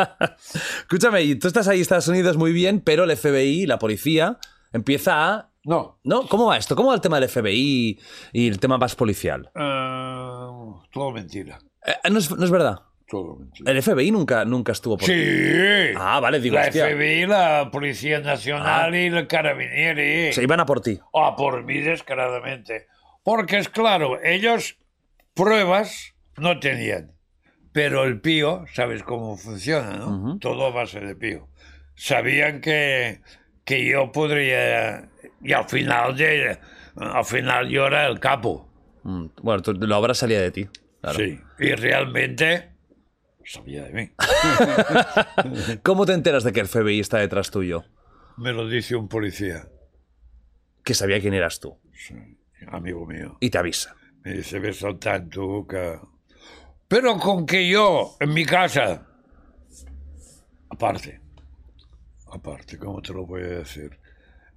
[0.82, 4.38] Escúchame, tú estás ahí en Estados Unidos muy bien, pero el FBI, la policía,
[4.78, 5.49] empieza a...
[5.66, 5.99] No.
[6.04, 6.26] ¿No?
[6.28, 6.76] ¿Cómo va esto?
[6.76, 7.99] ¿Cómo va el tema del FBI
[8.32, 9.49] y el tema más policial?
[9.54, 11.60] Eh, todo mentira.
[11.86, 12.80] Eh, no, es, no es verdad.
[13.10, 13.72] Todo mentira.
[13.72, 15.06] El FBI nunca, nunca estuvo por...
[15.08, 15.94] Sí.
[15.98, 16.86] Ah, vale, digo, la hostia.
[16.88, 18.98] FBI, la Policía Nacional Ah.
[18.98, 20.32] y el Carabinieri.
[20.34, 20.99] Se iban a por ti.
[21.14, 22.88] a por mí descaradamente.
[23.24, 24.78] Porque es claro, ellos
[25.34, 27.12] pruebas no tenían.
[27.74, 30.08] Pero el pío, sabes cómo funciona, ¿no?
[30.18, 30.40] Ujú.
[30.40, 31.48] Todo a base de pío.
[31.95, 33.22] Sabían que,
[33.68, 35.10] que yo podría...
[35.44, 36.57] Y al final, de,
[36.95, 38.68] al final yo era el capo.
[39.03, 40.68] Mm, Bueno, tú- la obra salía de ti.
[41.02, 41.19] claro.
[41.19, 41.39] Sí.
[41.60, 42.72] Y realmente
[43.45, 44.10] sabía de mí.
[45.84, 47.84] ¿Cómo te enteras de que el FBI está detrás tuyo?
[48.38, 49.68] Me lo dice un policía,
[50.84, 51.77] Que sabía quién eras tú.
[51.94, 52.15] sí,
[52.72, 53.38] amigo mío.
[53.41, 53.95] Y te avisa.
[54.23, 55.99] Me dice, ves al tanto que...
[56.88, 59.06] Pero con que yo, en mi casa,
[60.69, 61.19] aparte,
[62.38, 64.00] aparte, ¿cómo te lo voy a decir?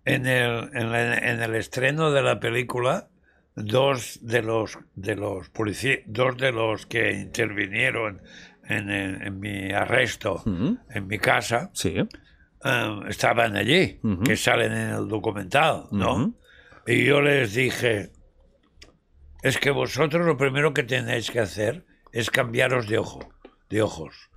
[0.04, 3.08] En el, en, la- en el estreno de la película,
[3.54, 8.22] dos de los, de los policías, dos de los que intervinieron
[8.64, 10.78] en, mi arresto, Ujú.
[10.88, 11.96] en mi casa, Sí.
[12.64, 16.34] eh, estaban allí, que salen en el documental, ¿no?
[16.86, 18.10] Y yo les dije,
[19.42, 23.20] es que vosotros lo primero que tenéis que hacer es cambiaros de ojo,
[23.68, 24.30] de ojos,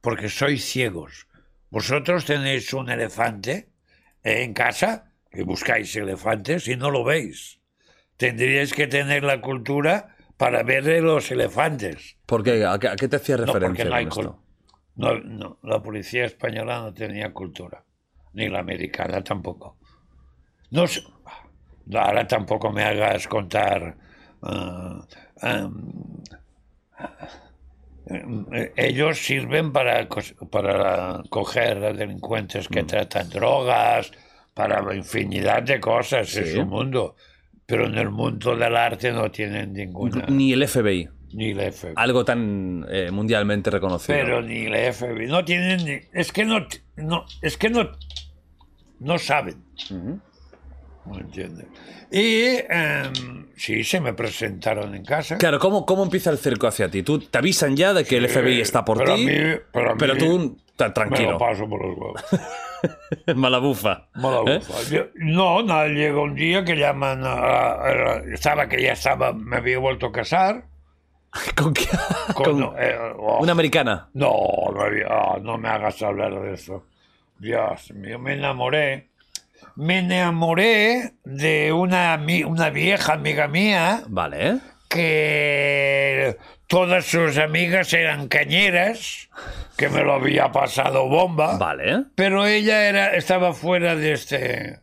[0.00, 1.26] porque sois ciegos.
[1.70, 3.70] Vosotros tenéis un elefante
[4.22, 7.60] en casa y buscáis elefantes y no lo veis.
[8.16, 12.16] Tendríais que tener la cultura para ver los elefantes.
[12.26, 12.64] ¿Por qué?
[12.64, 14.42] ¿A qué, a qué te hacía referencia porque no hay esto?
[14.96, 17.84] no, no, la policía española no tenía cultura,
[18.32, 19.76] ni la americana tampoco.
[20.70, 21.02] No sé,
[21.94, 23.96] ahora tampoco me hagas contar.
[25.42, 25.68] eh,
[28.76, 30.08] ellos sirven para,
[30.50, 32.72] para coger a delincuentes Mm.
[32.72, 34.10] que tratan drogas,
[34.54, 36.58] para infinidad de cosas, es Sí.
[36.58, 37.16] un mundo.
[37.66, 41.08] Pero en el mundo del arte no tienen ninguna, Ni el FBI.
[41.32, 41.92] ni la FBI.
[41.96, 44.16] Algo tan eh, mundialmente reconocido.
[44.16, 45.26] Pero ni la FBI.
[45.26, 45.98] No tienen ni.
[46.12, 46.64] Es que no.
[46.96, 47.90] no es que no.
[49.00, 49.56] No saben.
[51.06, 51.66] ¿No entiendes?
[52.10, 55.38] Y em, sí, se me presentaron en casa.
[55.38, 57.02] Claro, ¿cómo, ¿cómo empieza el cerco hacia ti?
[57.02, 59.26] Tú te avisan ya de que el FBI está por pero a ti,
[59.72, 62.24] pero a mí tú ta- Me lo tranquilo, paso por los huevos.
[63.36, 64.08] mala bufa.
[64.14, 64.60] Mala ¿Eh?
[64.90, 69.32] Yo- No, nada, llega un día que llaman a, a- Estaba que ya estaba.
[69.32, 70.64] Me había vuelto a casar.
[71.56, 71.84] ¿Con qué?
[72.34, 74.08] Con, Con eh, oh, una americana.
[74.14, 74.32] No,
[74.74, 76.84] no, había- ah, no me hagas hablar de eso.
[77.38, 79.08] Dios mío, me enamoré.
[79.76, 84.58] Me enamoré de una, una vieja amiga mía Vale,
[84.88, 86.36] que
[86.66, 89.28] todas sus amigas eran cañeras,
[89.76, 94.80] que me lo había pasado bomba, Vale, pero ella era, estaba fuera de este...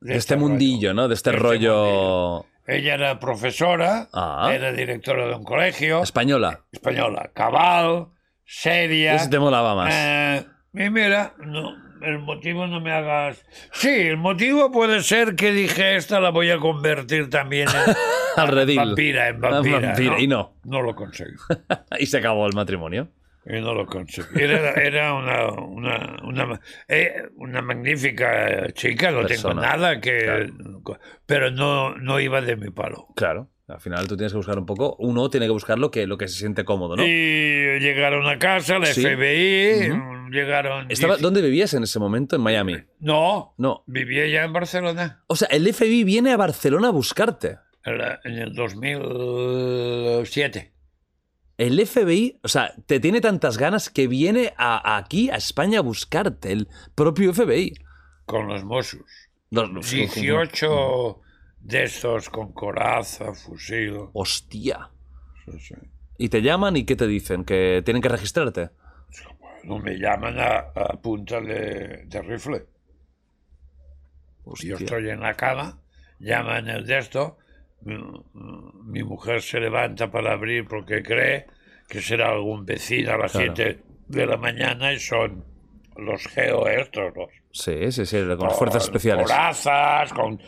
[0.00, 1.08] De este mundillo, ¿no?
[1.08, 4.50] De este De este rollo Ella era profesora, Ah.
[4.54, 6.60] era directora de un colegio, española.
[6.72, 8.06] española, cabal,
[8.46, 9.16] seria.
[9.16, 9.92] Ese te molaba más.
[9.94, 13.44] Eh, y mira, no, el motivo no me hagas.
[13.72, 17.94] Sí, el motivo puede ser que dije esta la voy a convertir también en
[18.36, 18.76] Al redil.
[18.76, 19.94] vampira, en vampira.
[19.96, 20.54] Ah, y no.
[20.64, 21.34] No lo conseguí.
[21.98, 23.08] y se acabó el matrimonio.
[23.46, 24.40] Y no lo conseguí.
[24.40, 29.62] Era, era una, una, una, eh, una magnífica chica, no tengo Persona.
[29.62, 30.50] nada que.
[31.26, 33.08] Pero no, no iba de mi palo.
[33.16, 33.48] Claro.
[33.66, 36.18] Al final tú tienes que buscar un poco, uno tiene que buscar lo que, lo
[36.18, 37.04] que se siente cómodo, ¿no?
[37.06, 39.00] Y llegaron a casa, la Sí.
[39.00, 39.90] FBI,
[40.30, 40.90] llegaron.
[40.90, 42.36] Estaba, diez- ¿Dónde vivías en ese momento?
[42.36, 42.76] En Miami.
[42.98, 43.82] No, No.
[43.86, 45.22] vivía ya en Barcelona.
[45.26, 47.58] O sea, el FBI viene a Barcelona a buscarte.
[47.84, 50.72] En el 2007.
[51.58, 55.82] El FBI, o sea, te tiene tantas ganas que viene a, aquí, a España, a
[55.82, 57.74] buscarte, el propio FBI.
[58.24, 59.02] Con los Mossos.
[59.50, 61.20] Los- los- 18
[61.60, 63.94] de estos con coraza, fusil.
[64.14, 64.88] Hostia.
[65.44, 65.74] Sí, sí.
[66.16, 67.44] Y te llaman y ¿qué te dicen?
[67.44, 68.70] Que tienen que registrarte.
[69.64, 72.62] No me llaman a, a punta de, de rifle.
[74.44, 74.70] Hostia.
[74.70, 75.78] Yo estoy en la cama,
[76.18, 77.38] llaman el de esto,
[77.82, 77.96] mi,
[78.84, 81.46] mi mujer se levanta para abrir porque cree
[81.88, 83.54] que será algún vecino a las Claro.
[83.54, 85.44] 7 de la mañana y son
[85.96, 89.26] los geo estos, los Sí, sí, sí, con las fuerzas especiales.
[89.26, 90.40] corazas, con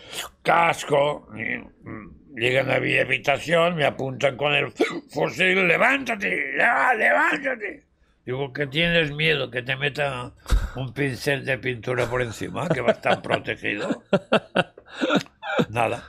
[0.43, 1.29] casco.
[1.37, 1.59] y,
[1.89, 4.71] mm, llegan a mi habitación, me apuntan con el
[5.11, 7.85] fusil, levántate, ya, levántate.
[8.25, 10.33] Digo, que tienes miedo, que te metan
[10.77, 14.05] un pincel de pintura por encima, que va a estar protegido.
[15.71, 16.05] Nada.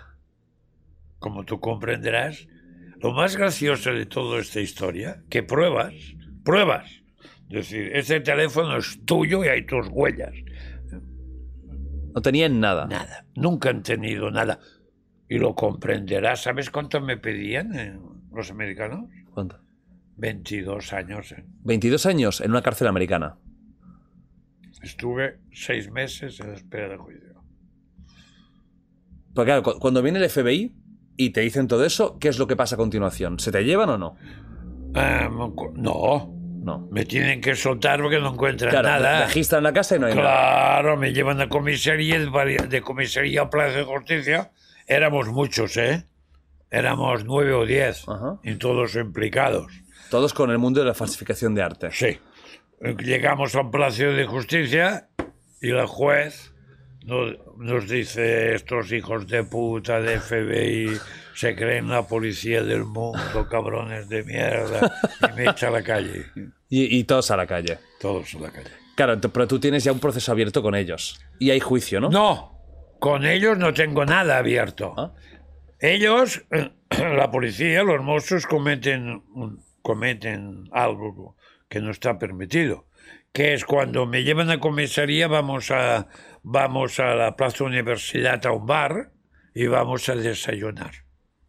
[1.18, 2.48] Como tú comprenderás,
[3.02, 5.94] lo más gracioso de toda esta historia, que pruebas,
[6.44, 7.04] pruebas.
[7.50, 10.34] Es decir, ese teléfono es tuyo y hay tus huellas.
[12.14, 12.86] No tenían nada.
[12.86, 13.26] Nada.
[13.36, 14.60] Nunca han tenido nada.
[15.28, 16.44] Y lo comprenderás.
[16.44, 18.00] ¿Sabes cuánto me pedían eh,
[18.32, 19.10] los americanos?
[19.34, 19.63] ¿Cuánto?
[20.18, 21.32] 22 años.
[21.32, 21.44] eh.
[21.64, 23.38] 22 años en una cárcel americana.
[24.82, 27.34] Estuve seis meses en espera de juicio.
[29.34, 30.76] Pero claro, cu- cuando viene el FBI
[31.18, 33.40] y te dicen todo eso, ¿qué es lo que pasa a continuación?
[33.40, 34.16] ¿Se te llevan o no?
[34.96, 35.30] Ah,
[35.76, 36.34] no,
[36.64, 36.88] No.
[36.92, 39.26] me tienen que soltar porque no encuentran Claro, nada.
[39.26, 40.24] registran la casa y no hay nada.
[40.82, 44.52] Claro, me llevan a comisaría, de comisaría a Plaza de Justicia.
[44.86, 46.06] Éramos muchos, ¿eh?
[46.70, 48.40] Éramos nueve o diez, Ajá.
[48.44, 49.72] y todos implicados.
[50.14, 51.90] Todos con el mundo de la falsificación de arte.
[51.92, 52.20] Sí.
[53.04, 55.10] Llegamos al Palacio de Justicia
[55.60, 56.54] y la juez
[57.04, 60.96] nos, nos dice, estos hijos de puta de FBI
[61.34, 64.94] se creen la policía del mundo, cabrones de mierda,
[65.28, 66.28] y me echa a la calle.
[66.70, 67.80] Y, y todos a la calle.
[68.00, 68.70] Todos a la calle.
[68.96, 71.20] Claro, pero tú tienes ya un proceso abierto con ellos.
[71.40, 72.12] Y hay juicio, ¿no?
[72.12, 72.62] No,
[73.00, 74.94] con ellos no tengo nada abierto.
[74.96, 75.12] Ah.
[75.80, 76.46] Ellos,
[77.00, 81.38] la policía, los mozos cometen, un- cometen algo
[81.70, 82.88] que no está permitido,
[83.32, 86.08] que es cuando me llevan a comisaría vamos a,
[86.42, 89.12] vamos a la Plaza Universidad a un bar
[89.54, 90.92] y vamos a desayunar.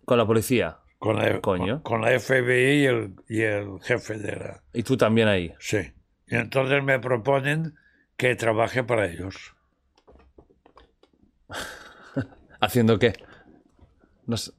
[0.05, 0.78] Con la policía.
[0.98, 1.82] Con la, Coño.
[1.82, 4.62] con, con la FBI y el, y el jefe de la...
[4.73, 5.55] Y tú también ahí.
[5.59, 5.78] Sí.
[6.27, 7.74] Y entonces me proponen
[8.16, 9.55] que trabaje para ellos.
[12.61, 13.12] ¿Haciendo qué?
[14.27, 14.52] No sé.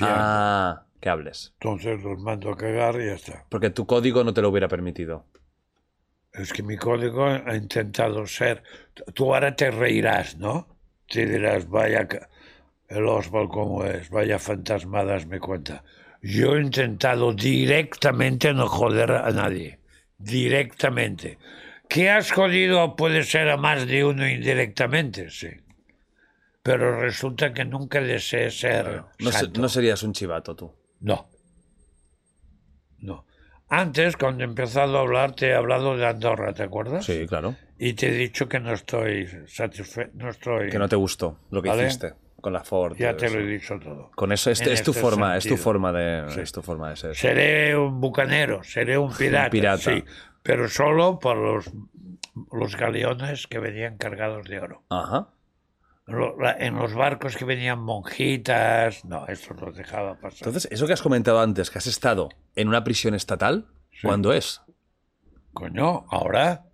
[0.00, 1.52] Ah, que hables.
[1.60, 3.44] Entonces los mando a cagar y ya está.
[3.50, 5.26] Porque tu código no te lo hubiera permitido.
[6.32, 8.62] Es que mi código ha intentado ser.
[9.12, 10.78] Tú ahora te reirás, ¿no?
[11.08, 12.08] Te dirás, vaya.
[12.88, 14.08] El Oswald, ¿cómo es?
[14.10, 15.82] Vaya fantasmadas me cuenta.
[16.22, 19.80] Yo he intentado directamente no joder a nadie.
[20.18, 21.36] Directamente.
[21.88, 25.30] ¿Que has jodido puede ser a más de uno indirectamente?
[25.30, 25.48] Sí.
[26.62, 29.02] Pero resulta que nunca deseé ser.
[29.18, 29.60] No, se- santo.
[29.60, 30.72] no serías un chivato tú.
[31.02, 31.28] No.
[32.98, 33.26] No.
[33.68, 37.04] Antes, cuando he empezado a hablar, te he hablado de Andorra, ¿te acuerdas?
[37.04, 37.54] Sí, claro.
[37.78, 40.70] Y te he dicho que no estoy satisfecho, no estoy...
[40.70, 41.86] Que no te gustó lo que ¿Vale?
[41.86, 42.96] hiciste con la Ford.
[42.98, 44.10] Ya te lo he dicho todo.
[44.14, 46.40] Con eso es, En es tu este forma, es tu forma de, Sí.
[46.40, 47.14] es tu forma de ser.
[47.16, 49.78] Seré un bucanero, seré un pirata, pirata.
[49.78, 50.04] sí,
[50.42, 51.70] pero solo por los,
[52.52, 54.82] los galeones que venían cargados de oro.
[54.90, 55.28] Ajá.
[56.06, 60.38] En los barcos que venían monjitas, no, eso los dejaba pasar.
[60.48, 63.66] Entonces, eso que has comentado antes, que has estado en una prisión estatal,
[64.02, 64.60] ¿cuándo es?
[65.52, 66.64] Coño, ahora...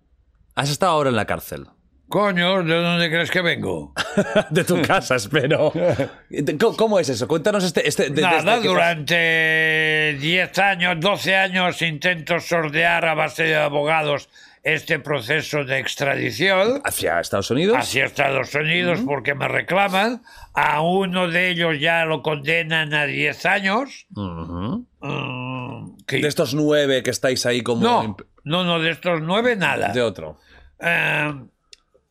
[0.55, 1.67] Has estado ahora en la cárcel.
[2.07, 3.93] Coño, ¿de dónde crees que vengo?
[4.49, 5.71] De tu casa, espero.
[6.59, 7.27] ¿Cómo, cómo es eso?
[7.27, 7.87] Cuéntanos este...
[7.87, 14.27] este de- Nada, que- durante 10 años, 12 años intento sortear a base de abogados
[14.63, 17.77] este proceso de extradición Hacia Estados Unidos.
[17.77, 20.21] hacia Estados Unidos porque me reclaman.
[20.53, 24.05] A uno de ellos ya lo condenan a 10 años.
[24.09, 27.81] Mm, que- De estos nueve que estáis ahí como...
[27.81, 29.89] no, no, no, de estos nueve nada.
[29.93, 30.39] De otro.
[30.79, 31.33] Eh,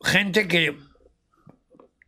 [0.02, 0.76] gente que...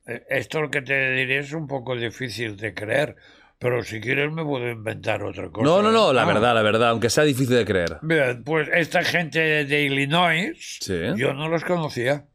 [0.06, 3.16] eh, Esto lo que te diré es un poco difícil de creer,
[3.60, 5.64] pero si quieres me puedo inventar otra cosa.
[5.64, 6.26] No, no, no, la Ah.
[6.26, 7.98] verdad, la verdad, aunque sea difícil de creer.
[8.02, 10.98] Bien, pues esta gente de Illinois, Sí.
[11.16, 12.26] yo no los conocía.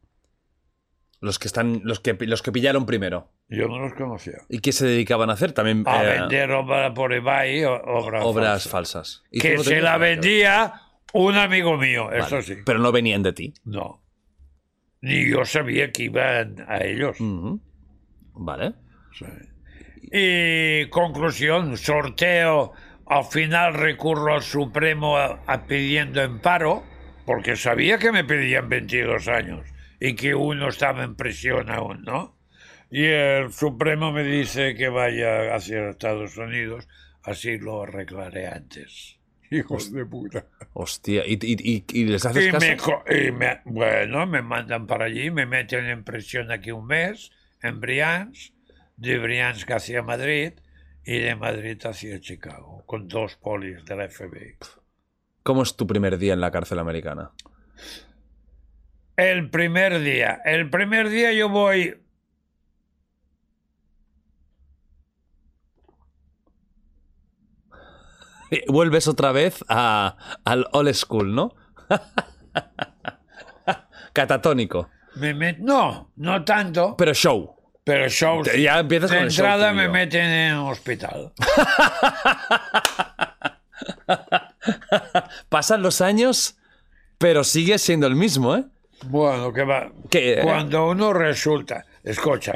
[1.21, 3.31] Los que están, los que, los que pillaron primero.
[3.49, 4.37] Yo no los conocía.
[4.49, 5.51] ¿Y qué se dedicaban a hacer?
[5.53, 8.23] También A eh, vender obra por eBay, obras
[8.63, 8.69] falsa.
[8.69, 9.23] falsas.
[9.31, 10.73] ¿Y tú Que no se la vendía
[11.13, 12.57] un amigo mío, Vale, eso sí.
[12.65, 13.53] Pero no venían de ti.
[13.63, 14.03] No.
[15.01, 17.17] Ni yo sabía que iban a ellos.
[18.33, 18.73] Vale.
[19.17, 19.25] Sí.
[20.11, 22.73] Y conclusión, sorteo
[23.07, 26.83] al final recurro al Supremo a, a pidiendo emparo,
[27.25, 29.65] porque sabía que me pedían 22 años
[29.99, 32.35] y que uno estaba en prisión aún, ¿no?
[32.91, 36.87] Y el Supremo me dice que vaya hacia Estados Unidos,
[37.23, 39.17] así lo arreglaré antes.
[39.51, 40.45] Hijos de puta.
[40.73, 43.03] Hostia, ¿y, y- y- les haces Y caso?
[43.07, 47.31] me, y me- bueno, me mandan para allí, me meten en prisión aquí un mes,
[47.61, 48.53] en Briansk,
[48.97, 50.53] de Briansk hacia Madrid
[51.03, 54.55] y de Madrid hacia Chicago, con dos polis de la FBI.
[55.43, 57.31] ¿Cómo es tu primer día en la cárcel americana?
[59.17, 61.95] El primer día, el primer día yo voy...
[68.67, 71.55] Vuelves otra vez a- al old school, ¿no?
[74.13, 74.89] Catatónico.
[75.15, 77.54] Me met- no, no tanto, Pero show.
[77.85, 78.41] Pero show.
[78.43, 79.81] Te- ya empiezas de con el show entrada tuyo.
[79.83, 81.31] me meten en hospital.
[85.49, 86.57] Pasan los años,
[87.17, 88.63] pero sigues siendo el mismo, ¿eh?
[89.07, 89.91] Bueno, que va.
[90.09, 92.53] Que, eh, Cuando uno resulta, escucha,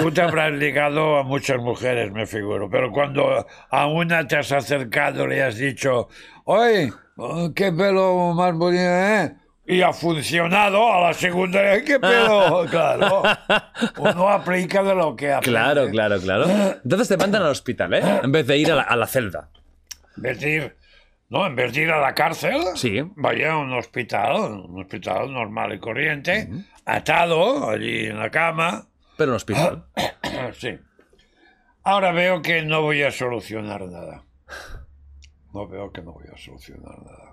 [0.00, 4.52] tú te habrás ligado a muchas mujeres, me figuro, pero cuando a una te has
[4.52, 6.08] acercado le has dicho,
[6.44, 9.34] oye, oh, qué pelo más bonito, ¿eh?
[9.70, 13.22] Y ha funcionado a la segunda, "Ay, qué pelo, claro.
[13.98, 15.50] Uno aplica de lo que aprende.
[15.58, 16.46] Claro, claro, claro.
[16.82, 18.02] Entonces te mandan al hospital, ¿eh?
[18.22, 19.50] En vez de ir a la, a la celda.
[20.16, 20.76] En vez de ir,
[21.28, 23.02] no, en vez de ir a la cárcel, Sí.
[23.16, 24.36] vaya a un hospital,
[24.68, 26.48] un hospital normal y corriente,
[26.86, 28.86] atado allí en la cama.
[29.18, 29.84] Pero en hospital.
[30.58, 30.78] Sí.
[31.84, 34.24] Ahora veo que no voy a solucionar nada.
[35.52, 37.27] No veo que no voy a solucionar nada.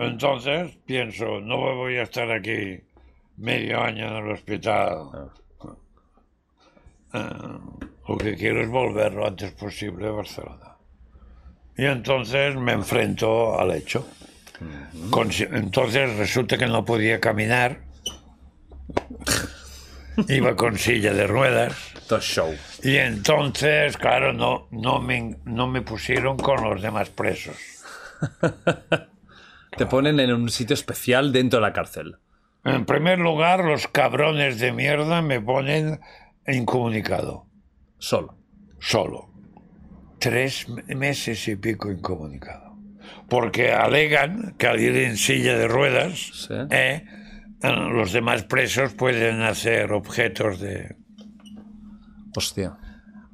[0.00, 2.80] Entonces pienso, no voy a estar aquí
[3.36, 5.30] medio año en el hospital.
[7.12, 7.58] Ah,
[8.08, 10.76] lo que quiero es volver lo antes posible a Barcelona.
[11.76, 14.06] Y entonces me enfrento al hecho.
[15.52, 17.80] Entonces resulta que no podía caminar.
[20.28, 21.74] Iba con silla de ruedas.
[22.20, 22.52] Show.
[22.82, 27.56] Y entonces, claro, no, no, me, no me pusieron con los demás presos.
[29.80, 32.16] Te ponen en un sitio especial dentro de la cárcel.
[32.66, 36.00] En primer lugar, los cabrones de mierda me ponen
[36.46, 37.46] incomunicado,
[37.96, 38.36] Solo.
[38.78, 39.30] solo.
[40.18, 42.76] Tres meses y pico incomunicado.
[43.30, 46.54] Porque alegan que al ir en silla de ruedas, Sí.
[46.70, 47.06] eh,
[47.62, 50.94] los demás presos pueden hacer objetos de,
[52.36, 52.76] Hostia.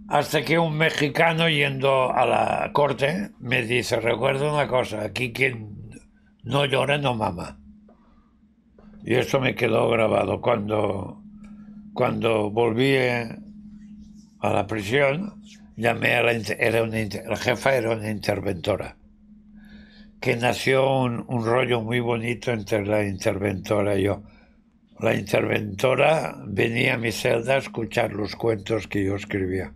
[0.08, 5.75] Hasta que un mexicano yendo a la corte me dice, recuerda una cosa, aquí quien
[6.46, 7.58] no llora no mama.
[9.04, 10.40] Y eso me quedó grabado.
[10.40, 11.22] Cuando,
[11.92, 13.28] cuando volví eh,
[14.40, 15.42] a la prisión,
[15.76, 16.96] llamé a la, era una,
[17.28, 18.96] la jefa era una interventora,
[20.20, 24.22] que nació un, un rollo muy bonito entre la interventora y yo.
[24.98, 29.72] La interventora venía a mi celda a escuchar los cuentos que yo escribía.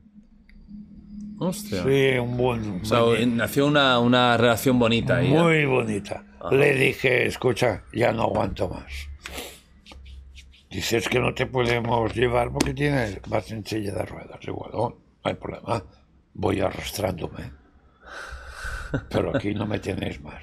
[1.39, 1.83] Hostia.
[1.85, 2.81] Sí, un buen.
[2.81, 5.29] O sea, buen- nació una, una relación bonita ahí.
[5.33, 5.39] ¿eh?
[5.39, 5.67] muy
[6.51, 9.09] Le dije, escucha, ya no aguanto más.
[10.71, 14.39] Dices que no te podemos llevar porque tienes, vas en silla de ruedas.
[14.43, 15.83] Igual, no, no hay problema.
[16.35, 17.53] Voy arrastrándome.
[19.11, 20.43] Pero aquí no me tenéis más.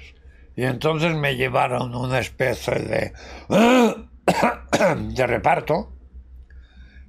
[0.54, 3.12] Y entonces me llevaron una especie de,
[5.14, 5.92] de reparto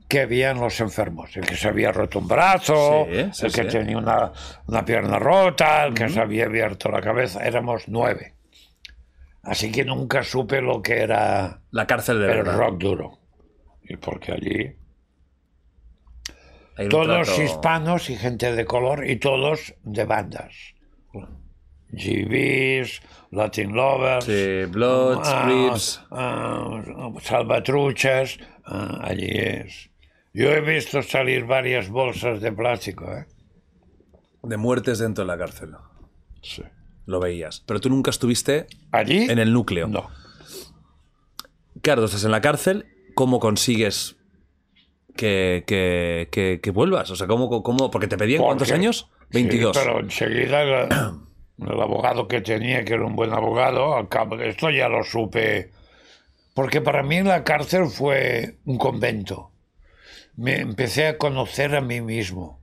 [0.07, 1.36] que habían los enfermos.
[1.38, 3.70] El que se había roto un brazo, Sí, sí, el que sí.
[3.70, 4.32] tenía una,
[4.68, 7.45] una pierna rota, el que se había abierto la cabeza.
[7.45, 8.34] Éramos nueve.
[9.50, 12.58] Así que nunca supe lo que era La cárcel de el verdad.
[12.58, 13.20] rock duro.
[13.84, 14.76] Y porque allí
[16.90, 20.54] todos trato- hispanos y gente de color y todos de bandas.
[21.92, 23.02] GBs,
[23.32, 25.28] Latin Lovers, Sí, Bloods,
[26.12, 29.90] ah, ah, salvatruchas, ah, allí es.
[30.32, 33.26] Yo he visto salir varias bolsas de plástico, ¿eh?
[34.44, 35.72] De muertes dentro de la cárcel.
[36.44, 36.62] Sí.
[37.10, 37.64] Lo veías.
[37.65, 39.23] Pero tú nunca estuviste ¿Allí?
[39.30, 39.88] en el núcleo.
[39.88, 40.10] No.
[41.81, 42.86] Claro, estás en la cárcel.
[43.15, 44.15] ¿Cómo consigues
[45.15, 47.10] que, que, que- que vuelvas?
[47.10, 47.90] O sea, ¿cómo, cómo?
[47.90, 49.10] Porque te pedían cuántos Porque- años?
[49.31, 49.76] 22.
[49.76, 50.90] Sí, pero enseguida el,
[51.68, 55.03] el abogado que tenía, que era un buen abogado, al cabo de esto ya lo
[55.03, 55.72] supe.
[56.53, 59.52] Porque para mí la cárcel fue un convento.
[60.36, 62.60] Me empecé a conocer a mí mismo.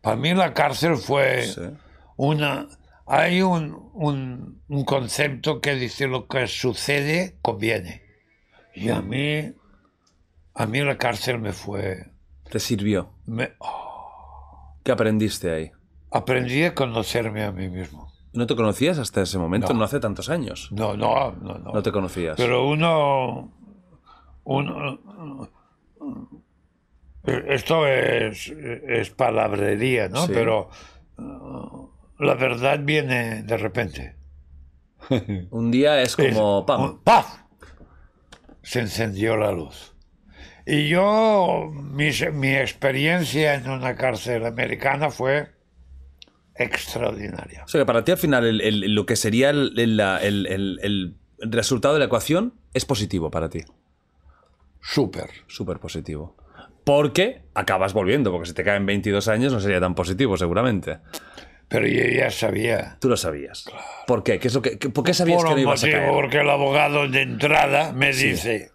[0.00, 1.60] Para mí la cárcel fue Sí.
[2.16, 2.66] una...
[3.06, 8.02] Hay un, un, un concepto que dice lo que sucede conviene.
[8.74, 9.52] Y a mí,
[10.54, 12.10] a mí la cárcel me fue...
[12.50, 13.10] Te sirvió.
[13.26, 13.52] me-
[14.82, 15.70] ¿Qué aprendiste ahí?
[16.10, 18.12] aprendí a conocerme a mí mismo.
[18.32, 19.72] ¿No te conocías hasta ese momento?
[19.72, 19.78] No.
[19.80, 20.68] No, hace tantos años.
[20.72, 21.72] No, no, no, no.
[21.72, 22.36] No te conocías.
[22.36, 23.52] Pero uno,
[24.44, 25.00] uno,
[27.48, 30.26] esto es, es palabrería, ¿no?
[30.26, 30.32] Sí.
[30.34, 30.68] Pero
[31.18, 34.16] uh, la verdad viene de repente.
[35.50, 37.26] Un día es como, Es- pam, ¡paf!
[38.62, 39.94] Se encendió la luz.
[40.66, 45.50] Y yo, mi, mi experiencia en una cárcel americana fue
[46.54, 47.64] extraordinaria.
[47.64, 50.18] O sea que para ti al final el- el- lo que sería el, el- la-
[50.22, 51.16] el- el- el
[51.52, 53.62] resultado de la ecuación es positivo para ti.
[54.80, 55.30] Súper.
[55.48, 56.36] Súper positivo.
[56.84, 60.98] Porque acabas volviendo, porque si te caen 22 años no sería tan positivo seguramente.
[61.68, 62.96] Pero yo ya sabía.
[63.00, 63.64] Tú lo sabías.
[64.06, 64.38] ¿Por qué?
[64.38, 66.12] ¿Qué es lo que, ¿Por qué sabías Por que no ibas a motivo, caer?
[66.12, 68.70] porque el abogado de entrada me dice,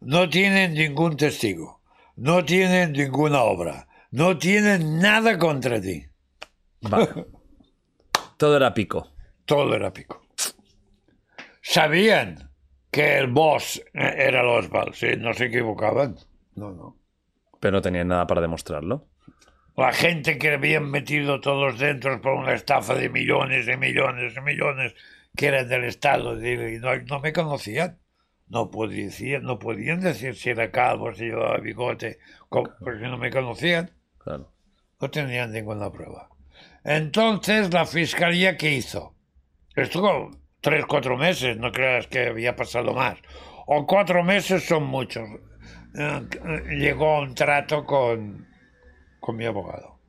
[0.00, 1.80] no tienen ningún testigo,
[2.16, 6.06] no tienen ninguna obra, no tienen nada contra ti.
[6.82, 7.26] Vale.
[8.36, 9.12] Todo era pico.
[9.44, 10.22] Todo era pico.
[11.62, 12.50] Sabían
[12.90, 16.16] que el boss eh, era el Oswald, sí, no se equivocaban.
[16.54, 16.96] No, no.
[17.60, 19.08] Pero no tenían nada para demostrarlo.
[19.76, 24.40] La gente que habían metido todos dentro por una estafa de millones y millones y
[24.40, 24.94] millones
[25.36, 27.98] que eran del Estado y no, no me conocían.
[28.48, 32.18] No podían, no podían decir si era calvo, si llevaba bigote,
[32.48, 33.92] porque no me conocían.
[34.18, 34.50] Claro.
[35.00, 36.28] No tenían ninguna prueba.
[36.82, 39.14] Entonces, la fiscalía, ¿qué hizo?
[39.76, 43.18] Estuvo tres, cuatro meses, no creas que había pasado más.
[43.66, 45.28] O cuatro meses son muchos.
[45.94, 46.20] Eh,
[46.76, 48.48] Llegó a un trato con,
[49.20, 50.00] con mi abogado.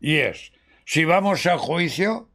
[0.00, 0.52] Y es,
[0.84, 2.28] si vamos a juicio,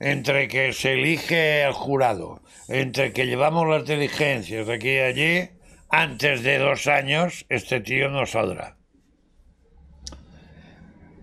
[0.00, 5.50] entre que se elige el jurado, entre que llevamos las diligencias de aquí y allí,
[5.88, 8.76] antes de dos años, este tío no saldrá.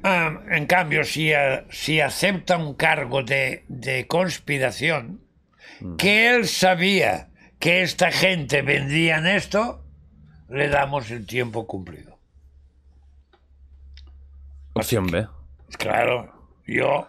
[0.03, 5.21] Ah, en cambio, si, a- si acepta un cargo de, de conspiración,
[5.97, 7.29] que él sabía
[7.59, 9.85] que esta gente vendían esto,
[10.49, 12.12] le damos el tiempo cumplido.
[14.73, 15.27] Opción B.
[15.77, 16.31] Claro,
[16.65, 17.07] yo...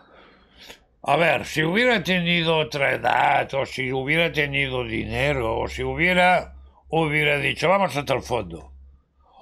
[1.07, 6.55] A ver, si hubiera tenido otra edad, o si hubiera tenido dinero, o si hubiera,
[6.89, 8.73] hubiera dicho, vamos hasta el fondo.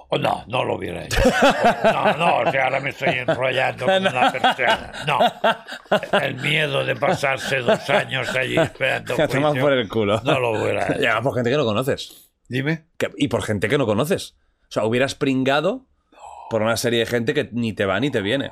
[0.09, 1.21] O no, no lo hubiera hecho.
[1.85, 4.91] No, no, o sea, ahora me estoy enrollando como una persona.
[5.07, 10.21] No, el miedo de pasarse dos años allí esperando tomas juicio, por el culo.
[10.25, 11.01] no lo hubiera hecho.
[11.01, 12.29] Y además por gente que no conoces.
[12.49, 12.87] Dime.
[12.97, 14.35] Que- y por gente que no conoces.
[14.63, 15.85] O sea, hubieras pringado
[16.49, 18.51] por una serie de gente que ni te va ni te viene.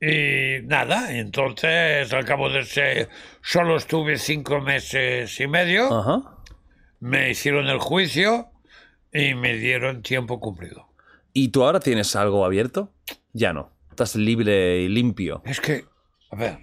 [0.00, 3.08] Y nada, entonces al cabo de ese,
[3.40, 5.92] solo estuve cinco meses y medio.
[5.92, 6.22] Ajá.
[6.98, 8.48] me hicieron el juicio
[9.12, 10.88] y me dieron tiempo cumplido.
[11.32, 12.92] ¿Y tú ahora tienes algo abierto?
[13.32, 13.70] Ya no.
[13.90, 15.42] Estás libre y limpio.
[15.44, 15.84] Es que,
[16.30, 16.58] a ver,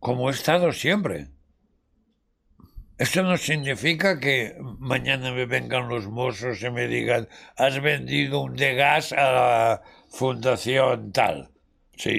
[0.00, 1.28] como he estado siempre.
[2.98, 8.56] Esto no significa que mañana me vengan los mozos y me digan, has vendido un
[8.56, 11.50] de gas a la fundación tal.
[11.96, 12.10] Sí,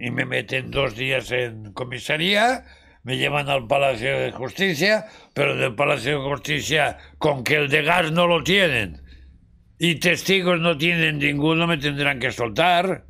[0.00, 2.64] y me meten dos días en comisaría,
[3.04, 7.82] me llevan al Palacio de Justicia, pero del Palacio de Justicia, con que el de
[7.82, 9.02] gas no lo tienen
[9.78, 13.06] y testigos no tienen ninguno, me tendrán que soltar.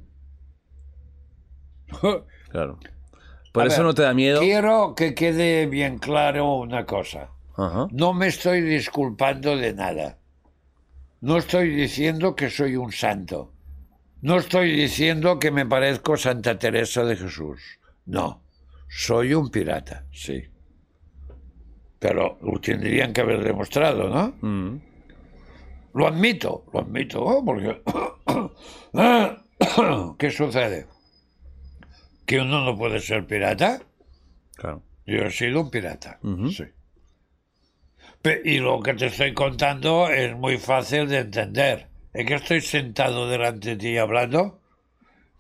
[2.51, 2.79] Claro.
[3.53, 4.41] Por A eso ver, no te da miedo.
[4.41, 7.31] Quiero que quede bien claro una cosa.
[7.57, 7.89] Ajá.
[7.91, 10.19] No me estoy disculpando de nada.
[11.21, 13.53] No estoy diciendo que soy un santo.
[14.23, 17.61] No estoy diciendo que me parezco Santa Teresa de Jesús.
[18.07, 18.43] No.
[18.89, 20.45] Soy un pirata, sí.
[21.99, 24.35] Pero lo tendrían que haber demostrado, ¿no?
[24.41, 24.81] Mm.
[25.95, 27.45] Lo admito, lo admito, ¿no?
[27.45, 27.83] porque...
[30.19, 30.87] ¿Qué sucede?
[32.31, 33.83] ¿Que uno no puede ser pirata?
[34.55, 34.85] Claro.
[35.05, 36.21] Yo he sido un pirata,
[36.53, 36.63] sí.
[38.23, 41.89] Pe- y lo que te estoy contando es muy fácil de entender.
[42.13, 44.61] Es que estoy sentado delante de ti hablando.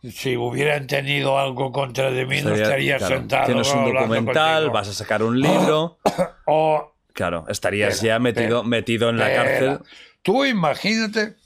[0.02, 3.46] Si hubieran tenido algo contra de mí, no Estaría- claro, sentado.
[3.46, 4.72] Tienes un documental, contigo.
[4.74, 6.00] vas a sacar un libro.
[6.46, 9.78] O Claro, estarías ya metido, metido en la cárcel.
[10.22, 11.36] Tú imagínate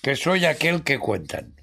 [0.00, 1.56] que soy aquel que cuentan.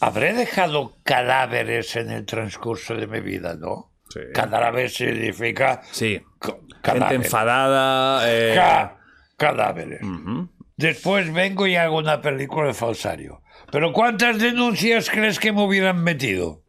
[0.00, 3.92] Habré dejado cadáveres en el transcurso de mi vida, ¿no?
[4.10, 4.20] Sí.
[4.34, 6.22] Cadáver significa Sí.
[6.38, 7.14] ca- Gente cadáver.
[7.16, 8.30] enfadada.
[8.32, 8.98] eh, Ca-
[9.36, 10.00] cadáveres.
[10.76, 13.42] Después vengo y hago una película de falsario.
[13.72, 16.62] ¿Pero cuántas denuncias crees que me hubieran metido?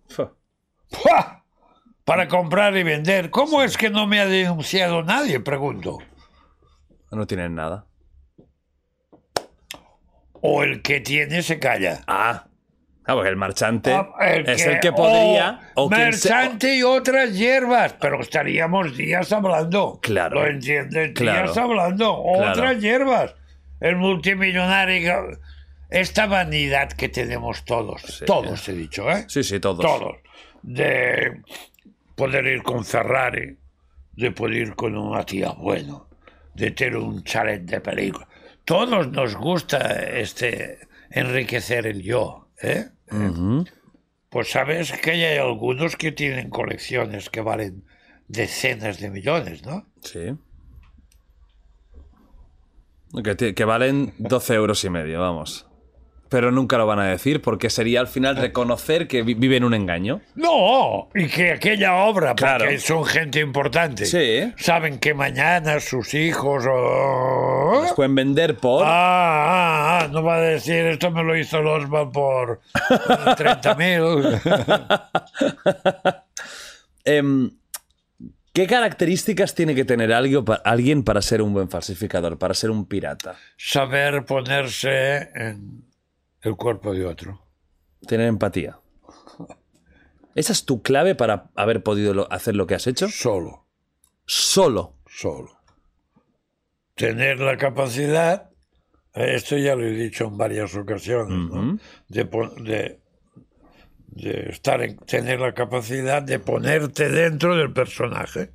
[0.89, 1.43] ¡Fua!
[2.05, 3.29] Para comprar y vender.
[3.29, 5.41] ¿Cómo es que no me ha denunciado nadie?
[5.41, 5.97] Pregunto.
[7.11, 7.85] No tienen nada.
[10.41, 12.03] O el que tiene se calla.
[12.07, 12.47] Ah,
[13.07, 15.71] Ah, porque el marchante Ah, el es el que podría.
[15.75, 19.99] O, quien se- Marchante y otras hierbas, pero estaríamos días hablando.
[20.01, 20.41] Claro.
[20.41, 21.13] ¿Lo entiendes?
[21.15, 21.43] Claro.
[21.43, 22.21] Días hablando.
[22.35, 22.51] Claro.
[22.51, 23.33] Otras hierbas.
[23.79, 25.39] El multimillonario.
[25.89, 28.01] Esta vanidad que tenemos todos.
[28.01, 28.25] Sí.
[28.25, 29.23] Todos he dicho, ¿eh?
[29.29, 29.79] Sí, sí, todos.
[29.85, 30.17] Todos.
[30.61, 31.41] De
[32.15, 33.57] poder ir con Ferrari,
[34.11, 36.09] de poder ir con una tía bueno,
[36.55, 38.27] de tener un chalet de película.
[38.65, 40.79] Todos nos gusta este
[41.09, 42.87] enriquecer el yo, ¿eh?
[44.29, 47.83] Pues sabes que hay algunos que tienen colecciones que valen
[48.27, 49.87] decenas de millones, ¿no?
[50.01, 50.35] Sí.
[53.55, 55.66] Que valen 12 euros y medio, vamos.
[56.29, 59.73] Pero nunca lo van a decir porque sería al final reconocer que vi- viven un
[59.73, 60.21] engaño.
[60.35, 62.79] No, y que aquella obra, porque Claro.
[62.79, 64.53] son gente importante, Sí.
[64.57, 67.81] saben que mañana sus hijos o...
[67.83, 68.83] Los pueden vender por.
[68.85, 72.59] Ah, ah, ah, no va a decir esto me lo hizo el Oswald por
[73.37, 74.41] 30.000.
[77.05, 77.51] Em,
[78.53, 83.35] ¿Qué características tiene que tener alguien para ser un buen falsificador, para ser un pirata?
[83.55, 85.83] Saber ponerse en
[86.47, 87.41] el cuerpo de otro.
[88.07, 88.79] Tener empatía.
[90.35, 93.07] ¿Esa es tu clave para haber podido hacer lo que has hecho?
[93.09, 93.65] Solo,
[94.25, 94.95] Solo.
[95.07, 95.57] solo.
[96.95, 98.49] Tener la capacidad,
[99.13, 101.77] eh, esto ya lo he dicho en varias ocasiones, ¿no?
[102.07, 102.23] De,
[102.63, 103.01] de,
[104.07, 108.51] de estar en, tener la capacidad de ponerte dentro del personaje.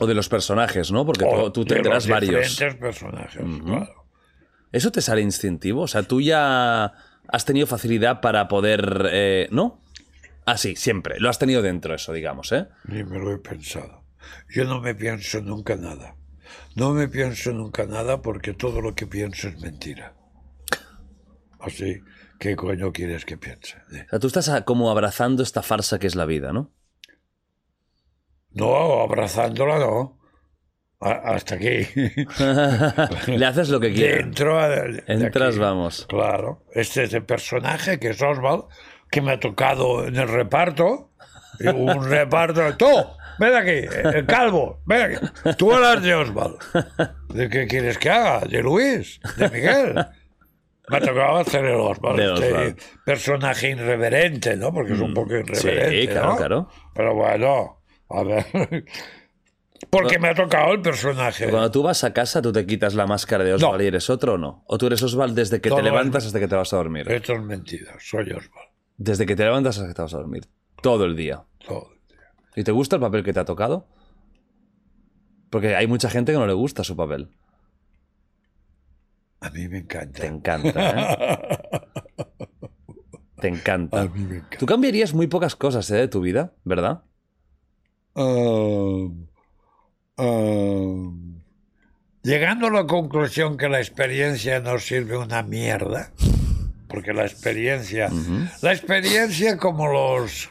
[0.00, 1.06] O de los personajes, ¿no?
[1.06, 2.48] Porque O tú, de tendrás los varios.
[2.50, 4.05] diferentes personajes, claro.
[4.76, 5.82] ¿Eso te sale instintivo?
[5.82, 6.92] O sea, tú ya
[7.28, 9.08] has tenido facilidad para poder...
[9.10, 9.82] eh, ¿No?
[10.44, 11.18] Ah, sí, siempre.
[11.18, 12.68] Lo has tenido dentro eso, digamos, ¿eh?
[12.84, 14.04] Ni me lo he pensado.
[14.54, 16.14] Yo no me pienso nunca nada.
[16.74, 20.14] No me pienso nunca nada porque todo lo que pienso es mentira.
[21.58, 22.00] Así,
[22.38, 23.78] ¿qué coño quieres que piense?
[23.92, 26.70] Eh, O sea, tú estás como abrazando esta farsa que es la vida, ¿no?
[28.50, 30.18] No, abrazándola no.
[31.00, 31.86] A- hasta aquí.
[33.36, 34.24] Le haces lo que quieres.
[34.24, 34.58] Dentro.
[34.58, 35.58] a- de Entras, aquí.
[35.58, 36.06] vamos.
[36.08, 36.62] Claro.
[36.72, 38.64] Este es el personaje que es Oswald,
[39.10, 41.10] que me ha tocado en el reparto.
[41.74, 42.76] Un reparto.
[42.76, 42.86] ¡Tú!
[43.38, 45.54] Ven aquí, el calvo, ven aquí.
[45.58, 46.56] Tú hablas de Oswald.
[47.28, 48.40] ¿De qué quieres que haga?
[48.46, 49.20] ¿De Luis?
[49.36, 49.94] ¿De Miguel?
[50.88, 52.18] Me ha tocado hacer el Oswald.
[52.18, 52.32] De
[52.70, 54.72] este personaje irreverente, ¿no?
[54.72, 56.00] Porque es un poco irreverente.
[56.00, 56.36] Sí, claro, ¿no?
[56.38, 56.68] claro.
[56.94, 58.46] Pero bueno, a ver.
[60.02, 61.48] Porque me ha tocado el personaje.
[61.50, 64.34] Cuando tú vas a casa, tú te quitas la máscara de Oswald y eres otro
[64.34, 64.64] o no.
[64.66, 66.72] O tú eres Oswald desde que No, te no, levantas es- hasta que te vas
[66.72, 67.10] a dormir.
[67.10, 68.68] Esto es mentira, soy Oswald.
[68.98, 70.46] Desde que te levantas hasta que te vas a dormir.
[70.82, 71.42] Todo el día.
[71.66, 71.90] Todo.
[72.54, 73.86] ¿Y te gusta el papel que te ha tocado?
[75.50, 77.28] Porque hay mucha gente que no le gusta su papel.
[79.40, 80.20] A mí me encanta.
[80.22, 81.58] Te encanta, ¿eh?
[83.40, 84.00] Te encanta.
[84.00, 84.56] A mí me encanta.
[84.58, 87.02] Tú cambiarías muy pocas cosas ¿eh, de tu vida, ¿verdad?
[88.14, 89.26] Um,
[90.16, 91.40] um,
[92.22, 96.12] llegando a la conclusión que la experiencia no sirve una mierda,
[96.88, 98.10] porque la experiencia,
[98.62, 100.50] la experiencia como los,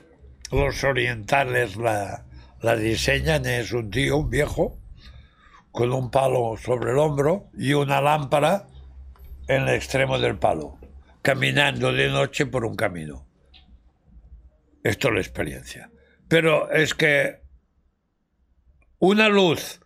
[0.51, 2.25] los orientales la,
[2.61, 4.77] la diseñan es un tío, un viejo,
[5.71, 8.67] con un palo sobre el hombro y una lámpara
[9.47, 10.77] en el extremo del palo,
[11.21, 13.25] caminando de noche por un camino.
[14.83, 15.91] Esto es la experiencia.
[16.27, 17.44] Pero es que
[18.99, 19.79] una luz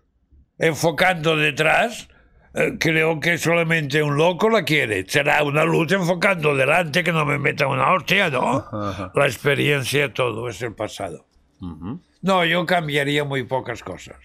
[0.57, 2.09] enfocando detrás,
[2.53, 5.05] eh, creo que solamente un loco la quiere.
[5.07, 8.65] Será una luz enfocando delante que no me meta una hostia, ¿no?
[9.15, 11.27] La experiencia, todo es el pasado.
[12.21, 14.17] No, yo cambiaría muy pocas cosas.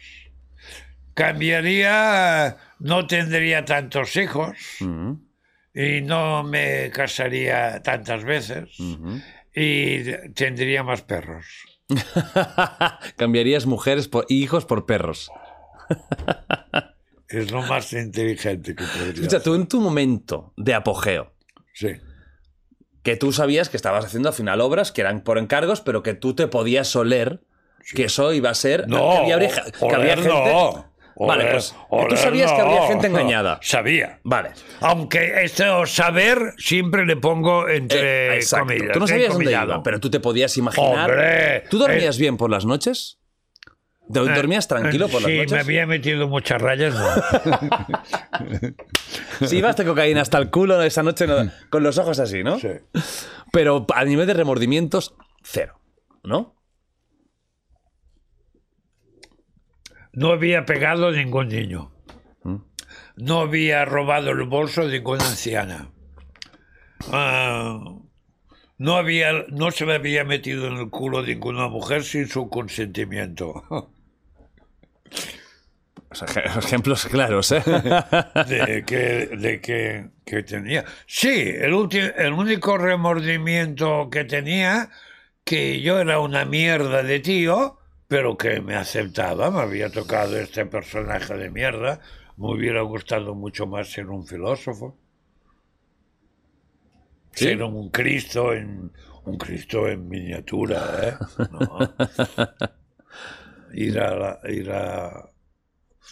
[1.14, 4.56] Cambiaría, no tendría tantos hijos
[5.72, 8.70] y no me casaría tantas veces
[9.54, 10.02] y
[10.34, 11.46] tendría más perros.
[13.16, 15.30] Cambiarías mujeres por, y hijos por perros.
[17.28, 21.32] Es lo más inteligente que podría Escucha, tú en tu momento de apogeo,
[21.72, 21.88] Sí.
[23.02, 26.14] que tú sabías que estabas haciendo al final obras que eran por encargos, pero que
[26.14, 27.42] tú te podías oler
[27.94, 28.86] que eso iba a ser...
[28.88, 30.93] No, que había, que había oler gente- no.
[31.16, 32.86] Vale, Oler- pues que tú oler sabías que habría no.
[32.88, 33.58] gente engañada.
[33.62, 34.18] Sabía.
[34.24, 34.50] Vale.
[34.80, 38.92] Aunque esto saber siempre le pongo entre Eh, comillas.
[38.92, 41.10] Tú no sabías dónde iba, pero tú te podías imaginar.
[41.10, 43.18] Hombre, ¿Tú dormías eh, bien por las noches?
[44.06, 45.52] ¿Do- ¿Dormías tranquilo por las sí, noches?
[45.52, 47.06] me había metido muchas rayas, no.
[49.46, 52.58] Si ibas de cocaína hasta el culo esa noche no- con los ojos así, ¿no?
[52.58, 52.68] Sí.
[53.52, 55.80] Pero a nivel de remordimientos, cero,
[56.22, 56.54] ¿no?
[60.14, 61.90] No había pegado a ningún niño.
[62.42, 62.56] ¿Mm?
[63.16, 65.90] No había robado el bolso de ninguna anciana.
[67.12, 67.78] ah,
[68.78, 73.62] no, había, no se me había metido en el culo ninguna mujer sin su consentimiento.
[76.10, 77.62] O sea, ej- ejemplos claros, ¿eh?
[78.46, 80.84] de que, de que, que tenía.
[81.08, 84.90] Sí, el, ulti- el único remordimiento que tenía,
[85.44, 87.78] que yo era una mierda de tío,
[88.08, 92.00] pero que me aceptaba, me había tocado este personaje de mierda,
[92.36, 94.96] me hubiera gustado mucho más ser un filósofo.
[97.32, 97.46] ¿Sí?
[97.46, 98.92] Ser un Cristo en
[99.24, 101.14] un Cristo en miniatura, ¿eh?
[101.50, 101.78] No.
[103.76, 105.08] Ir a, la- ir a,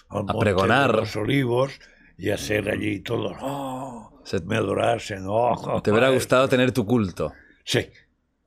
[0.09, 0.91] al monte pregonar.
[0.91, 1.79] de los olivos
[2.19, 3.37] y hacer allí todo.
[3.41, 5.27] "Oh, Se- me adorasen.
[5.29, 6.19] oh, Te hubiera joder".
[6.19, 7.33] gustado tener tu culto.
[7.65, 7.89] Sí.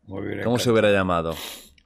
[0.07, 1.33] me hubiera ¿Cómo se hubiera llamado?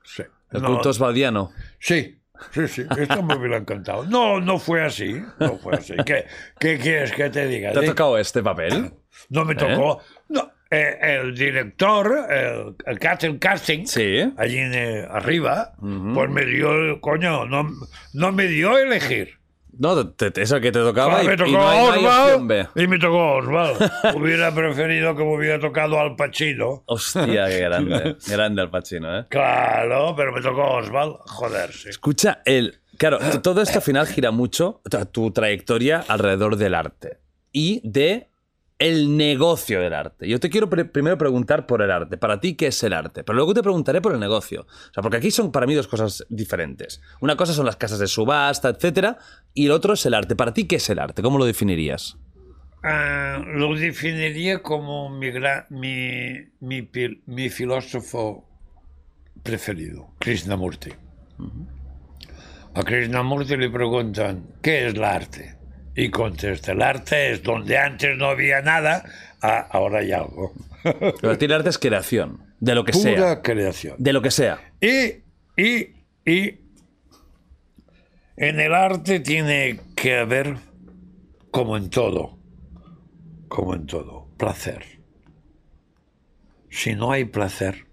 [0.04, 0.24] Sí.
[0.52, 1.52] El No, culto osvaldiano.
[1.80, 2.20] Sí,
[2.52, 2.84] sí, sí.
[2.98, 4.06] Esto me hubiera encantado.
[4.06, 5.22] No, no fue así.
[5.40, 5.94] No fue así.
[6.06, 6.26] ¿Qué,
[6.60, 7.72] qué quieres que te diga?
[7.72, 8.92] ¿Te ha tocado este papel?
[9.30, 10.02] No me tocó.
[10.30, 14.32] No, eh, el director, el, el casting, casting Sí.
[14.38, 17.68] allí en, eh, arriba, pues me dio, coño, no,
[18.14, 19.39] no me dio a elegir.
[19.78, 21.92] No, te- te- eso que te tocaba Ah, y, me y tocó no hay, no
[21.94, 22.62] hay opción B.
[22.62, 23.92] Oswald y me tocó Oswald.
[24.16, 26.84] hubiera preferido que me hubiera tocado Al Pacino.
[26.86, 28.16] Hostia, qué grande.
[28.28, 29.26] grande Al Pacino, ¿eh?
[29.30, 31.16] Claro, pero me tocó Oswald.
[31.28, 31.90] Joderse.
[31.90, 32.80] Escucha, el.
[32.98, 37.20] Claro, todo esto al final gira mucho tu trayectoria alrededor del arte
[37.54, 38.28] y de
[38.80, 40.28] el negocio del arte.
[40.28, 42.18] Yo te quiero pre- primero preguntar por el arte.
[42.18, 43.26] Para ti, ¿qué es el arte?
[43.26, 44.62] Pero luego te preguntaré por el negocio.
[44.62, 47.02] O sea, porque aquí son para mí dos cosas diferentes.
[47.20, 49.18] Una cosa son las casas de subasta, etcétera,
[49.54, 50.36] y el otro es el arte.
[50.38, 51.22] Para ti, ¿qué es el arte?
[51.22, 52.18] ¿Cómo lo definirías?
[52.82, 55.30] Ah, lo definiría como mi,
[55.70, 56.90] mi, mi,
[57.26, 58.48] mi filósofo
[59.44, 60.92] preferido, Krishnamurti.
[62.76, 65.59] A Krishnamurti le preguntan, ¿qué es el arte?
[65.96, 69.04] Y contesta, el arte es donde antes no había nada,
[69.42, 70.54] ah, ahora hay algo.
[70.84, 73.42] Pero arte es creación, de lo que Pura sea.
[73.42, 73.96] creación.
[73.98, 74.74] De lo que sea.
[74.80, 75.24] Y,
[75.62, 75.96] y,
[76.26, 76.60] y
[78.38, 80.56] en el arte tiene que haber,
[81.52, 82.38] como en todo,
[83.50, 84.86] como en todo, placer.
[86.70, 87.88] Si no hay placer,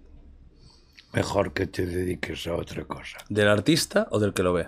[1.13, 3.17] mejor que te dediques a otra cosa.
[3.27, 4.67] ¿Del artista o del que lo ve?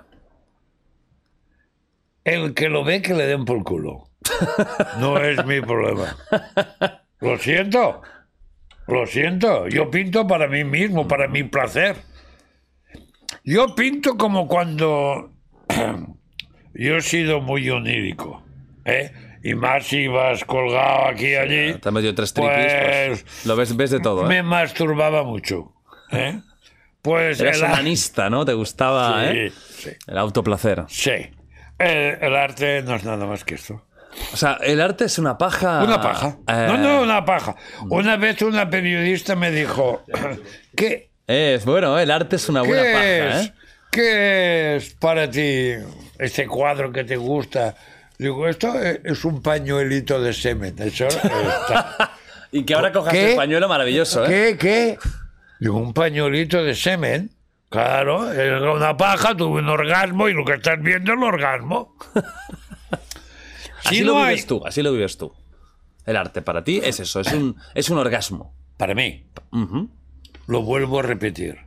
[2.24, 4.10] El que lo ve, que le den por culo.
[5.00, 6.16] No es mi problema.
[7.20, 8.02] Lo siento.
[8.88, 9.68] Lo siento.
[9.68, 11.96] Yo pinto para mí mismo, para mi placer.
[13.44, 15.32] Yo pinto como cuando
[16.74, 18.44] yo he sido muy onírico.
[18.86, 19.12] ¿eh?
[19.44, 21.74] Y más si vas colgado aquí y allí.
[21.80, 24.28] Te has metido tres tripis, pues, Pues, lo ves, ves de todo, ¿eh?
[24.28, 25.74] Me masturbaba mucho.
[26.12, 26.42] ¿eh?
[27.02, 28.44] Pues Eras el onanista, ¿no?
[28.44, 29.52] Te gustaba, Sí, ¿eh?
[29.52, 29.90] sí.
[30.08, 30.84] El autoplacer.
[30.90, 31.12] Sí.
[31.80, 33.86] El, el arte no es nada más que esto.
[34.34, 35.84] O sea, el arte es una paja.
[35.84, 36.38] Una paja.
[36.48, 37.56] eh, No, no, una paja.
[37.90, 40.04] Una vez una periodista me dijo,
[40.76, 43.54] ¿qué, Es bueno, el arte es una buena paja, es, ¿eh?
[43.92, 45.72] qué es para ti
[46.18, 47.76] este cuadro que te gusta?
[48.18, 50.76] Digo, esto es es un pañuelito de semen.
[50.80, 52.12] Eso está.
[52.52, 53.32] Y que ahora cojas ¿Qué?
[53.32, 54.28] el pañuelo maravilloso, ¿eh?
[54.28, 54.98] ¿Qué, qué?
[55.60, 57.30] Digo, un pañuelito de semen.
[57.70, 61.96] Claro, era una paja, tuve un orgasmo y lo que estás viendo es el orgasmo.
[63.86, 65.32] Así Si lo hay- vives tú, así lo vives tú.
[66.06, 68.56] El arte para ti es eso, es un, es un orgasmo.
[68.78, 69.28] Para mí.
[70.48, 71.60] Lo vuelvo a repetir.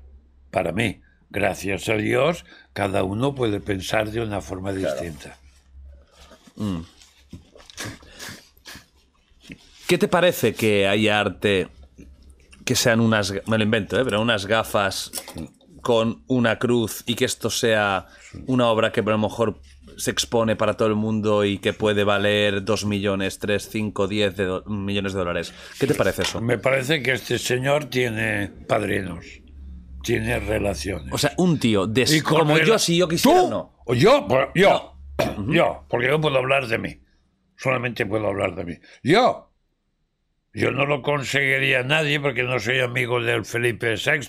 [0.51, 1.01] Para mí,
[1.31, 5.39] gracias a Dios, cada uno puede pensar de una forma distinta.
[9.87, 11.69] ¿Qué te parece que haya arte
[12.65, 14.05] que sean unas, me lo invento, ¿eh?
[14.05, 15.11] pero unas gafas
[15.83, 18.07] con una cruz y que esto sea
[18.47, 19.61] una obra que a lo mejor
[19.97, 24.37] se expone para todo el mundo y que puede valer 2 millones, 3, 5, 10
[24.37, 25.55] de millones de dólares?
[25.79, 26.41] ¿Qué te parece eso?
[26.41, 29.27] Me parece que este señor tiene padrinos,
[30.03, 31.13] tiene relaciones.
[31.13, 33.51] O sea, un tío, de, Y como yo, si yo quisiera, ¿Tú?
[33.51, 33.77] no.
[33.85, 34.27] ¿O yo?
[34.55, 34.89] Yo.
[35.49, 37.01] Yo, porque yo puedo hablar de mí.
[37.57, 38.75] Solamente puedo hablar de mí.
[39.03, 39.53] Yo.
[40.55, 44.27] Yo no lo conseguiría nadie porque no soy amigo del Felipe VI,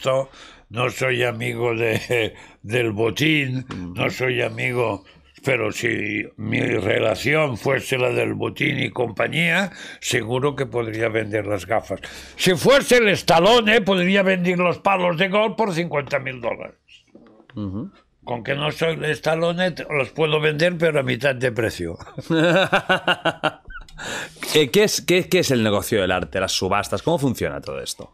[0.74, 5.06] no soy amigo de, del Botín, no soy amigo...
[5.46, 11.66] Pero si mi relación fuese la del Botín y compañía, seguro que podría vender las
[11.66, 12.00] gafas.
[12.38, 16.78] Si fuese el Stallone, podría vender los palos de golf por 50 mil dólares.
[18.24, 21.98] Con que no soy el Stallone, te- los puedo vender, pero a mitad de precio.
[24.56, 27.02] Eh, ¿Qué es, qué, qué es el negocio del arte, las subastas?
[27.04, 28.12] ¿Cómo funciona todo esto?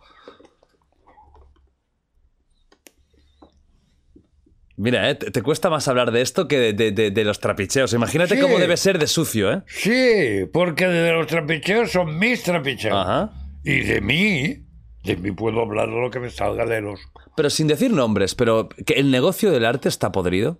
[4.82, 7.40] Mira, eh, te, te cuesta más hablar de esto que de, de- de- de los
[7.40, 7.92] trapicheos.
[7.94, 8.42] Imagínate Sí.
[8.42, 9.62] cómo debe ser de sucio, ¿eh?
[9.68, 12.96] Sí, porque de los trapicheos son mis trapicheos.
[12.96, 13.32] Ajá.
[13.66, 14.66] Y de mí,
[15.04, 17.00] de mí puedo hablar lo que me salga de los...
[17.36, 20.60] Pero sin decir nombres, pero que el negocio del arte está podrido.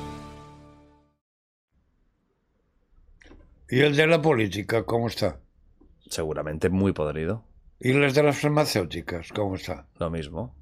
[3.71, 5.39] ¿Y el de la política, cómo está?
[6.09, 7.45] Seguramente muy podrido.
[7.79, 9.87] ¿Y las de las farmacéuticas, cómo está?
[9.97, 10.53] Lo mismo.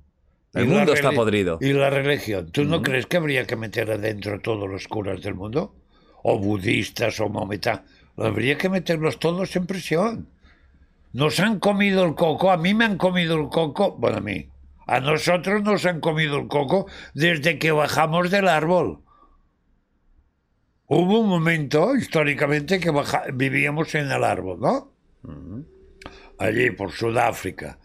[0.53, 1.57] ¿Y El mundo está podrido.
[1.59, 2.51] ¿Y la religión?
[2.51, 5.75] ¿Tú no crees que habría que meter adentro todos los curas del mundo?
[6.21, 7.81] O budistas o maometanos.
[8.15, 10.29] Habría que meterlos todos en prisión.
[11.11, 14.49] Nos han comido el coco, a mí me han comido el coco, bueno, a mí.
[14.85, 19.01] A nosotros nos han comido el coco desde que bajamos del árbol.
[20.91, 24.91] Hubo un momento, históricamente, que baja- vivíamos en el árbol, ¿no?
[26.39, 27.77] Allí, por Sudáfrica.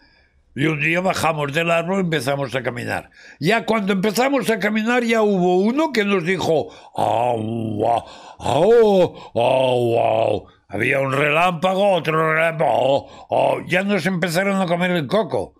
[0.55, 3.11] Y un día bajamos del árbol y empezamos a caminar.
[3.39, 8.03] Ya cuando empezamos a caminar ya hubo uno que nos dijo, ¡au, au,
[8.39, 10.47] au, au, au".
[10.67, 13.65] Había un relámpago, otro relámpago, au, au.
[13.67, 15.53] ya nos empezaron a comer el coco.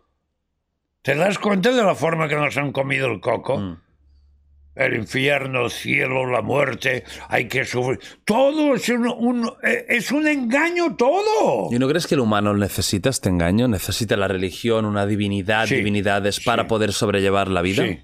[1.04, 3.78] ¿Te das cuenta de la forma que nos han comido el coco?
[4.76, 7.99] El infierno, el cielo, la muerte, hay que sufrir.
[8.26, 11.69] Todo es un, un- eh, es un engaño, todo.
[11.72, 13.68] ¿Y no crees que el humano necesita este engaño?
[13.69, 16.69] ¿Necesita la religión, una divinidad, Sí, divinidades para sí.
[16.69, 17.84] poder sobrellevar la vida?
[17.85, 17.99] Sí.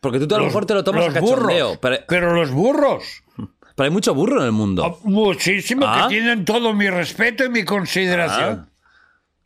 [0.00, 1.78] Porque tú a lo mejor te lo tomas a los cachondeo, burros.
[1.80, 3.04] pero, Pero los burros.
[3.76, 4.84] pero hay mucho burro en el mundo.
[4.84, 6.06] Oh, Muchísimo, Ah.
[6.08, 8.68] que tienen todo mi respeto y mi consideración.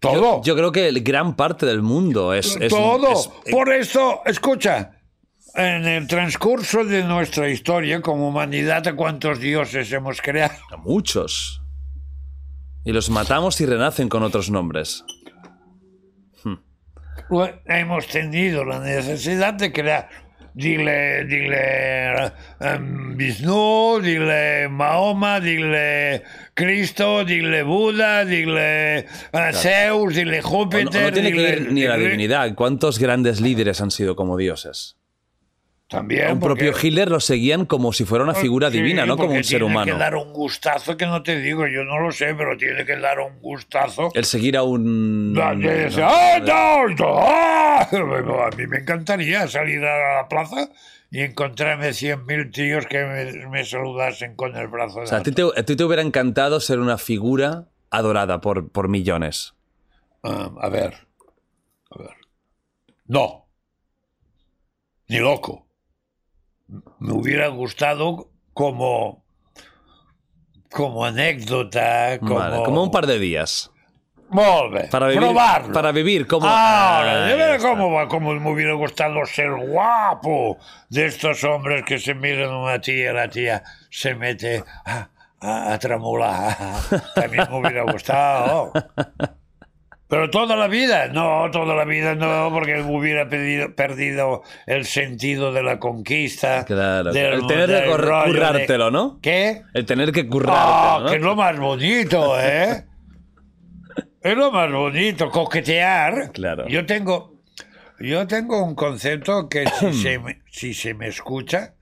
[0.02, 0.42] Yo, Todo.
[0.42, 2.56] yo creo que gran parte del mundo es...
[2.58, 3.12] es- todo.
[3.12, 4.92] es- Por eso, escucha,
[5.54, 10.54] en el transcurso de nuestra historia como humanidad, ¿a cuántos dioses hemos creado?
[10.84, 11.62] muchos.
[12.84, 15.04] Y los matamos y renacen con otros nombres.
[17.66, 20.08] Hemos tenido la necesidad de crear.
[20.52, 26.24] Dile, dile em, Vishnu, dile Mahoma, dile
[26.54, 29.06] Cristo, dile Buda, dile eh,
[29.52, 30.84] Zeus, dile O no, Júpiter.
[31.04, 32.52] no tiene que dile- ir ni a la divinidad.
[32.56, 34.96] ¿Cuántos grandes líderes han sido como dioses?
[35.90, 36.28] También.
[36.28, 39.16] A un porque- propio Hitler lo seguían como si fuera una figura Sí, divina, no
[39.16, 39.92] como un ser tiene humano.
[39.92, 42.96] que dar un gustazo que no te digo, yo no lo sé, pero tiene que
[42.96, 44.10] dar un gustazo.
[44.14, 45.34] El seguir a un...
[45.34, 47.88] De decir, ¡Ah, no, no, ah!
[47.90, 50.68] Bueno, A mí me encantaría salir a la plaza
[51.10, 55.00] y encontrarme 100.000 tíos que me, me saludasen con el brazo.
[55.00, 58.70] O sea, a ti, te, a ti te hubiera encantado ser una figura adorada por,
[58.70, 59.54] por millones.
[60.22, 60.94] Ah, a ver.
[61.90, 62.10] A ver.
[63.06, 63.48] No.
[65.08, 65.66] Ni loco.
[66.98, 69.24] Me hubiera gustado como.
[70.70, 72.34] como anécdota, como.
[72.36, 73.70] Vale, como un par de días.
[74.30, 74.88] Molt bé.
[74.88, 75.72] Para vivir, Probarlo.
[75.72, 76.46] para vivir como...
[76.46, 80.56] Ahora, Ah, va, cómo me hubiera gustado ser guapo
[80.88, 85.08] de estos hombres que se miran a una tía y la tía se mete a,
[85.40, 86.56] a, a tremolar.
[87.16, 88.72] También me hubiera gustado.
[90.10, 95.52] Pero toda la vida, no, toda la vida no, porque hubiera pedido- perdido el sentido
[95.52, 96.64] de la conquista.
[96.64, 97.90] Claro, del- el tener que del de-
[98.26, 99.20] currártelo, ¿no?
[99.22, 99.62] ¿Qué?
[99.72, 101.28] El tener que Ah, currártelo, que es ¿no?
[101.28, 102.84] lo más bonito, ¿eh?
[104.22, 106.32] es lo más bonito, coquetear.
[106.32, 106.66] Claro.
[106.66, 107.40] Yo tengo,
[108.00, 111.74] yo tengo un concepto que si se me, si se me escucha,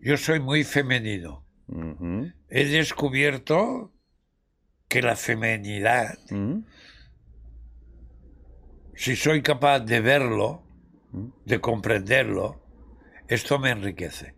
[0.00, 1.44] yo soy muy femenino.
[2.48, 3.92] He descubierto
[4.88, 6.60] que la femenidad, Mm.
[8.94, 10.62] si soy capaz de verlo,
[11.44, 12.60] de comprenderlo,
[13.28, 14.34] esto me enriquece.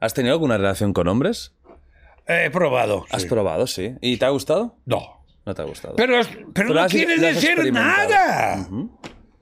[0.00, 1.54] ¿Has tenido alguna relación con hombres?
[2.26, 3.04] He probado.
[3.10, 3.28] ¿Has sí.
[3.28, 3.94] probado, sí?
[4.00, 4.78] ¿Y te ha gustado?
[4.86, 5.24] No.
[5.44, 5.96] No te ha gustado.
[5.96, 6.20] Pero,
[6.54, 8.66] pero lo no has- quiere lo decir nada.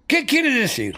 [0.06, 0.96] ¿Qué quiere decir?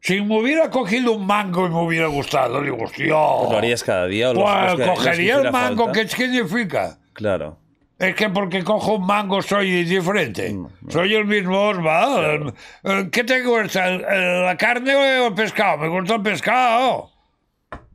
[0.00, 3.06] Si me hubiera cogido un mango y me hubiera gustado, digo, hostia.
[3.06, 4.30] ¿Lo harías cada día?
[4.30, 6.00] o los- Pues los cogería el mango, falta?
[6.02, 6.98] ¿qué significa?
[7.12, 7.60] Claro.
[7.98, 10.54] Es que porque cojo un mango soy diferente.
[10.88, 12.54] Soy el mismo Osvaldo.
[12.84, 13.88] El- ¿Qué te gusta?
[13.88, 15.78] ¿El- el- ¿La carne o el pescado?
[15.78, 17.10] Me gusta el pescado.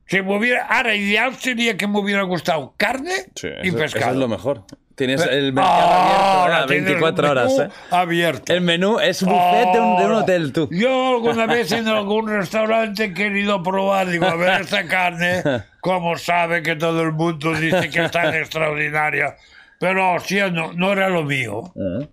[0.05, 4.05] Si me hubiera, ahora, ideal sería que me hubiera gustado carne Sí, y eso, pescado.
[4.05, 4.65] eso es lo mejor.
[4.95, 7.69] Tienes el mercado Ahora abierto a tienes 24 el horas, ¿eh?
[7.89, 8.53] Abierto.
[8.53, 10.67] El menú es buffet de un, de un Ahora, hotel, tú.
[10.69, 15.41] Yo alguna vez en algún restaurante he querido probar, digo, a ver esta carne,
[15.81, 19.35] como sabe que todo el mundo dice que es tan extraordinaria.
[19.83, 21.73] Pero, hostia, no, no era lo mío.
[21.75, 22.07] Eh.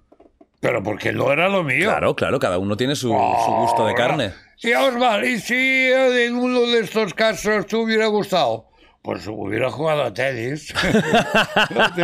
[0.58, 1.84] Pero porque no era lo mío.
[1.84, 4.32] Claro, claro, cada uno tiene su, su gusto de carne.
[4.60, 8.66] Y Osval, ¿y si en uno de estos casos te hubiera gustado?
[9.02, 10.74] Pues hubiera jugado a tenis.
[11.70, 12.02] No te.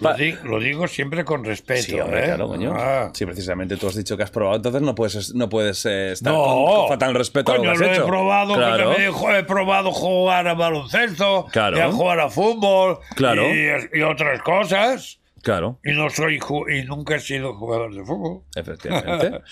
[0.00, 1.82] Lo, di- lo digo siempre con respeto.
[1.82, 2.24] Sí, hombre, ¿eh?
[2.26, 2.74] claro, coño.
[2.76, 3.10] Ah.
[3.14, 6.32] Sí, precisamente tú has dicho que has probado, entonces no puedes, no puedes eh, estar
[6.32, 8.02] No, con, con fatal respeto a lo que has lo hecho.
[8.04, 8.90] he probado, Claro.
[8.92, 11.76] me dijo, he probado jugar a baloncesto, Claro.
[11.76, 13.42] y a jugar a fútbol, Claro.
[13.52, 15.20] y, y otras cosas.
[15.42, 16.40] Claro, Y no soy
[16.74, 18.42] y nunca he sido jugador de fútbol.
[18.56, 19.42] efectivamente.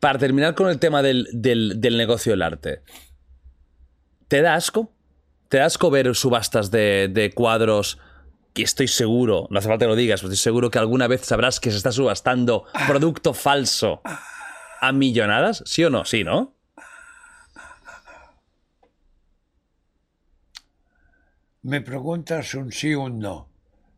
[0.00, 2.80] Para terminar con el tema del, del- del negocio del arte,
[4.28, 4.90] ¿te da asco?
[5.50, 7.98] ¿Te da asco ver subastas de, de cuadros?
[8.52, 11.22] Que estoy seguro, no hace falta que lo digas, pero estoy seguro que alguna vez
[11.22, 14.02] sabrás que se está subastando producto falso
[14.80, 16.04] a millonadas, ¿sí o no?
[16.04, 16.54] Sí, ¿no?
[21.62, 23.48] Me preguntas un sí o un no.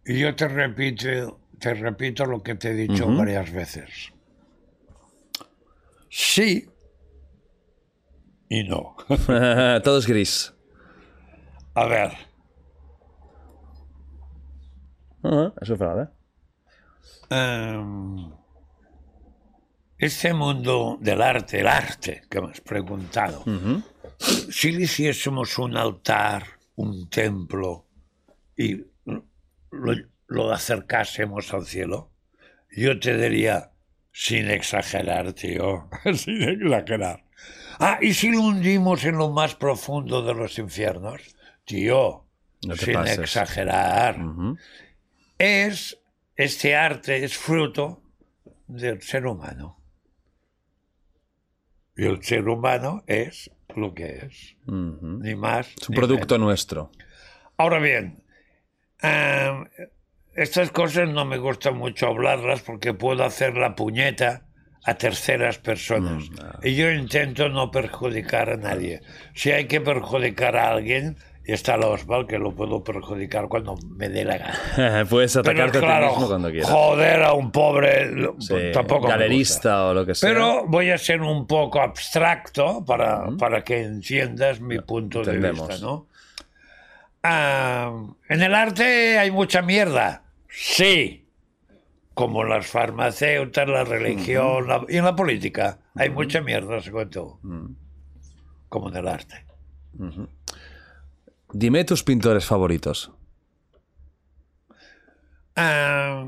[0.04, 4.12] Y yo te repito, te repito lo que te he dicho varias veces.
[6.10, 6.68] Sí
[8.48, 8.96] y no.
[9.82, 10.54] Todo es gris.
[11.74, 12.12] A ver,
[15.60, 16.12] Eso es verdad.
[17.30, 18.30] em,
[19.98, 23.44] este mundo del arte, el arte que me has preguntado,
[24.50, 26.44] si le hiciésemos un altar,
[26.76, 27.86] un templo
[28.56, 28.84] y
[29.70, 29.94] lo,
[30.26, 32.10] lo acercásemos al cielo,
[32.76, 33.70] yo te diría,
[34.12, 37.24] sin exagerar, tío, sin exagerar.
[37.78, 41.20] Ah, y si lo hundimos en lo más profundo de los infiernos,
[41.64, 42.24] tío,
[42.66, 43.18] No te sin pases.
[43.18, 44.18] exagerar.
[45.38, 45.98] Es,
[46.36, 48.02] este arte es fruto
[48.66, 49.80] del ser humano.
[51.96, 55.20] Y el ser humano es lo que es, Ujú.
[55.22, 55.68] ni más.
[55.80, 56.90] Es un producto nuestro.
[57.56, 58.24] Ahora bien,
[60.34, 64.46] estas cosas no me gusta mucho hablarlas porque puedo hacer la puñeta
[64.84, 66.24] a terceras personas.
[66.62, 69.00] Y yo intento no perjudicar a nadie.
[69.34, 71.16] Si hay que perjudicar a alguien,
[71.46, 75.04] y está la Osval que lo puedo perjudicar cuando me dé la gana.
[75.10, 76.70] Puedes atacarte a ti mismo cuando quieras.
[76.70, 79.16] joder a un pobre Sí, tampoco gusta.
[79.16, 80.28] galerista o lo que sea.
[80.28, 85.76] Pero voy a ser un poco abstracto para, para que entiendas mi punto de vista,
[85.82, 86.06] ¿no?
[87.22, 87.92] Ah,
[88.28, 91.26] en el arte hay mucha mierda, sí,
[92.12, 95.78] como las farmacéuticas, la religión la- y en la política.
[95.94, 97.38] Hay mucha mierda, según tú,
[98.68, 99.44] como en el arte.
[101.56, 103.12] Dime tus pintores favoritos.
[105.56, 106.26] Ah,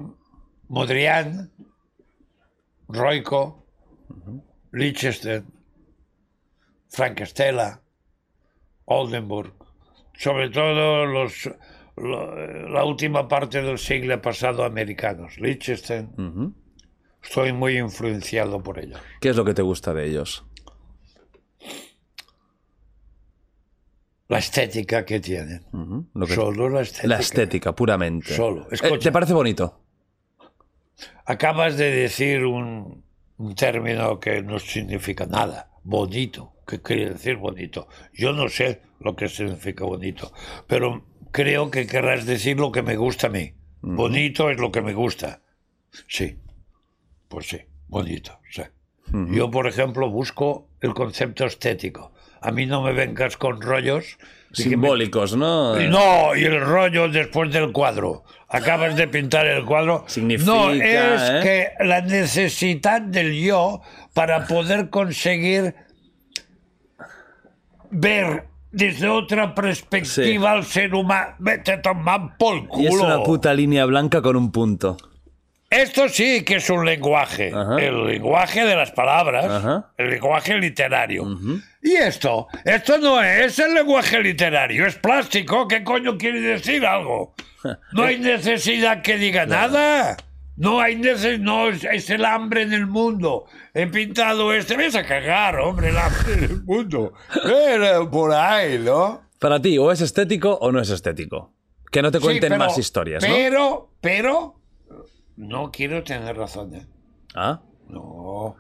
[0.69, 1.51] Modrian,
[2.89, 3.67] Roico,
[4.73, 5.45] Lichtenstein,
[6.89, 7.81] Frank Stella,
[8.85, 9.53] Oldenburg,
[10.17, 11.51] sobre todo los,
[11.97, 16.11] lo- la última parte del siglo pasado americanos, Lichtenstein.
[16.17, 16.55] Ujú.
[17.21, 19.01] Estoy muy influenciado por ellos.
[19.21, 20.45] ¿Qué es lo que te gusta de ellos?
[24.29, 25.65] La estética que tienen.
[25.73, 26.07] Ujú.
[26.15, 27.09] Lo que- Solo la estética.
[27.09, 28.35] La estética, puramente.
[28.35, 28.67] Solo.
[28.73, 28.99] Eh.
[28.99, 29.81] ¿Te parece bonito?
[31.25, 33.05] Acabas de decir un,
[33.37, 35.71] un término que no significa nada.
[35.85, 36.53] Bonito.
[36.67, 37.87] ¿Qué quiere decir bonito?
[38.13, 40.33] Yo no sé lo que significa bonito,
[40.67, 43.53] pero creo que querrás decir lo que me gusta a mí.
[43.83, 45.43] Bonito es lo que me gusta.
[46.09, 46.41] Sí.
[47.29, 47.59] Pues sí,
[47.89, 48.41] bonito.
[48.51, 48.63] sí.
[49.31, 52.13] Yo, por ejemplo, busco el concepto estético.
[52.47, 54.19] A mí no me vengas con rollos.
[54.51, 55.75] me- Simbólicos, ¿no?
[55.75, 58.23] No, y el rollo después del cuadro.
[58.49, 60.05] Acabas de pintar el cuadro.
[60.07, 61.41] Significa, no, es ¿eh?
[61.43, 63.83] que la necesidad del yo
[64.15, 65.75] para poder conseguir
[67.91, 71.35] ver desde otra perspectiva al ser humano.
[71.41, 72.83] Vete a tomar por culo.
[72.83, 74.97] Y es una puta línea blanca con un punto.
[75.77, 77.53] Esto sí que es un lenguaje.
[77.55, 77.77] Ajá.
[77.79, 79.45] El lenguaje de las palabras.
[79.47, 79.91] Ajá.
[79.99, 81.25] El lenguaje literario.
[81.83, 82.49] ¿Y esto?
[82.65, 85.69] Esto no es el lenguaje literario, es plástico.
[85.69, 87.35] ¿Qué coño quiere decir algo?
[87.93, 90.17] No hay necesidad que diga nada.
[90.57, 93.47] No hay necesidad, no es, el hambre en el mundo.
[93.75, 97.13] He pintado este, ves a cagar, hombre, el hambre en el mundo.
[97.43, 99.21] Pero por ahí, ¿no?
[99.41, 101.53] Para ti, o es estético o no es estético.
[101.91, 103.35] Que no te Sí, cuenten pero- más historias, ¿no?
[103.35, 104.56] Pero, pero,
[105.37, 106.87] no quiero tener razón, ¿eh?
[107.35, 108.57] Ah, No,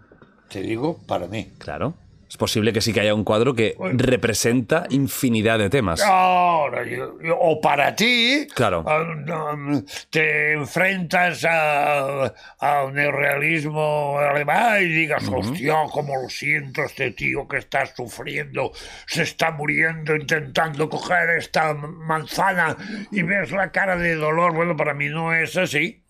[0.49, 1.51] te digo para mí.
[1.59, 1.95] claro.
[2.29, 6.03] Es posible que sí que haya un cuadro que representa infinidad de temas.
[6.03, 8.85] Ahora, yo- yo- o para ti, Claro.
[8.85, 9.81] ah,
[10.11, 17.59] te enfrentas a- al neorrealismo alemán y digas, hostia, cómo lo siento este tío que
[17.59, 18.73] está sufriendo,
[19.07, 22.77] se está muriendo intentando coger esta manzana
[23.13, 24.53] y ves la cara de dolor.
[24.53, 26.03] Bueno, para mí no es así.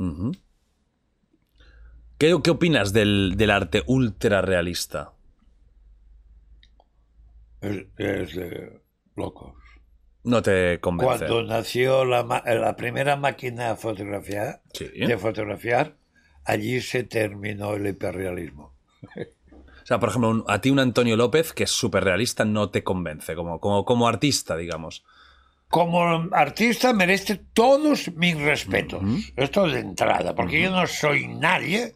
[2.18, 5.12] ¿Qué, qué opinas del, del arte ultra realista?
[7.60, 8.80] Es, es de
[9.16, 9.54] locos.
[10.24, 11.26] No te convence.
[11.26, 14.88] Cuando nació la, ma- la primera máquina de fotografiar, Sí.
[14.88, 15.94] de fotografiar,
[16.44, 18.74] allí se terminó el hiperrealismo.
[19.82, 22.70] O sea, por ejemplo, un- a ti un Antonio López, que es súper realista, no
[22.70, 25.04] te convence, como, como, como artista, digamos.
[25.68, 29.00] Como artista merece todos mis respetos.
[29.36, 31.94] Esto de entrada, porque yo no soy nadie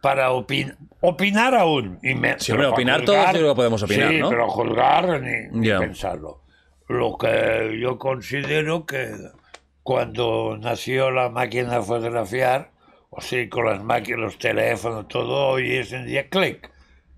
[0.00, 1.98] para opin- opinar aún.
[2.02, 4.30] Y me, Sí, pero opinar todos creo que podemos opinar, sí, ¿no?
[4.30, 5.78] pero juzgar ni, ni Ya.
[5.80, 6.42] pensarlo.
[6.88, 9.10] Lo que yo considero que
[9.82, 12.70] cuando nació la máquina de fotografiar,
[13.10, 16.70] o sí, con las máquinas, los teléfonos, todo hoy es en día clic.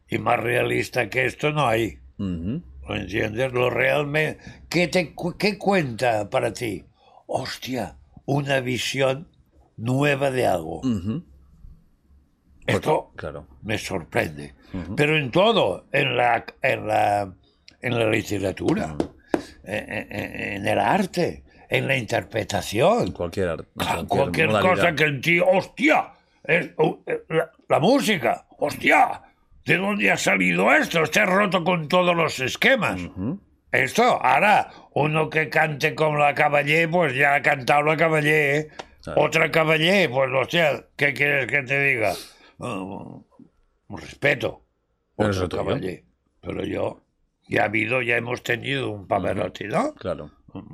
[0.09, 1.99] Y más realista que esto no hay.
[2.19, 2.63] Ujú.
[2.89, 3.53] ¿Lo entiendes?
[3.53, 4.43] Lo realmente...
[4.69, 6.85] ¿Qué, te, ¿Qué cuenta para ti?
[7.27, 9.29] Hostia, una visión
[9.77, 10.81] nueva de algo.
[10.81, 11.25] Ujú.
[12.73, 13.47] Esto Claro.
[13.63, 14.55] me sorprende.
[14.97, 17.33] Pero en todo, en la, en la,
[17.83, 18.95] en la literatura,
[19.65, 23.13] en, en- en el arte, en la interpretación.
[23.13, 26.11] Cualquier, art- Cualquier, cualquier cosa que el tío, hostia,
[26.45, 29.23] es- uh, eh, la, la música, hostia,
[29.65, 31.03] ¿de dónde ha salido esto?
[31.03, 33.01] Está roto con todos los esquemas.
[33.73, 38.57] Esto, ahora, uno que cante con la caballé, pues ya ha cantado la caballé.
[38.59, 38.69] ¿eh?
[39.17, 42.13] Otra caballé, pues hostia, ¿qué quieres que te diga?
[42.61, 44.63] Un respeto.
[45.17, 45.65] Otro tuyo.
[45.65, 46.05] caballé.
[46.41, 47.03] Pero yo,
[47.49, 49.95] ya ha habido, ya hemos tenido un Pavarotti, ¿no?
[49.95, 50.31] Claro.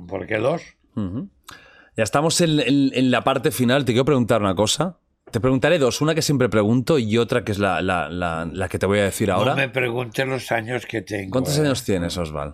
[0.07, 0.61] ¿Por qué dos?
[0.95, 3.85] Ya estamos en, en- en la parte final.
[3.85, 4.99] Te quiero preguntar una cosa.
[5.31, 5.99] Te preguntaré dos.
[6.01, 8.99] Una que siempre pregunto y otra que es la, la- la- la que te voy
[8.99, 9.51] a decir ahora.
[9.51, 11.31] No me preguntes los años que tengo.
[11.31, 11.61] ¿Cuántos ¿eh?
[11.61, 12.53] años tienes, Osval?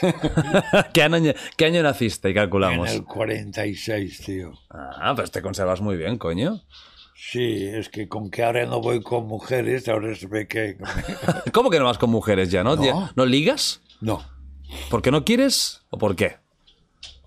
[0.94, 2.28] ¿Qué, año, ¿Qué año naciste?
[2.28, 2.90] Y En calculamos.
[2.90, 4.52] el 46, tío.
[4.70, 6.62] Ah, pues te conservas muy bien, coño.
[7.16, 10.76] Sí, es que con que ahora no voy con mujeres, ahora se ve que...
[11.52, 12.76] ¿Cómo que no vas con mujeres ya, no?
[12.76, 12.84] No.
[12.84, 13.82] ¿Ya- ¿No ligas?
[14.00, 14.22] No.
[14.90, 16.36] ¿Por qué no quieres o por qué?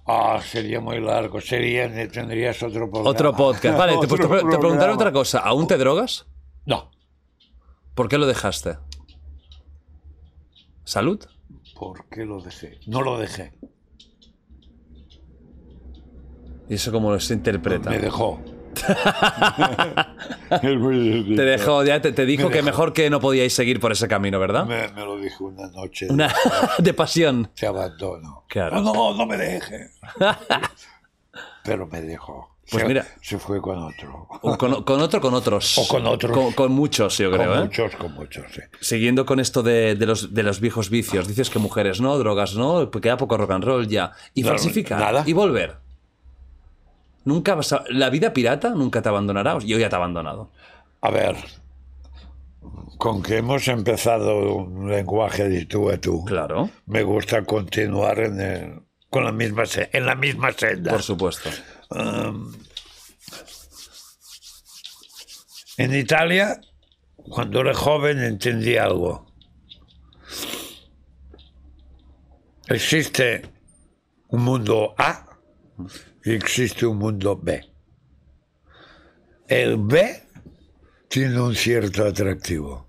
[0.05, 1.39] Ah, sería muy largo.
[1.41, 3.09] Sería, tendrías otro programa.
[3.09, 3.77] Otro podcast.
[3.77, 5.39] Vale, te, te- te preguntaré otra cosa.
[5.39, 6.25] ¿Aún te drogas?
[6.65, 6.91] No,
[7.95, 8.77] ¿Por qué lo dejaste?
[10.83, 11.25] ¿Salud?
[11.75, 12.79] ¿por qué lo dejé?
[12.87, 13.53] No lo dejé.
[16.69, 17.89] ¿Y eso cómo se interpreta?
[17.89, 18.39] Me dejó.
[20.49, 22.65] Te dejó, ya te, te dijo Me que dejó.
[22.65, 24.65] mejor que no podíais seguir por ese camino, ¿verdad?
[24.65, 26.07] Me, me lo dijo una noche.
[26.09, 26.33] Una
[26.79, 27.51] de pasión.
[27.55, 28.45] Se abandonó.
[28.47, 28.81] Claro.
[28.81, 29.89] No, no, no me deje.
[31.63, 32.55] Pero me dejó.
[32.69, 33.05] Pues se, mira.
[33.21, 34.27] Se fue con otro.
[34.57, 35.77] Con, con otro, con otros.
[35.77, 36.31] O con otros.
[36.33, 37.63] Con, con muchos, yo creo, con ¿eh?
[37.63, 38.61] muchos, con muchos, sí.
[38.81, 41.27] Siguiendo con esto de, de los, de los viejos vicios.
[41.29, 44.11] Dices que mujeres no, drogas no, que queda poco rock and roll ya.
[44.33, 44.99] Y No, falsificar.
[44.99, 45.23] nada.
[45.25, 45.77] Y volver.
[47.27, 49.59] Nunca vas a- La vida pirata nunca te abandonará.
[49.59, 50.49] Yo ya te he abandonado.
[51.01, 51.35] A ver,
[52.97, 56.69] con que hemos empezado un lenguaje de tú a tú, Claro.
[56.85, 60.91] me gusta continuar en, el- con la misma en la misma senda.
[60.91, 61.49] Por supuesto.
[65.77, 66.61] En Italia,
[67.17, 69.27] cuando era joven, entendí algo.
[72.69, 73.41] Existe
[74.29, 75.25] un mundo A
[76.35, 77.63] existe un mundo B.
[79.47, 80.23] El B
[81.07, 82.87] tiene un cierto atractivo.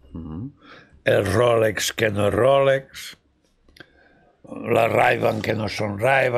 [1.04, 3.18] El Rolex que no es Rolex,
[4.48, 6.30] la ray que no son ray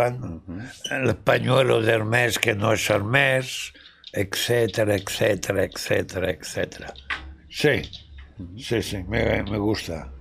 [0.91, 3.73] el pañuelo de Hermes que no es Hermes,
[4.13, 6.95] etcétera, etcétera, etcétera, etcétera.
[7.49, 7.83] Sí,
[8.59, 10.13] sí, sí, me, me gusta,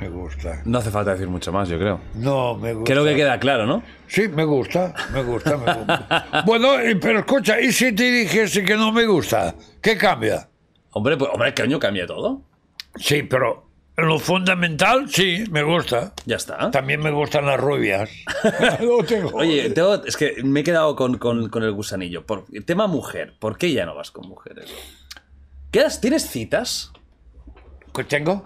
[0.00, 0.62] me gusta.
[0.64, 2.00] No hace falta decir mucho más, yo creo.
[2.14, 2.92] No, me gusta.
[2.92, 3.82] Creo que queda claro, ¿no?
[4.06, 6.42] Sí, me gusta, me gusta, me gusta.
[6.46, 6.68] bueno,
[7.00, 9.54] pero escucha, ¿y si te dijese que no me gusta?
[9.82, 10.48] ¿Qué cambia?
[10.92, 12.42] Hombre, pues, hombre, ¿qué año cambia todo?
[12.96, 13.66] Sí, pero
[13.96, 16.12] en lo fundamental, sí, me gusta.
[16.26, 16.70] Ya está.
[16.70, 18.10] También me gustan las rubias.
[19.08, 19.28] Tengo.
[19.34, 22.24] Oye, tengo- es que me he quedado con, con- con el gusanillo.
[22.26, 24.66] Por, el tema mujer, ¿por qué ya no vas con mujeres?
[25.70, 26.92] ¿Quedas, ¿Tienes citas?
[27.94, 28.44] ¿Qué tengo?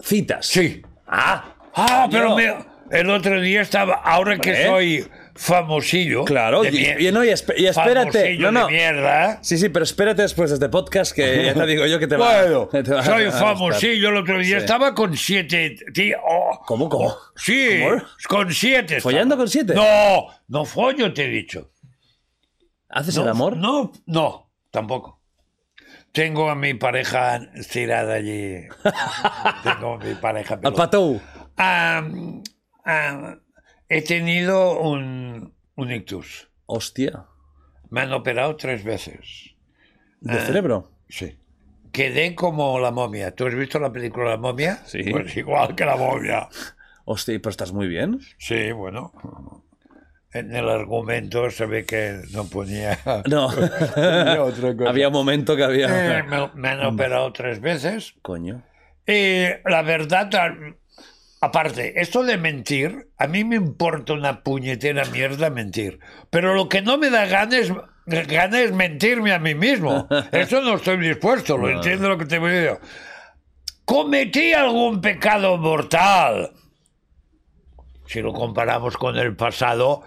[0.00, 0.46] Citas.
[0.46, 0.82] Sí.
[1.14, 2.54] Ah, Ah, pero me-
[2.90, 4.66] el otro día estaba, ahora que Hombre.
[4.66, 6.24] soy famosillo.
[6.24, 6.62] claro.
[6.64, 8.36] Y, y no, y esp- y espérate.
[8.36, 8.66] No, no.
[8.66, 9.38] de mierda.
[9.42, 12.16] Sí, sí, pero espérate después de este podcast que ya te digo yo que te
[12.16, 14.08] va, Bueno, te va soy a famosillo.
[14.10, 14.64] El otro día Sí.
[14.64, 15.76] estaba con siete.
[15.94, 17.14] Tío, oh, ¿Cómo, cómo?
[17.36, 18.02] sí, ¿Cómo?
[18.28, 18.96] con siete.
[18.98, 19.12] estaba.
[19.12, 19.74] ¿Follando con siete?
[19.74, 21.70] No, no follo, te he dicho.
[22.90, 23.56] ¿Haces No, el amor?
[23.56, 25.21] No, no, tampoco.
[26.12, 28.66] Tengo a mi pareja estirada allí.
[29.64, 30.60] Tengo a mi pareja.
[30.62, 31.20] Al patou.
[31.56, 32.06] Ah,
[32.84, 33.36] ah,
[33.88, 36.48] he tenido un, un ictus.
[36.66, 37.26] Hostia.
[37.90, 39.54] Me han operado tres veces.
[40.20, 40.90] ¿De cerebro?
[41.08, 41.38] Sí.
[41.92, 43.34] quedé como la momia.
[43.34, 44.80] ¿Tú has visto la película La momia?
[44.86, 45.02] Sí.
[45.10, 46.48] Pues igual que la momia.
[47.04, 48.20] Hostia, pero estás muy bien.
[48.38, 49.12] Sí, bueno.
[50.32, 52.98] En el argumento se ve que no ponía...
[53.28, 53.46] No.
[53.46, 54.88] otra cosa.
[54.88, 56.18] había momento que había.
[56.18, 58.14] Eh, me, me han operado tres veces.
[58.22, 58.62] Coño.
[59.06, 60.30] Y la verdad,
[61.40, 65.98] aparte, esto de mentir, a mí me importa una puñetera mierda mentir.
[66.30, 67.72] Pero lo que no me da gana es,
[68.06, 70.08] gana es mentirme a mí mismo.
[70.32, 72.78] Eso no estoy dispuesto, lo entiendo lo que te voy a decir.
[73.84, 76.52] Cometí algún pecado mortal.
[78.06, 80.04] Si lo comparamos con el pasado,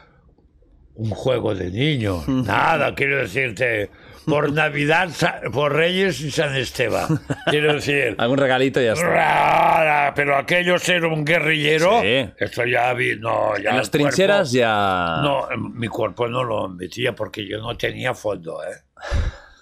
[0.96, 2.28] un juego de niños.
[2.28, 3.90] Nada, quiero decirte,
[4.26, 5.10] por Navidad,
[5.54, 7.20] por Reyes y San Esteban.
[7.48, 9.08] Quiero decir, Algún regalito y ya está.
[9.08, 12.30] Rara, pero aquello ser un guerrillero, Sí.
[12.38, 15.20] esto ya vi, no, ya En las cuerpo- trincheras ya.
[15.22, 18.82] No, mi cuerpo no lo metía porque yo no tenía fondo, ¿eh?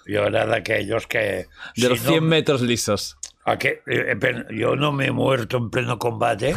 [0.06, 1.18] Yo era de aquellos que...
[1.18, 1.46] De
[1.76, 3.16] si los no 100 me- metros lisos.
[3.46, 6.54] a que- eh, eh, yo no me he muerto en pleno combate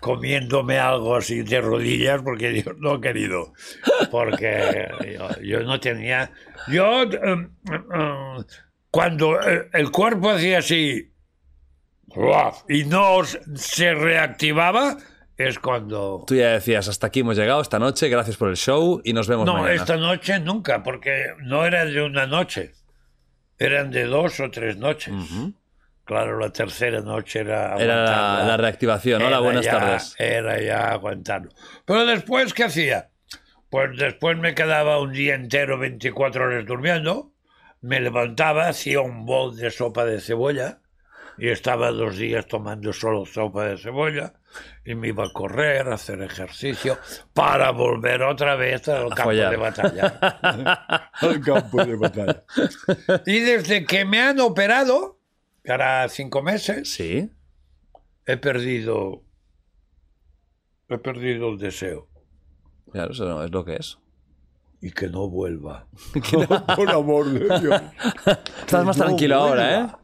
[0.00, 3.52] comiéndome algo así de rodillas porque Dios no ha querido.
[4.10, 6.30] Porque yo, yo no tenía...
[6.68, 8.44] Yo, eh, eh,
[8.90, 11.12] cuando eh, el cuerpo hacía así
[12.68, 14.96] y no se reactivaba,
[15.36, 16.24] es cuando...
[16.26, 19.28] Tú ya decías, hasta aquí hemos llegado esta noche, gracias por el show y nos
[19.28, 19.74] vemos No, mañana.
[19.74, 22.72] esta noche nunca, porque no era de una noche.
[23.58, 25.14] Eran de dos o tres noches.
[26.08, 30.14] Claro, la tercera noche era Era la, reactivación, hola, Era buenas ya- tardes.
[30.18, 31.50] Era ya aguantarlo.
[31.84, 33.10] Pero después, ¿qué hacía?
[33.68, 37.32] Pues después me quedaba un día entero, 24 horas durmiendo,
[37.82, 40.80] me levantaba, hacía un bol de sopa de cebolla
[41.36, 44.32] y estaba dos días tomando solo sopa de cebolla
[44.86, 46.96] y me iba a correr, a hacer ejercicio
[47.34, 49.50] para volver otra vez al campo follar.
[49.50, 51.10] de batalla.
[51.12, 52.42] al campo de batalla.
[53.26, 55.17] Y desde que me han operado,
[55.68, 57.30] que hará cinco meses, Sí.
[58.24, 59.22] he perdido
[60.88, 62.08] he perdido el deseo
[62.90, 63.98] Claro, eso no es lo que es.
[64.80, 65.86] y que no vuelva
[66.76, 67.82] por amor de Dios
[68.60, 69.76] Estás más no tranquilo ahora, ¿eh?
[69.82, 70.00] vuelva.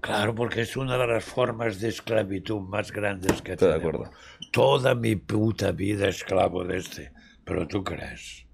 [0.00, 3.94] claro porque es una de las formas de esclavitud más grandes que Estoy de tenemos
[4.08, 4.18] acuerdo.
[4.50, 7.12] toda mi puta vida esclavo de este
[7.44, 8.44] pero tú crees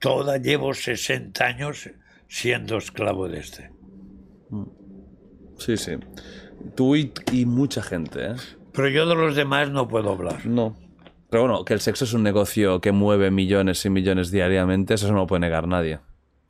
[0.00, 1.88] toda llevo 60 años
[2.26, 3.70] siendo esclavo de este
[5.58, 5.92] Sí, sí.
[6.74, 8.34] Tú y, y mucha gente, ¿eh?
[8.72, 10.76] pero yo de los demás no puedo hablar No.
[11.30, 15.08] Pero bueno, que el sexo es un negocio que mueve millones y millones diariamente, eso
[15.08, 16.00] no lo puede negar nadie.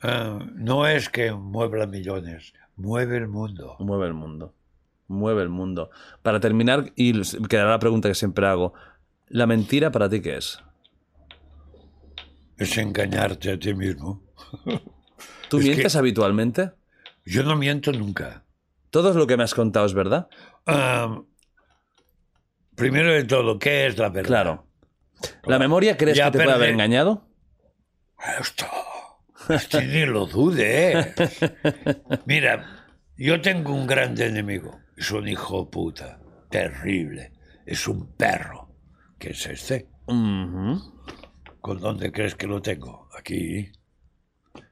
[0.01, 4.53] Ah, no es que mueva millones mueve el mundo Mueve el mundo.
[5.07, 5.89] Mueve el mundo.
[6.21, 8.73] Para terminar, y quedará la pregunta que siempre hago.
[9.27, 10.59] ¿La mentira para ti qué es?
[12.57, 14.21] es engañarte a ti mismo.
[15.49, 16.71] ¿Tú Es mientes habitualmente?
[17.25, 18.43] Yo no miento nunca.
[18.89, 20.27] ¿Todo lo que me has contado es verdad?
[22.75, 24.27] Primero de todo, ¿qué es la verdad?
[24.27, 24.67] Claro.
[25.43, 27.27] ¿La memoria crees Ya que te puede haber engañado?
[28.39, 28.65] Esto,
[29.49, 31.13] esto ni lo dude.
[32.25, 32.87] Mira,
[33.17, 34.79] yo tengo un grande enemigo.
[34.95, 36.19] Es un hijo puta.
[36.49, 37.33] Terrible.
[37.65, 38.73] Es un perro.
[39.17, 39.87] ¿Qué es este?
[40.05, 43.09] ¿Con dónde crees que lo tengo?
[43.17, 43.71] Aquí.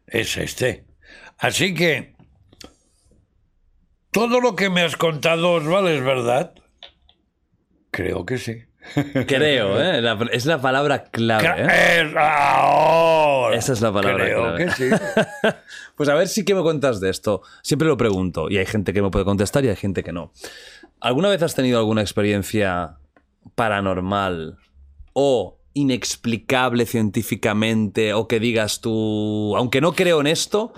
[0.05, 0.87] Es este.
[1.37, 2.16] Así que
[4.17, 6.53] todo lo que me has contado, Osvaldo, es verdad.
[7.91, 8.63] Creo que sí.
[9.27, 10.01] Creo, ¿eh?
[10.01, 12.01] La- es la palabra clave, ¿eh?
[12.01, 13.55] Es ahora.
[13.55, 14.65] Esa es la palabra Creo clave.
[14.65, 14.89] que sí.
[15.95, 17.41] Pues a ver si que me cuentas de esto.
[17.61, 20.31] Siempre lo pregunto y hay gente que me puede contestar y hay gente que no.
[20.99, 22.97] ¿Alguna vez has tenido alguna experiencia
[23.55, 24.57] paranormal
[25.13, 30.73] o inexplicable científicamente o que digas tú, aunque no creo en esto,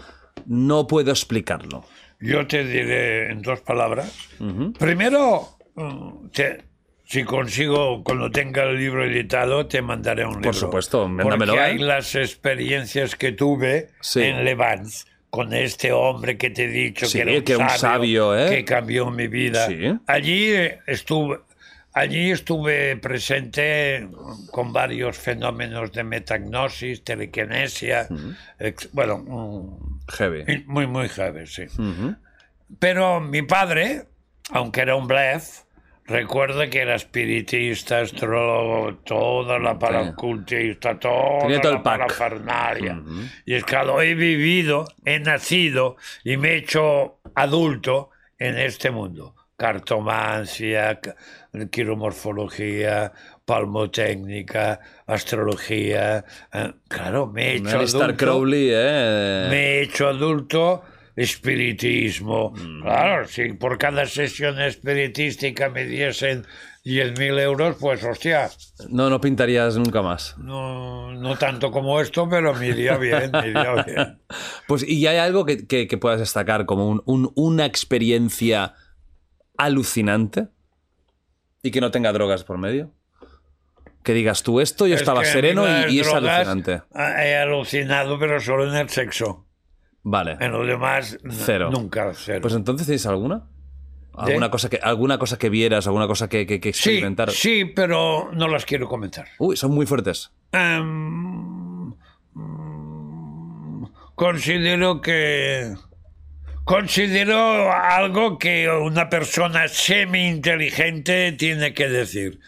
[0.46, 1.86] no puedo explicarlo?
[2.20, 4.30] Yo te diré en dos palabras.
[4.78, 6.64] Primero, mm, te-
[7.06, 10.44] si consigo, cuando tenga el libro editado, te mandaré un libro.
[10.50, 11.64] Por supuesto, mándamelo, Porque ¿eh?
[11.74, 14.22] hay las experiencias que tuve Sí.
[14.24, 14.88] en Levant
[15.30, 18.38] con este hombre que te he dicho Sí, que era un, que era un sabio,
[18.38, 18.50] ¿eh?
[18.50, 19.68] que cambió mi vida.
[19.68, 19.78] Sí.
[20.08, 20.52] Allí
[20.88, 21.40] estuve.
[21.94, 24.08] Allí estuve presente
[24.52, 28.08] con varios fenómenos de metagnosis, telequinesia,
[28.60, 30.64] ex- bueno, mm, Heavy.
[30.68, 31.64] muy, muy heavy, sí.
[31.64, 32.16] Ujú.
[32.78, 34.04] Pero mi padre,
[34.52, 35.64] aunque era un blef,
[36.06, 41.98] recuerda que era espiritista, astrólogo, toda la paracultista, toda Tenía todo la el pack.
[42.00, 43.02] parafernalia.
[43.46, 48.92] Y es que lo he vivido, he nacido y me he hecho adulto en este
[48.92, 49.36] mundo.
[49.58, 51.16] Cartomancia, ca-
[51.72, 53.12] quiromorfología,
[53.46, 56.26] palmotécnica, astrología.
[56.54, 58.26] eh, Claro, me he hecho Alistair adulto.
[58.26, 59.48] Crowley, ¿eh?
[59.50, 60.84] Me he hecho adulto
[61.16, 62.54] espiritismo.
[62.82, 66.46] Claro, si por cada sesión espiritística me diesen
[66.86, 68.50] 10.000 euros, pues hostia,
[68.90, 70.36] No, no pintarías nunca más.
[70.38, 74.22] no, no tanto como esto, pero me iría bien, me iría bien.
[74.68, 78.76] Pues, ¿y hay algo que, que- que puedas destacar como un- un- una experiencia
[79.58, 80.48] alucinante
[81.64, 82.92] y que no tenga drogas por medio?
[84.04, 86.82] Que digas tú esto, yo Es estaba sereno y, y es drogas, alucinante.
[86.96, 89.46] He alucinado, pero solo en el sexo.
[90.04, 90.38] Vale.
[90.40, 91.70] En lo demás, Cero.
[91.72, 92.40] nunca cero.
[92.42, 93.44] Pues entonces tienes alguna?
[94.26, 94.32] ¿De?
[94.32, 97.30] ¿Alguna cosa que, alguna cosa que vieras, alguna cosa que, que, que sí, experimentar?
[97.32, 99.28] sí, pero no las quiero comentar.
[99.38, 100.32] Uy, son muy fuertes.
[100.52, 101.94] Em,
[102.34, 103.84] mm,
[104.16, 105.74] considero que
[106.70, 112.40] considero algo que una persona semi inteligente tiene que decir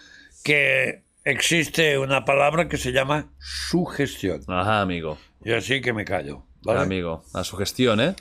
[0.43, 5.18] que existe una palabra que se llama sugestión Ajá, amigo.
[5.43, 6.81] y así que me callo ¿vale?
[6.81, 7.23] Amigo.
[7.34, 8.14] La sugestión, ¿eh?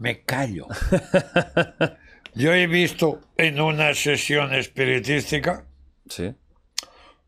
[0.00, 0.66] me callo
[2.34, 5.66] yo he visto en una sesión espiritística
[6.08, 6.34] Sí.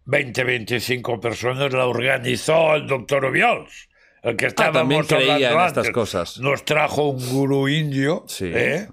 [0.07, 3.89] 20-25 personas la organizó el doctor Obiols,
[4.25, 5.93] el que estábamos Ah, también creía en estas antes.
[5.93, 6.39] cosas.
[6.41, 8.51] Nos trajo un gurú indio, Sí.
[8.53, 8.89] ¿eh?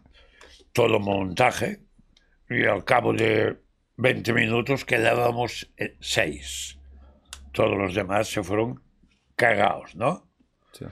[0.73, 1.79] todo montaje,
[2.49, 3.57] y al cabo de
[3.97, 6.77] 20 minutos quedábamos eh, seis.
[7.51, 8.81] Todos los demás se fueron
[9.35, 10.29] cagados, ¿no?
[10.71, 10.85] Sí.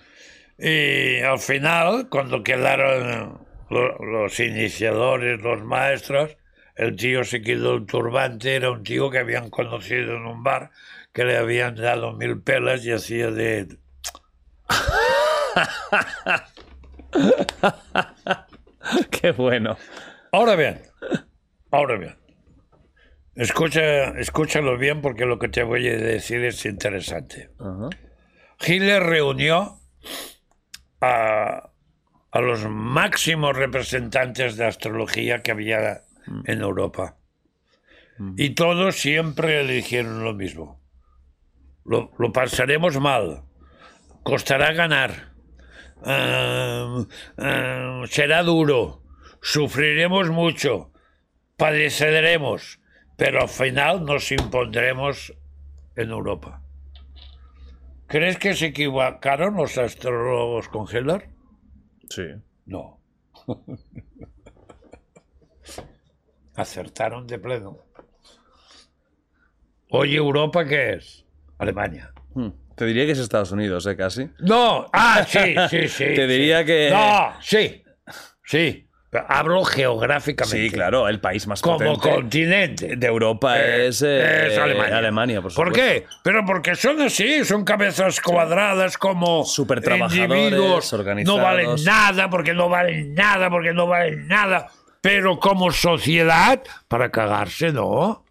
[0.58, 6.36] Y al final, cuando quedaron lo- los iniciadores, los maestros,
[6.76, 10.72] el tío se quedó el turbante, era un tío que habían conocido en un bar,
[11.14, 13.78] que le habían dado mil pelas y hacía de...
[19.12, 19.78] Qué bueno.
[20.32, 20.82] Ahora bien,
[21.72, 22.16] ahora bien.
[23.36, 27.50] Escucha, escúchalo bien porque lo que te voy a decir es interesante.
[27.60, 27.90] Ajá.
[28.60, 29.80] Hitler reunió
[31.00, 31.72] a,
[32.32, 36.02] a los máximos representantes de astrología que había
[36.46, 37.16] en Europa.
[38.36, 40.82] Y todos siempre eligieron lo mismo.
[41.86, 43.44] Lo, lo pasaremos mal.
[44.24, 45.34] Costará ganar.
[48.10, 49.04] Será duro.
[49.42, 50.92] Sufriremos mucho.
[51.58, 52.80] Padeceremos.
[53.18, 55.34] Pero al final nos impondremos
[55.96, 56.62] en Europa.
[58.08, 61.30] ¿Crees que se equivocaron los astrólogos con Hitler?
[62.10, 62.24] Sí.
[62.66, 63.00] No.
[66.56, 67.78] Acertaron de pleno.
[69.92, 71.26] Hoy Europa, ¿qué es?
[71.58, 72.14] Alemania.
[72.34, 72.50] Hmm.
[72.80, 73.98] Te diría que es Estados Unidos, ¿eh?
[73.98, 74.30] Casi.
[74.40, 76.06] No, ah, sí, sí, sí.
[76.16, 76.66] Te diría sí.
[76.66, 77.84] que- No, sí,
[78.46, 78.86] sí.
[79.10, 80.58] Pero hablo geográficamente.
[80.66, 82.96] Sí, claro, el país más Como potente continente.
[82.96, 85.42] de Europa Eh, es, eh, es Alemania.
[85.42, 85.74] por, ¿Por supuesto.
[85.74, 86.06] qué?
[86.24, 89.44] Pero porque son así, son cabezas cuadradas como
[89.82, 91.38] trabajadores, individuos, organizados.
[91.40, 94.68] No valen nada, porque no valen nada, porque no valen nada.
[95.02, 98.24] Pero como sociedad, para cagarse, no.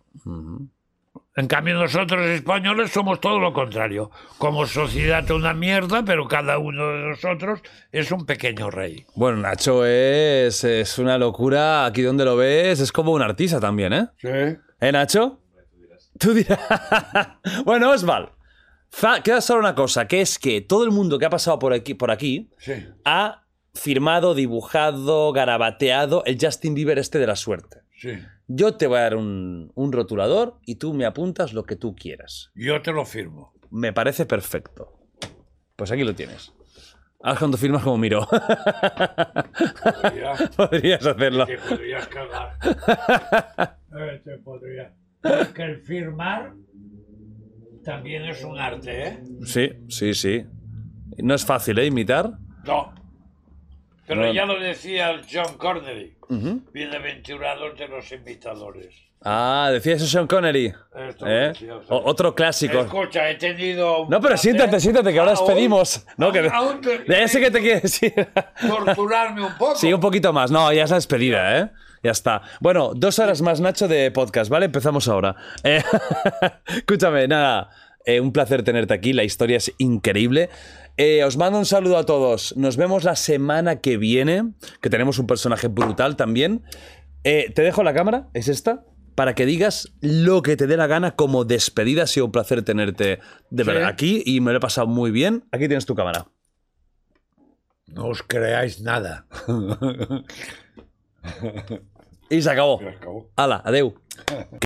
[1.38, 4.10] En cambio, nosotros españoles somos todo lo contrario.
[4.38, 7.60] Como sociedad una mierda, pero cada uno de nosotros
[7.92, 9.06] es un pequeño rey.
[9.14, 11.84] Bueno, Nacho es, es una locura.
[11.86, 14.08] Aquí donde lo ves es como un artista también, ¿eh?
[14.16, 14.28] Sí.
[14.80, 15.40] ¿Eh, Nacho?
[16.18, 16.58] Tú dirás.
[17.64, 18.32] bueno, Osval.
[19.22, 21.94] Queda solo una cosa, que es que todo el mundo que ha pasado por aquí,
[21.94, 22.72] por aquí Sí.
[23.04, 23.44] ha
[23.74, 27.82] firmado, dibujado, garabateado el Justin Bieber este de la suerte.
[27.96, 28.10] Sí.
[28.48, 31.94] Yo te voy a dar un, un rotulador y tú me apuntas lo que tú
[31.94, 32.50] quieras.
[32.54, 33.52] Yo te lo firmo.
[33.70, 34.98] Me parece perfecto.
[35.76, 36.52] Pues aquí lo tienes.
[37.22, 38.26] Haz cuando firmas como miro.
[40.02, 41.46] Podría- Podrías hacerlo.
[41.46, 42.58] Te podrías cagar.
[43.90, 44.94] Eh, te podría.
[45.54, 46.52] Que el firmar
[47.82, 49.22] también es un arte, ¿eh?
[49.44, 50.44] Sí, sí, sí.
[51.16, 51.86] No es fácil, ¿eh?
[51.86, 52.32] Imitar.
[52.66, 52.94] No.
[54.08, 54.32] Pero No.
[54.32, 56.16] ya lo decía John Connery.
[56.28, 56.62] Ujú.
[56.72, 58.94] Bienaventurados de los imitadores.
[59.24, 60.72] Ah, decía eso Sean Connery.
[61.08, 61.52] Esto ¿Eh?
[61.88, 62.78] otro clásico.
[62.80, 64.02] Escucha, he tenido.
[64.04, 66.06] un No, pero siéntate, siéntate, que ahora despedimos.
[66.16, 66.48] No, que...
[67.08, 68.14] Ya sé que te quieres decir.
[68.66, 69.74] Torturarme un poco.
[69.76, 70.50] Sí, un poquito más.
[70.52, 71.68] No, ya es la despedida, ¿eh?
[72.04, 72.42] Ya está.
[72.60, 74.66] Bueno, dos horas más, Nacho, de podcast, ¿vale?
[74.66, 75.34] Empezamos ahora.
[75.64, 75.82] Eh,
[76.68, 77.70] escúchame, nada.
[78.06, 79.12] eh, un placer tenerte aquí.
[79.12, 80.48] La historia es increíble.
[80.98, 82.56] Eh, os mando un saludo a todos.
[82.56, 84.52] Nos vemos la semana que viene,
[84.82, 86.64] que tenemos un personaje brutal también.
[87.24, 88.84] Eh, te dejo la cámara, es esta,
[89.14, 92.02] para que digas lo que te dé la gana como despedida.
[92.02, 93.20] Ha sido un placer tenerte
[93.50, 93.68] de Sí.
[93.70, 95.44] verdad aquí y me lo he pasado muy bien.
[95.52, 96.26] Aquí tienes tu cámara.
[97.86, 99.26] No os creáis nada.
[102.30, 102.78] Y se acabó.
[102.78, 103.30] Se acabó.
[103.36, 103.94] Hala, adeu.